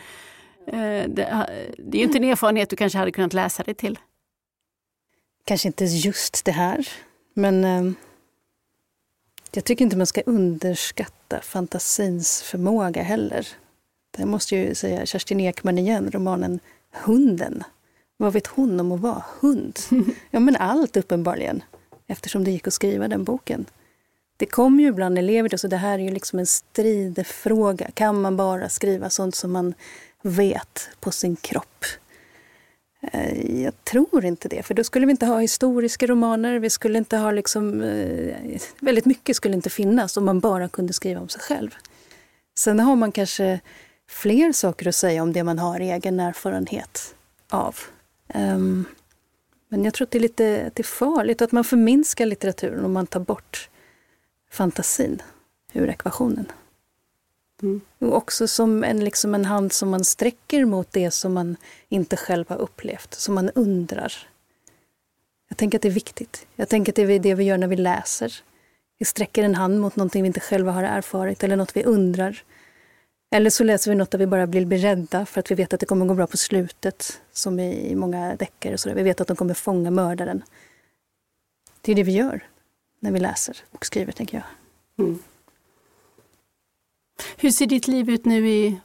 det, 0.66 1.48
det 1.78 1.98
är 1.98 2.00
ju 2.00 2.04
inte 2.04 2.18
en 2.18 2.24
erfarenhet 2.24 2.70
du 2.70 2.76
kanske 2.76 2.98
hade 2.98 3.12
kunnat 3.12 3.34
läsa 3.34 3.64
dig 3.64 3.74
till. 3.74 4.00
Kanske 5.46 5.68
inte 5.68 5.86
just 5.86 6.46
det 6.46 6.52
här, 6.52 6.88
men 7.34 7.96
jag 9.58 9.64
tycker 9.64 9.86
inte 9.86 9.98
man 9.98 10.08
ska 10.08 10.22
underskatta 10.26 11.42
fantasins 11.42 12.42
förmåga 12.42 13.02
heller. 13.02 13.48
Det 14.18 14.26
måste 14.26 14.56
ju 14.56 14.76
säga 14.76 15.06
Kerstin 15.06 15.40
Ekman 15.40 15.78
igen, 15.78 16.12
romanen 16.12 16.60
Hunden. 16.92 17.64
Vad 18.18 18.34
vet 18.34 18.48
hon 18.48 18.80
om 18.80 18.92
att 18.92 19.00
vara 19.00 19.24
hund? 19.40 19.80
Ja, 20.32 20.40
men 20.40 20.56
allt 20.56 20.98
uppenbarligen, 20.98 21.64
eftersom 22.08 22.44
det 22.44 22.52
gick 22.52 22.68
att 22.68 22.74
skriva 22.74 23.08
den 23.08 23.24
boken. 23.24 23.66
Det 24.38 24.46
kommer 24.46 24.84
ju 24.84 24.90
ibland 24.90 25.18
elever, 25.18 25.58
så 25.58 25.68
det 25.68 25.78
här 25.78 26.00
är 26.00 26.04
ju 26.04 26.12
liksom 26.12 26.40
en 26.40 26.48
stridfråga. 26.48 27.92
Kan 27.94 28.22
man 28.22 28.38
bara 28.38 28.70
skriva 28.70 29.10
sånt 29.10 29.36
som 29.36 29.52
man 29.52 29.74
vet 30.22 30.90
på 31.00 31.12
sin 31.12 31.36
kropp? 31.36 31.86
Eh, 33.02 33.62
jag 33.64 33.84
tror 33.84 34.26
inte 34.26 34.50
det, 34.50 34.64
för 34.64 34.74
då 34.74 34.84
skulle 34.84 35.06
vi 35.06 35.12
inte 35.12 35.26
ha 35.26 35.40
historiska 35.40 36.08
romaner. 36.08 36.60
Vi 36.60 36.70
skulle 36.70 36.98
inte 36.98 37.18
ha 37.18 37.32
liksom, 37.32 37.82
eh, 37.82 38.62
väldigt 38.80 39.06
mycket 39.06 39.36
skulle 39.36 39.56
inte 39.56 39.70
finnas 39.70 40.18
om 40.18 40.26
man 40.26 40.40
bara 40.40 40.68
kunde 40.68 40.94
skriva 40.94 41.22
om 41.22 41.30
sig 41.30 41.42
själv. 41.42 41.76
Sen 42.58 42.80
har 42.80 42.96
man 42.96 43.12
kanske 43.12 43.60
fler 44.10 44.52
saker 44.52 44.88
att 44.88 44.96
säga 44.96 45.24
om 45.24 45.34
det 45.34 45.44
man 45.44 45.60
har 45.60 45.80
egen 45.80 46.20
erfarenhet 46.20 47.16
av. 47.50 47.76
Um, 48.34 48.86
men 49.70 49.84
jag 49.84 49.94
tror 49.94 50.06
att 50.06 50.12
det 50.12 50.18
är 50.18 50.22
lite 50.22 50.64
att 50.68 50.76
det 50.76 50.82
är 50.82 50.84
farligt 50.84 51.42
att 51.42 51.52
man 51.52 51.64
förminskar 51.64 52.26
litteraturen 52.26 52.86
om 52.86 52.94
man 52.94 53.08
tar 53.08 53.20
bort 53.20 53.70
fantasin 54.52 55.22
ur 55.74 55.90
ekvationen. 55.90 56.52
Mm. 57.62 57.82
Och 58.00 58.16
också 58.16 58.48
som 58.48 58.84
en, 58.84 59.04
liksom 59.04 59.36
en 59.36 59.46
hand 59.46 59.74
som 59.74 59.90
man 59.90 60.06
sträcker 60.06 60.66
mot 60.66 60.92
det 60.92 61.12
som 61.12 61.34
man 61.34 61.58
inte 61.90 62.18
själv 62.18 62.50
har 62.50 62.58
upplevt, 62.58 63.14
som 63.14 63.36
man 63.36 63.50
undrar. 63.50 64.14
Jag 65.48 65.58
tänker 65.58 65.78
att 65.78 65.82
det 65.82 65.88
är 65.88 65.92
viktigt. 65.92 66.48
Jag 66.56 66.70
tänker 66.70 66.92
att 66.92 66.96
det 66.96 67.02
är 67.02 67.20
det 67.20 67.36
vi 67.36 67.44
gör 67.44 67.58
när 67.58 67.68
vi 67.68 67.76
läser. 67.76 68.34
Vi 68.98 69.06
sträcker 69.06 69.44
en 69.44 69.56
hand 69.56 69.80
mot 69.80 69.96
någonting 69.96 70.24
vi 70.24 70.28
inte 70.28 70.40
själva 70.40 70.72
har 70.72 70.84
erfarit 70.84 71.44
eller 71.44 71.56
något 71.56 71.78
vi 71.78 71.84
undrar. 71.84 72.44
Eller 73.32 73.50
så 73.50 73.64
läser 73.64 73.92
vi 73.92 73.98
något 73.98 74.12
där 74.12 74.20
vi 74.20 74.28
bara 74.28 74.48
blir 74.48 74.66
beredda 74.66 75.26
för 75.26 75.40
att 75.40 75.52
vi 75.52 75.56
vet 75.56 75.74
att 75.74 75.80
det 75.80 75.86
kommer 75.86 76.06
gå 76.06 76.14
bra 76.14 76.28
på 76.28 76.38
slutet, 76.38 77.22
som 77.32 77.60
i 77.60 77.96
många 77.96 78.36
deckare. 78.36 78.94
Vi 78.94 79.04
vet 79.04 79.22
att 79.22 79.28
de 79.28 79.38
kommer 79.38 79.54
fånga 79.54 79.92
mördaren. 79.92 80.44
Det 81.82 81.92
är 81.92 81.96
det 81.96 82.04
vi 82.04 82.12
gör 82.12 82.44
när 83.00 83.12
vi 83.12 83.20
läser 83.20 83.58
och 83.72 83.86
skriver, 83.86 84.12
tänker 84.12 84.38
jag. 84.38 84.46
Mm. 85.06 85.20
Hur 87.38 87.52
ser 87.52 87.66
ditt 87.66 87.88
liv 87.88 88.10
ut 88.10 88.26
nu 88.26 88.50
i 88.50 88.80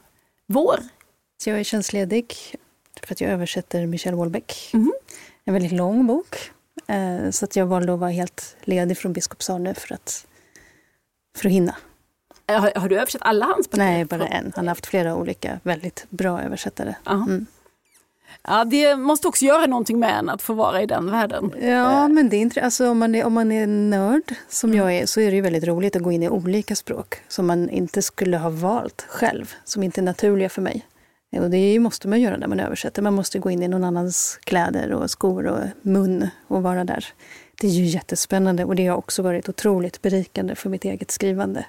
vår? 0.47 0.80
Jag 1.45 1.61
är 1.61 1.64
tjänstledig 1.64 2.35
för 3.03 3.14
att 3.14 3.20
jag 3.20 3.30
översätter 3.30 3.87
Michel 3.87 4.14
Houellebecq. 4.14 4.74
Mm. 4.74 4.93
En 5.45 5.55
väldigt 5.55 5.72
lång 5.72 6.07
bok. 6.07 6.51
Eh, 6.87 7.30
så 7.30 7.45
att 7.45 7.57
jag 7.57 7.66
valde 7.66 7.95
att 7.95 8.01
vara 8.01 8.11
helt 8.11 8.57
ledig 8.61 8.99
från 8.99 9.12
Biskopsson 9.12 9.64
nu 9.64 9.74
för 9.74 9.95
att, 9.95 10.26
för 11.37 11.49
att 11.49 11.53
hinna. 11.53 11.76
Har, 12.47 12.80
har, 12.80 12.89
du 12.89 12.97
översatt 12.97 13.22
alla 13.24 13.47
hans 13.47 13.70
böcker? 13.70 13.85
Nej, 13.85 14.05
bara 14.05 14.26
en. 14.26 14.53
Han 14.57 14.64
har 14.66 14.70
haft 14.70 14.87
flera 14.87 15.16
olika 15.16 15.61
väldigt 15.62 16.07
bra 16.11 16.43
översättare. 16.43 16.95
Mm. 17.07 17.47
Ja, 18.43 18.64
det 18.64 18.97
måste 18.97 19.28
också 19.28 19.45
göra 19.45 19.66
någonting 19.66 19.99
med 19.99 20.18
en 20.18 20.28
att 20.28 20.43
få 20.43 20.55
vara 20.55 20.83
i 20.83 20.87
den 20.87 21.11
världen. 21.11 21.53
Ja, 21.61 22.09
men 22.09 22.28
det 22.28 22.37
är 22.37 22.41
inte, 22.41 22.62
alltså, 22.62 22.89
om, 22.89 22.99
man 22.99 23.14
är, 23.14 23.24
om 23.24 23.33
man 23.33 23.53
är 23.53 23.66
nörd 23.66 24.35
som 24.49 24.70
mm. 24.70 24.80
jag 24.80 24.95
är 24.95 25.07
så 25.07 25.20
är 25.20 25.30
det 25.30 25.37
ju 25.37 25.43
väldigt 25.43 25.64
roligt 25.64 25.97
att 25.97 26.03
gå 26.03 26.12
in 26.12 26.22
i 26.22 26.28
olika 26.28 26.76
språk 26.76 27.16
som 27.28 27.47
man 27.47 27.70
inte 27.70 28.03
skulle 28.03 28.37
ha 28.37 28.51
valt 28.51 29.07
själv, 29.09 29.55
som 29.64 29.83
inte 29.83 30.01
är 30.01 30.03
naturliga 30.03 30.49
för 30.49 30.62
mig. 30.62 30.87
Och 31.41 31.51
det 31.51 31.78
måste 31.78 32.09
man 32.09 32.20
göra 32.20 32.37
när 32.37 32.47
man 32.47 32.61
översätter. 32.61 33.03
Man 33.03 33.14
måste 33.14 33.39
gå 33.39 33.51
in 33.51 33.62
i 33.62 33.68
någon 33.68 33.85
annans 33.85 34.39
kläder 34.45 34.93
och 34.93 35.11
skor 35.11 35.47
och 35.47 35.61
mun 35.83 36.28
och 36.49 36.62
vara 36.62 36.85
där. 36.85 37.07
Det 37.61 37.66
är 37.66 37.70
ju 37.70 37.85
jättespännande 37.85 38.64
och 38.64 38.76
det 38.76 38.87
har 38.87 38.97
också 38.97 39.22
varit 39.22 39.49
otroligt 39.49 40.03
berikande 40.03 40.55
för 40.55 40.70
mitt 40.70 40.85
eget 40.85 41.11
skrivande. 41.11 41.64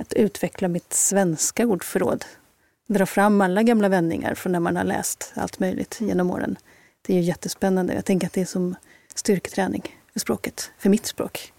Att 0.00 0.12
utveckla 0.12 0.68
mitt 0.68 0.92
svenska 0.92 1.66
ordförråd 1.66 2.24
dra 2.94 3.06
fram 3.06 3.40
alla 3.40 3.62
gamla 3.62 3.88
vändningar 3.88 4.34
från 4.34 4.52
när 4.52 4.60
man 4.60 4.76
har 4.76 4.84
läst 4.84 5.32
allt 5.36 5.60
möjligt 5.60 5.96
genom 6.00 6.30
åren. 6.30 6.56
Det 7.06 7.12
är 7.12 7.16
ju 7.16 7.22
jättespännande. 7.22 7.94
Jag 7.94 8.04
tänker 8.04 8.26
att 8.26 8.32
det 8.32 8.40
är 8.40 8.44
som 8.44 8.74
styrketräning 9.14 9.82
för 10.12 10.20
språket, 10.20 10.70
för 10.78 10.90
mitt 10.90 11.06
språk. 11.06 11.52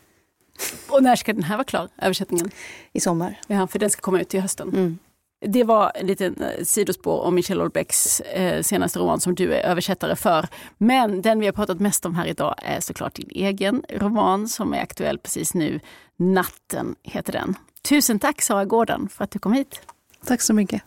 Och 0.90 1.04
när 1.04 1.16
ska 1.16 1.34
den 1.34 1.44
här 1.44 1.58
vara 1.58 1.66
klar, 1.66 1.90
översättningen? 1.98 2.52
I 2.94 3.00
sommar. 3.00 3.40
Ja, 3.48 3.68
för 3.68 3.80
den 3.80 3.90
ska 3.90 4.02
komma 4.02 4.22
ut 4.22 4.30
till 4.30 4.42
hösten. 4.42 4.70
Mm. 4.70 5.00
Det 5.46 5.64
var 5.64 5.92
en 5.96 6.08
liten 6.08 6.42
eh, 6.42 6.64
sidospår 6.64 7.22
om 7.22 7.36
Michel 7.36 7.58
Houellebecqs 7.58 8.20
eh, 8.20 8.62
senaste 8.62 9.00
roman 9.00 9.20
som 9.20 9.36
du 9.36 9.54
är 9.54 9.64
översättare 9.64 10.16
för. 10.16 10.48
Men 10.78 11.22
den 11.22 11.40
vi 11.40 11.46
har 11.46 11.54
pratat 11.54 11.80
mest 11.80 12.06
om 12.06 12.16
här 12.16 12.26
idag 12.26 12.56
är 12.58 12.80
såklart 12.80 13.16
din 13.16 13.30
egen 13.32 13.84
roman 13.90 14.48
som 14.48 14.74
är 14.74 14.82
aktuell 14.82 15.18
precis 15.18 15.54
nu. 15.54 15.80
Natten 16.18 16.96
heter 17.04 17.34
den. 17.34 17.56
Tusen 17.82 18.20
tack 18.20 18.42
Sara 18.42 18.66
Gården 18.66 19.10
för 19.10 19.24
att 19.24 19.32
du 19.32 19.40
kom 19.40 19.54
hit. 19.54 19.82
Tack 20.26 20.42
så 20.42 20.54
mycket. 20.54 20.82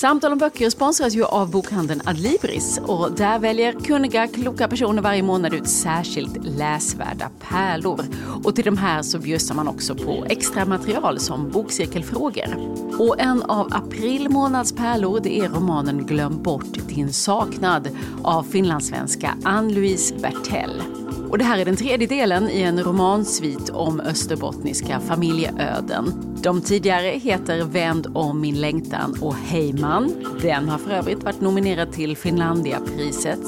Samtal 0.00 0.32
om 0.32 0.38
böcker 0.38 0.70
sponsras 0.70 1.14
ju 1.14 1.24
av 1.24 1.50
bokhandeln 1.50 2.00
Adlibris 2.04 2.80
och 2.86 3.12
där 3.12 3.38
väljer 3.38 3.72
kunniga, 3.72 4.26
kloka 4.26 4.68
personer 4.68 5.02
varje 5.02 5.22
månad 5.22 5.54
ut 5.54 5.68
särskilt 5.68 6.44
läsvärda 6.44 7.30
pärlor. 7.40 8.04
Och 8.44 8.56
till 8.56 8.64
de 8.64 8.76
här 8.76 9.02
så 9.02 9.18
bjussar 9.18 9.54
man 9.54 9.68
också 9.68 9.94
på 9.94 10.24
extra 10.28 10.64
material 10.64 11.18
som 11.18 11.50
bokcirkelfrågor. 11.50 12.56
Och 12.98 13.20
en 13.20 13.42
av 13.42 13.68
april 13.70 14.28
månads 14.28 14.72
pärlor 14.72 15.20
det 15.22 15.38
är 15.40 15.48
romanen 15.48 16.06
Glöm 16.06 16.42
bort 16.42 16.88
din 16.88 17.12
saknad 17.12 17.88
av 18.22 18.42
finlandssvenska 18.42 19.34
Ann-Louise 19.44 20.14
Bertell. 20.18 20.82
Och 21.30 21.38
det 21.38 21.44
här 21.44 21.58
är 21.58 21.64
den 21.64 21.76
tredje 21.76 22.06
delen 22.06 22.50
i 22.50 22.62
en 22.62 22.82
romansvit 22.82 23.70
om 23.70 24.00
österbottniska 24.00 25.00
familjeöden. 25.00 26.12
De 26.42 26.60
tidigare 26.60 27.06
heter 27.06 27.64
Vänd 27.64 28.06
om 28.14 28.40
min 28.40 28.60
längtan 28.60 29.16
och 29.20 29.34
Heyman. 29.34 30.26
Den 30.42 30.68
har 30.68 30.78
för 30.78 30.90
övrigt 30.90 31.22
varit 31.22 31.40
nominerad 31.40 31.92
till 31.92 32.16
Finlandiapriset. 32.16 33.40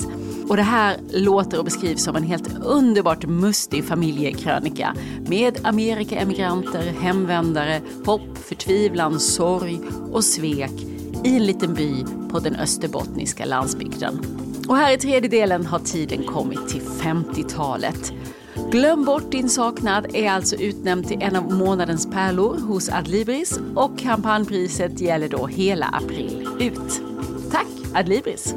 Och 0.49 0.57
det 0.57 0.63
här 0.63 0.97
låter 1.11 1.59
och 1.59 1.65
beskrivs 1.65 2.05
som 2.05 2.17
en 2.17 2.23
helt 2.23 2.57
underbart 2.65 3.27
mustig 3.27 3.85
familjekrönika 3.85 4.97
med 5.27 5.59
Amerikaemigranter, 5.63 6.93
hemvändare, 7.01 7.81
hopp, 8.05 8.39
förtvivlan, 8.39 9.21
sorg 9.21 9.81
och 10.13 10.25
svek 10.25 10.73
i 11.25 11.37
en 11.37 11.47
liten 11.47 11.75
by 11.75 12.05
på 12.31 12.39
den 12.39 12.57
österbottniska 12.57 13.45
landsbygden. 13.45 14.42
Och 14.73 14.79
här 14.79 14.95
i 14.95 14.99
tredje 14.99 15.29
delen 15.31 15.67
har 15.67 15.79
tiden 15.79 16.25
kommit 16.25 16.69
till 16.69 16.81
50-talet. 16.81 18.13
Glöm 18.71 19.05
bort 19.05 19.31
din 19.31 19.49
saknad 19.49 20.07
är 20.15 20.31
alltså 20.31 20.57
utnämnd 20.57 21.09
till 21.09 21.23
en 21.23 21.37
av 21.37 21.53
månadens 21.53 22.11
pärlor 22.11 22.59
hos 22.59 22.89
Adlibris 22.89 23.61
och 23.75 23.99
kampanjpriset 23.99 25.01
gäller 25.01 25.29
då 25.29 25.47
hela 25.47 25.87
april 25.87 26.49
ut. 26.61 27.03
Tack 27.51 27.67
Adlibris! 27.95 28.55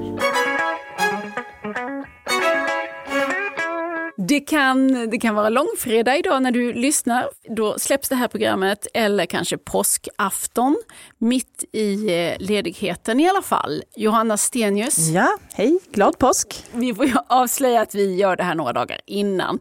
Det 4.36 4.42
kan, 4.42 5.10
det 5.10 5.18
kan 5.18 5.36
vara 5.36 5.50
långfredag 5.50 6.18
idag 6.18 6.44
när 6.44 6.52
du 6.52 6.74
lyssnar. 6.74 7.30
Då 7.50 7.80
släpps 7.80 8.10
det 8.10 8.16
här 8.16 8.28
programmet, 8.28 8.88
eller 8.94 9.26
kanske 9.26 9.58
påskafton, 9.58 10.78
mitt 11.18 11.64
i 11.72 11.94
eh, 11.94 12.34
ledigheten 12.40 13.20
i 13.20 13.30
alla 13.30 13.42
fall. 13.42 13.84
Johanna 13.96 14.38
Stenius. 14.38 14.98
Ja, 14.98 15.38
hej, 15.54 15.80
glad 15.92 16.18
påsk. 16.18 16.64
Vi 16.72 16.94
får 16.94 17.12
avslöja 17.28 17.82
att 17.82 17.96
vi 17.96 18.16
gör 18.16 18.36
det 18.36 18.44
här 18.44 18.56
några 18.56 18.74
dagar 18.74 19.00
innan. 19.06 19.60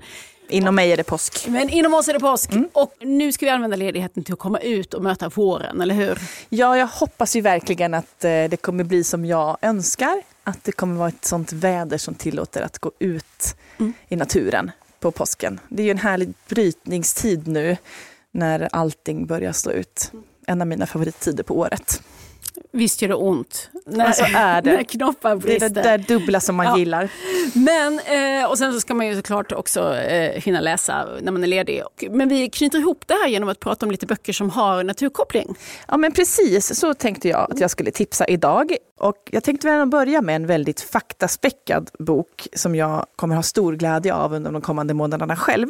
Inom 0.49 0.75
mig 0.75 0.93
är 0.93 0.97
det 0.97 1.05
påsk. 1.05 1.49
Men 1.49 1.68
inom 1.68 1.95
oss 1.95 2.09
är 2.09 2.12
det 2.12 2.20
påsk. 2.20 2.53
Mm. 2.53 2.68
Och 2.72 2.95
nu 3.01 3.33
ska 3.33 3.47
vi 3.47 3.51
använda 3.51 3.77
ledigheten 3.77 4.25
till 4.25 4.33
att 4.33 4.39
komma 4.39 4.59
ut 4.59 4.95
och 4.95 5.03
möta 5.03 5.29
våren, 5.29 5.81
eller 5.81 5.95
hur? 5.95 6.18
Ja, 6.49 6.79
jag 6.79 6.87
hoppas 6.87 7.37
ju 7.37 7.41
verkligen 7.41 7.95
att 7.95 8.25
eh, 8.25 8.31
det 8.31 8.61
kommer 8.61 8.85
bli 8.85 9.05
som 9.05 9.25
jag 9.25 9.57
önskar. 9.62 10.34
Att 10.45 10.64
det 10.64 10.72
kommer 10.72 10.95
vara 10.95 11.09
ett 11.09 11.24
sånt 11.24 11.53
väder 11.53 11.99
som 11.99 12.14
tillåter 12.14 12.62
att 12.62 12.78
gå 12.78 12.92
ut 12.99 13.57
mm. 13.78 13.92
i 14.09 14.16
naturen 14.16 14.70
på 15.01 15.11
påsken. 15.11 15.61
Det 15.68 15.82
är 15.82 15.84
ju 15.84 15.90
en 15.90 15.99
härlig 15.99 16.34
brytningstid 16.49 17.49
nu 17.49 17.76
när 18.30 18.68
allting 18.72 19.26
börjar 19.26 19.53
slå 19.53 19.72
ut. 19.72 20.12
En 20.47 20.61
av 20.61 20.66
mina 20.66 20.86
favorittider 20.86 21.45
på 21.45 21.59
året. 21.59 22.03
Visst 22.75 23.03
gör 23.03 23.09
det 23.09 23.14
ont 23.14 23.70
när, 23.87 24.05
alltså 24.05 24.25
är 24.35 24.62
det. 24.62 24.72
när 24.72 24.83
knoppar 24.83 25.37
brister. 25.37 25.68
Det 25.68 25.81
är 25.81 25.83
det 25.83 25.91
där 25.91 25.99
dubbla 25.99 26.41
som 26.41 26.57
man 26.57 26.66
ja. 26.66 26.79
gillar. 26.79 27.09
Men, 27.53 27.99
eh, 27.99 28.51
och 28.51 28.59
sen 28.59 28.72
så 28.72 28.81
ska 28.81 28.95
man 28.95 29.07
ju 29.07 29.16
såklart 29.16 29.53
också 29.53 29.95
eh, 29.97 30.43
hinna 30.43 30.61
läsa 30.61 31.07
när 31.20 31.33
man 31.33 31.43
är 31.43 31.47
ledig. 31.47 31.83
Men 32.11 32.29
vi 32.29 32.51
knyter 32.51 32.79
ihop 32.79 33.05
det 33.07 33.14
här 33.14 33.29
genom 33.29 33.49
att 33.49 33.61
prata 33.61 33.87
om 33.87 33.91
lite 33.93 34.07
böcker 34.07 34.33
som 34.33 34.51
har 34.51 34.85
naturkoppling. 34.85 35.55
Ja 35.89 35.97
men 35.97 36.12
precis, 36.12 36.79
så 36.79 36.95
tänkte 36.95 37.29
jag 37.29 37.53
att 37.53 37.61
jag 37.61 37.70
skulle 37.70 37.91
tipsa 37.91 38.27
idag. 38.27 38.77
Och 38.99 39.29
jag 39.31 39.45
tänkte 39.45 39.66
väl 39.66 39.89
börja 39.89 40.22
med 40.22 40.37
en 40.37 40.47
väldigt 40.47 40.81
faktaspäckad 40.81 41.91
bok 41.99 42.49
som 42.53 42.75
jag 42.75 43.07
kommer 43.16 43.37
ha 43.37 43.43
stor 43.43 43.72
glädje 43.72 44.14
av 44.14 44.35
under 44.35 44.53
de 44.53 44.61
kommande 44.61 44.95
månaderna 44.95 45.37
själv. 45.37 45.68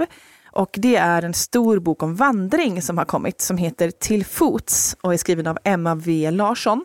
Och 0.55 0.71
det 0.73 0.97
är 0.97 1.23
en 1.23 1.35
stor 1.35 1.79
bok 1.79 2.03
om 2.03 2.15
vandring 2.15 2.83
som 2.83 2.99
har 2.99 3.05
kommit 3.05 3.41
som 3.41 3.57
heter 3.57 3.91
Till 3.91 4.25
fots 4.25 4.97
och 5.01 5.13
är 5.13 5.17
skriven 5.17 5.47
av 5.47 5.59
Emma 5.65 5.95
V 5.95 6.31
Larsson. 6.31 6.85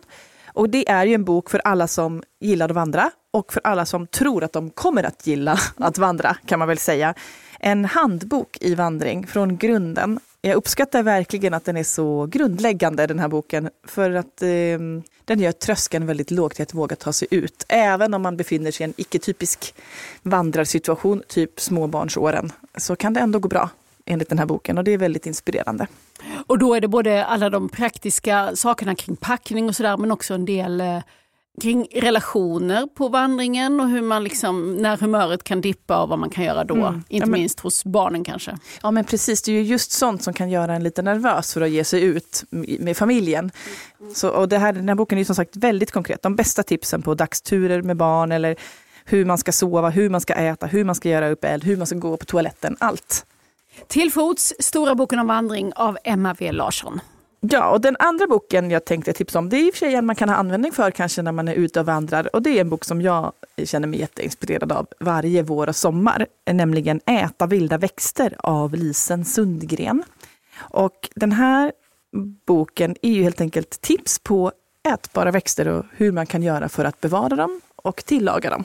Och 0.52 0.70
det 0.70 0.90
är 0.90 1.06
ju 1.06 1.14
en 1.14 1.24
bok 1.24 1.50
för 1.50 1.58
alla 1.58 1.86
som 1.86 2.22
gillar 2.40 2.68
att 2.68 2.74
vandra 2.74 3.10
och 3.30 3.52
för 3.52 3.60
alla 3.64 3.86
som 3.86 4.06
tror 4.06 4.44
att 4.44 4.52
de 4.52 4.70
kommer 4.70 5.04
att 5.04 5.26
gilla 5.26 5.58
att 5.76 5.98
vandra 5.98 6.36
kan 6.46 6.58
man 6.58 6.68
väl 6.68 6.78
säga. 6.78 7.14
En 7.60 7.84
handbok 7.84 8.56
i 8.60 8.74
vandring 8.74 9.26
från 9.26 9.56
grunden. 9.56 10.20
Jag 10.42 10.54
uppskattar 10.54 11.02
verkligen 11.02 11.54
att 11.54 11.64
den 11.64 11.76
är 11.76 11.82
så 11.82 12.26
grundläggande 12.26 13.06
den 13.06 13.18
här 13.18 13.28
boken 13.28 13.70
för 13.86 14.10
att 14.10 14.42
eh, 14.42 14.48
den 15.24 15.40
gör 15.40 15.52
tröskeln 15.52 16.06
väldigt 16.06 16.30
låg 16.30 16.54
till 16.54 16.62
att 16.62 16.74
våga 16.74 16.96
ta 16.96 17.12
sig 17.12 17.28
ut. 17.30 17.64
Även 17.68 18.14
om 18.14 18.22
man 18.22 18.36
befinner 18.36 18.70
sig 18.70 18.84
i 18.84 18.88
en 18.88 18.94
icke-typisk 18.96 19.74
vandrarsituation, 20.22 21.22
typ 21.28 21.60
småbarnsåren, 21.60 22.52
så 22.76 22.96
kan 22.96 23.14
det 23.14 23.20
ändå 23.20 23.38
gå 23.38 23.48
bra 23.48 23.70
enligt 24.06 24.28
den 24.28 24.38
här 24.38 24.46
boken 24.46 24.78
och 24.78 24.84
det 24.84 24.90
är 24.90 24.98
väldigt 24.98 25.26
inspirerande. 25.26 25.86
Och 26.46 26.58
då 26.58 26.74
är 26.74 26.80
det 26.80 26.88
både 26.88 27.24
alla 27.24 27.50
de 27.50 27.68
praktiska 27.68 28.56
sakerna 28.56 28.94
kring 28.94 29.16
packning 29.16 29.68
och 29.68 29.76
sådär 29.76 29.96
men 29.96 30.10
också 30.10 30.34
en 30.34 30.44
del 30.44 30.80
eh, 30.80 30.98
kring 31.60 31.88
relationer 31.94 32.86
på 32.86 33.08
vandringen 33.08 33.80
och 33.80 33.88
hur 33.88 34.02
man 34.02 34.24
liksom, 34.24 34.74
när 34.74 34.96
humöret 34.96 35.44
kan 35.44 35.60
dippa 35.60 36.02
och 36.02 36.08
vad 36.08 36.18
man 36.18 36.30
kan 36.30 36.44
göra 36.44 36.64
då. 36.64 36.74
Mm. 36.74 36.94
Inte 36.94 37.04
Ja, 37.08 37.26
men- 37.26 37.40
minst 37.40 37.60
hos 37.60 37.84
barnen 37.84 38.24
kanske. 38.24 38.58
Ja 38.82 38.90
men 38.90 39.04
precis, 39.04 39.42
det 39.42 39.52
är 39.52 39.56
ju 39.56 39.62
just 39.62 39.92
sånt 39.92 40.22
som 40.22 40.34
kan 40.34 40.50
göra 40.50 40.74
en 40.74 40.82
lite 40.82 41.02
nervös 41.02 41.54
för 41.54 41.60
att 41.60 41.70
ge 41.70 41.84
sig 41.84 42.02
ut 42.02 42.44
med 42.80 42.96
familjen. 42.96 43.50
Så, 44.14 44.28
och 44.28 44.48
det 44.48 44.58
här, 44.58 44.72
den 44.72 44.88
här 44.88 44.94
boken 44.94 45.18
är 45.18 45.24
som 45.24 45.34
sagt 45.34 45.56
väldigt 45.56 45.90
konkret. 45.90 46.22
De 46.22 46.36
bästa 46.36 46.62
tipsen 46.62 47.02
på 47.02 47.14
dagsturer 47.14 47.82
med 47.82 47.96
barn 47.96 48.32
eller 48.32 48.56
hur 49.04 49.24
man 49.24 49.38
ska 49.38 49.52
sova, 49.52 49.90
hur 49.90 50.08
man 50.10 50.20
ska 50.20 50.34
äta, 50.34 50.66
hur 50.66 50.84
man 50.84 50.94
ska 50.94 51.08
göra 51.08 51.28
upp 51.30 51.44
eld, 51.44 51.64
hur 51.64 51.76
man 51.76 51.86
ska 51.86 51.96
gå 51.96 52.16
på 52.16 52.24
toaletten, 52.24 52.76
allt. 52.80 53.26
Till 53.88 54.12
fots, 54.12 54.54
Stora 54.58 54.94
boken 54.94 55.18
om 55.18 55.26
vandring 55.26 55.72
av 55.76 55.98
Emma 56.04 56.34
V 56.38 56.52
Larsson. 56.52 57.00
Ja, 57.40 57.70
och 57.70 57.80
den 57.80 57.96
andra 57.98 58.26
boken 58.26 58.70
jag 58.70 58.84
tänkte 58.84 59.12
tipsa 59.12 59.38
om, 59.38 59.48
det 59.48 59.56
är 59.56 59.66
i 59.66 59.70
och 59.70 59.74
för 59.74 59.78
sig 59.78 59.94
en 59.94 60.06
man 60.06 60.16
kan 60.16 60.28
ha 60.28 60.36
användning 60.36 60.72
för 60.72 60.90
kanske 60.90 61.22
när 61.22 61.32
man 61.32 61.48
är 61.48 61.54
ute 61.54 61.80
och 61.80 61.86
vandrar. 61.86 62.36
Och 62.36 62.42
det 62.42 62.50
är 62.50 62.60
en 62.60 62.70
bok 62.70 62.84
som 62.84 63.02
jag 63.02 63.32
känner 63.64 63.88
mig 63.88 64.00
jätteinspirerad 64.00 64.72
av 64.72 64.86
varje 65.00 65.42
vår 65.42 65.68
och 65.68 65.76
sommar, 65.76 66.26
nämligen 66.52 67.00
Äta 67.06 67.46
vilda 67.46 67.78
växter 67.78 68.36
av 68.38 68.74
Lisen 68.74 69.24
Sundgren. 69.24 70.02
Och 70.58 71.10
den 71.14 71.32
här 71.32 71.72
boken 72.46 72.96
är 73.02 73.10
ju 73.10 73.22
helt 73.22 73.40
enkelt 73.40 73.80
tips 73.80 74.18
på 74.18 74.52
ätbara 74.88 75.30
växter 75.30 75.68
och 75.68 75.84
hur 75.92 76.12
man 76.12 76.26
kan 76.26 76.42
göra 76.42 76.68
för 76.68 76.84
att 76.84 77.00
bevara 77.00 77.36
dem 77.36 77.60
och 77.76 78.04
tillaga 78.04 78.50
dem. 78.50 78.64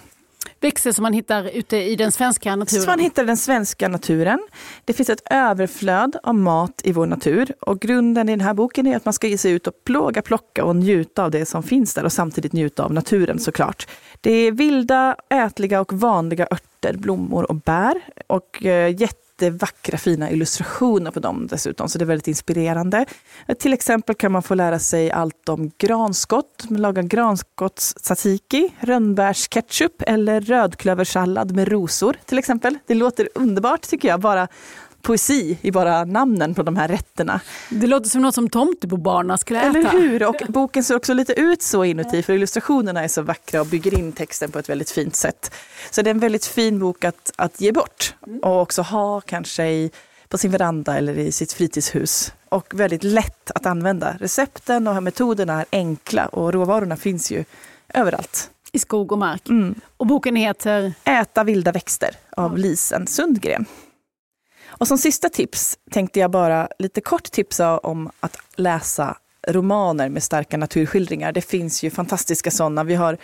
Växter 0.66 0.92
som 0.92 1.04
man 1.04 1.14
hittar 1.14 1.50
ute 1.54 1.78
i 1.78 1.96
den 1.96 2.12
svenska 2.12 2.56
naturen. 2.56 2.82
Som 2.82 2.92
man 2.92 3.00
hittar 3.00 3.26
den 3.26 3.38
svenska 3.38 3.88
naturen. 3.88 4.40
Det 4.86 4.94
finns 4.94 5.10
ett 5.10 5.22
överflöd 5.32 6.16
av 6.24 6.36
mat 6.36 6.82
i 6.84 6.92
vår 6.92 7.06
natur 7.06 7.54
och 7.60 7.80
grunden 7.80 8.30
i 8.30 8.32
den 8.32 8.42
här 8.42 8.54
boken 8.54 8.88
är 8.88 8.96
att 8.96 9.06
man 9.06 9.14
ska 9.14 9.28
ge 9.28 9.38
sig 9.38 9.52
ut 9.52 9.68
och 9.68 9.74
plåga, 9.84 10.22
plocka 10.22 10.64
och 10.64 10.76
njuta 10.76 11.24
av 11.24 11.32
det 11.32 11.46
som 11.46 11.64
finns 11.64 11.94
där 11.94 12.04
och 12.04 12.12
samtidigt 12.12 12.54
njuta 12.54 12.84
av 12.84 12.94
naturen 12.94 13.40
såklart. 13.40 13.88
Det 14.22 14.32
är 14.32 14.52
vilda, 14.52 15.16
ätliga 15.30 15.82
och 15.82 15.94
vanliga 15.94 16.48
örter, 16.52 16.94
blommor 16.98 17.52
och 17.52 17.56
bär 17.56 18.02
och 18.28 18.66
eh, 18.66 18.90
jättevackra 19.42 19.98
fina 19.98 20.32
illustrationer 20.32 21.12
på 21.12 21.20
dem 21.20 21.48
dessutom, 21.48 21.90
så 21.90 21.98
det 21.98 22.04
är 22.04 22.08
väldigt 22.08 22.28
inspirerande. 22.28 23.06
Till 23.60 23.74
exempel 23.74 24.16
kan 24.16 24.32
man 24.32 24.44
få 24.44 24.56
lära 24.56 24.80
sig 24.80 25.12
allt 25.12 25.50
om 25.50 25.72
granskott, 25.78 26.66
Laga 26.70 27.02
granskottstzatziki, 27.02 28.74
rönnbärsketchup 28.80 30.02
eller 30.08 30.42
rödklöversallad 30.42 31.56
med 31.56 31.68
rosor 31.68 32.18
till 32.26 32.38
exempel. 32.38 32.78
Det 32.88 32.94
låter 32.94 33.30
underbart 33.36 33.82
tycker 33.82 34.08
jag, 34.08 34.20
bara 34.20 34.48
poesi 35.06 35.58
i 35.62 35.72
bara 35.72 36.06
namnen 36.06 36.56
på 36.56 36.64
de 36.64 36.76
här 36.76 36.88
rätterna. 36.88 37.42
Det 37.70 37.88
låter 37.88 38.10
som 38.10 38.22
något 38.22 38.36
som 38.36 38.50
Tomtebobarna 38.50 39.38
skulle 39.38 39.60
äta. 39.60 39.80
Eller 39.80 39.92
hur? 39.92 40.28
Och 40.28 40.42
boken 40.48 40.84
ser 40.84 40.96
också 40.96 41.14
lite 41.14 41.34
ut 41.34 41.62
så 41.62 41.84
inuti 41.84 42.24
för 42.24 42.34
illustrationerna 42.34 43.04
är 43.04 43.08
så 43.08 43.22
vackra 43.22 43.62
och 43.62 43.68
bygger 43.68 44.00
in 44.00 44.12
texten 44.12 44.52
på 44.52 44.60
ett 44.60 44.70
väldigt 44.70 44.92
fint 44.92 45.16
sätt. 45.16 45.52
Så 45.92 46.02
det 46.02 46.10
är 46.10 46.12
en 46.12 46.20
väldigt 46.20 46.46
fin 46.46 46.80
bok 46.80 47.04
att, 47.04 47.32
att 47.36 47.62
ge 47.62 47.72
bort 47.72 48.14
och 48.42 48.62
också 48.62 48.82
ha 48.82 49.22
kanske 49.22 49.68
i, 49.68 49.92
på 50.30 50.38
sin 50.38 50.52
veranda 50.52 50.98
eller 50.98 51.20
i 51.20 51.32
sitt 51.32 51.54
fritidshus. 51.54 52.34
Och 52.50 52.74
väldigt 52.74 53.04
lätt 53.04 53.52
att 53.52 53.66
använda. 53.66 54.16
Recepten 54.20 54.88
och 54.88 55.04
metoderna 55.04 55.60
är 55.60 55.66
enkla 55.72 56.26
och 56.26 56.54
råvarorna 56.54 56.98
finns 56.98 57.32
ju 57.32 57.44
överallt. 57.94 58.50
I 58.72 58.80
skog 58.80 59.12
och 59.12 59.18
mark. 59.18 59.50
Mm. 59.50 59.76
Och 59.98 60.08
boken 60.08 60.36
heter 60.36 60.94
Äta 61.04 61.44
vilda 61.44 61.72
växter 61.72 62.10
av 62.30 62.58
Lisen 62.58 63.08
Sundgren. 63.08 63.66
Och 64.78 64.88
som 64.88 64.98
sista 64.98 65.30
tips 65.30 65.78
tänkte 65.92 66.20
jag 66.20 66.32
bara 66.32 66.68
lite 66.80 67.02
kort 67.02 67.24
tipsa 67.24 67.78
om 67.78 68.12
att 68.20 68.38
läsa 68.56 69.18
romaner 69.48 70.10
med 70.10 70.24
starka 70.24 70.58
naturskildringar. 70.58 71.32
Det 71.32 71.42
finns 71.42 71.84
ju 71.84 71.90
fantastiska 71.90 72.52
sådana. 72.52 72.84
Vi 72.84 72.96
har 72.96 73.18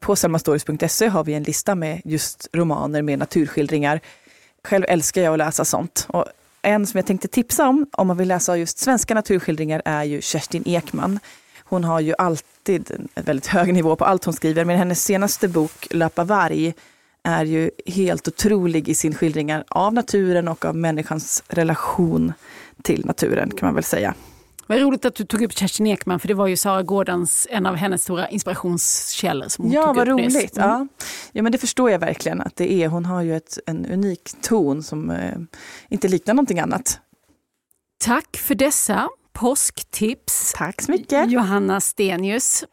på 0.00 0.16
selmastories.se 0.16 1.08
har 1.08 1.24
vi 1.24 1.34
en 1.34 1.42
lista 1.42 1.74
med 1.74 2.00
just 2.04 2.48
romaner 2.52 3.02
med 3.02 3.18
naturskildringar. 3.18 4.00
Själv 4.64 4.84
älskar 4.88 5.22
jag 5.22 5.32
att 5.32 5.38
läsa 5.38 5.64
sånt. 5.64 6.06
Och 6.08 6.24
en 6.62 6.86
som 6.86 6.98
jag 6.98 7.06
tänkte 7.06 7.28
tipsa 7.28 7.68
om, 7.68 7.86
om 7.92 8.06
man 8.06 8.16
vill 8.16 8.28
läsa 8.28 8.56
just 8.56 8.78
svenska 8.78 9.14
naturskildringar, 9.14 9.82
är 9.84 10.04
ju 10.04 10.20
Kerstin 10.20 10.62
Ekman. 10.66 11.18
Hon 11.64 11.84
har 11.84 12.00
ju 12.00 12.14
alltid 12.18 12.90
en 13.14 13.24
väldigt 13.24 13.46
hög 13.46 13.74
nivå 13.74 13.96
på 13.96 14.04
allt 14.04 14.24
hon 14.24 14.34
skriver, 14.34 14.64
men 14.64 14.78
hennes 14.78 15.04
senaste 15.04 15.48
bok 15.48 15.86
Löpa 15.90 16.24
varg 16.24 16.74
är 17.24 17.44
ju 17.44 17.70
helt 17.86 18.28
otrolig 18.28 18.88
i 18.88 18.94
sin 18.94 19.14
skildringar 19.14 19.64
av 19.68 19.94
naturen 19.94 20.48
och 20.48 20.64
av 20.64 20.76
människans 20.76 21.42
relation 21.48 22.32
till 22.82 23.06
naturen 23.06 23.50
kan 23.50 23.66
man 23.66 23.74
väl 23.74 23.84
säga. 23.84 24.14
Vad 24.66 24.78
roligt 24.80 25.04
att 25.04 25.14
du 25.14 25.24
tog 25.24 25.42
upp 25.42 25.52
Kerstin 25.52 25.86
Ekman 25.86 26.20
för 26.20 26.28
det 26.28 26.34
var 26.34 26.46
ju 26.46 26.56
Sara 26.56 26.82
Gårdans, 26.82 27.46
en 27.50 27.66
av 27.66 27.74
hennes 27.76 28.02
stora 28.02 28.28
inspirationskällor. 28.28 29.48
Som 29.48 29.64
hon 29.64 29.72
Ja, 29.74 29.86
tog 29.86 29.96
vad 29.96 30.08
upp 30.08 30.16
nyss. 30.16 30.34
roligt. 30.34 30.56
Mm. 30.56 30.68
Ja. 30.70 30.86
ja, 31.32 31.42
men 31.42 31.52
det 31.52 31.58
förstår 31.58 31.90
jag 31.90 31.98
verkligen 31.98 32.40
att 32.40 32.56
det 32.56 32.72
är. 32.72 32.88
Hon 32.88 33.04
har 33.04 33.22
ju 33.22 33.36
ett, 33.36 33.58
en 33.66 33.86
unik 33.86 34.30
ton 34.42 34.82
som 34.82 35.10
eh, 35.10 35.34
inte 35.88 36.08
liknar 36.08 36.34
någonting 36.34 36.58
annat. 36.60 37.00
Tack 38.04 38.36
för 38.36 38.54
dessa 38.54 39.08
påsktips. 39.32 40.52
Tack 40.56 40.82
så 40.82 40.90
mycket. 40.90 41.30
Johanna 41.30 41.80
Stenius. 41.80 42.64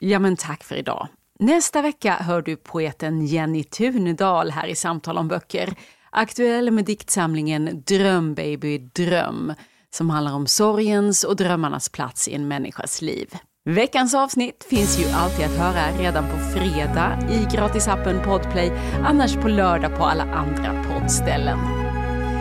Ja 0.00 0.18
men 0.18 0.36
tack 0.36 0.64
för 0.64 0.76
idag. 0.76 1.08
Nästa 1.38 1.82
vecka 1.82 2.14
hör 2.14 2.42
du 2.42 2.56
poeten 2.56 3.26
Jenny 3.26 3.64
Tunedal 3.64 4.50
här 4.50 4.66
i 4.66 4.74
Samtal 4.74 5.18
om 5.18 5.28
böcker. 5.28 5.74
Aktuell 6.10 6.70
med 6.70 6.84
diktsamlingen 6.84 7.82
Dröm 7.86 8.34
baby 8.34 8.78
dröm 8.78 9.54
som 9.90 10.10
handlar 10.10 10.34
om 10.34 10.46
sorgens 10.46 11.24
och 11.24 11.36
drömmarnas 11.36 11.88
plats 11.88 12.28
i 12.28 12.34
en 12.34 12.48
människas 12.48 13.02
liv. 13.02 13.34
Veckans 13.64 14.14
avsnitt 14.14 14.66
finns 14.70 14.98
ju 15.00 15.10
alltid 15.10 15.44
att 15.44 15.56
höra 15.56 15.98
redan 15.98 16.24
på 16.30 16.36
fredag 16.38 17.18
i 17.30 17.56
gratisappen 17.56 18.22
Podplay, 18.24 18.72
annars 19.04 19.34
på 19.34 19.48
lördag 19.48 19.96
på 19.96 20.04
alla 20.04 20.24
andra 20.24 20.84
poddställen. 20.84 21.58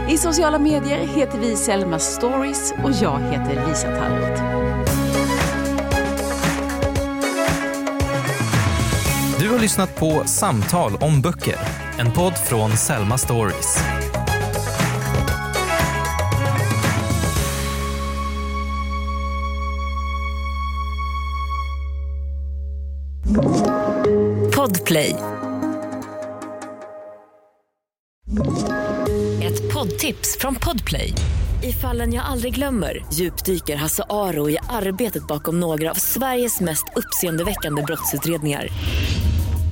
I 0.09 0.17
sociala 0.17 0.59
medier 0.59 1.07
heter 1.07 1.39
vi 1.39 1.55
Selma 1.55 1.99
Stories 1.99 2.73
och 2.83 2.91
jag 2.91 3.19
heter 3.19 3.67
Lisa 3.67 3.87
Tallroth. 3.87 4.78
Du 9.49 9.53
har 9.53 9.61
lyssnat 9.61 9.95
på 9.95 10.23
Samtal 10.25 10.95
om 10.95 11.21
böcker, 11.21 11.55
en 11.99 12.11
podd 12.11 12.33
från 12.37 12.71
Selma 12.71 13.17
Stories. 13.17 13.77
Podplay. 24.55 25.15
Ett 29.43 29.73
poddtips 29.73 30.37
från 30.39 30.55
Podplay. 30.55 31.13
I 31.63 31.71
fallen 31.73 32.13
jag 32.13 32.25
aldrig 32.25 32.55
glömmer 32.55 33.05
djupdyker 33.13 33.75
Hasse 33.75 34.03
Aro 34.09 34.49
i 34.49 34.57
arbetet 34.69 35.27
bakom 35.27 35.59
några 35.59 35.91
av 35.91 35.95
Sveriges 35.95 36.59
mest 36.61 36.85
uppseendeväckande 36.95 37.81
brottsutredningar. 37.81 38.67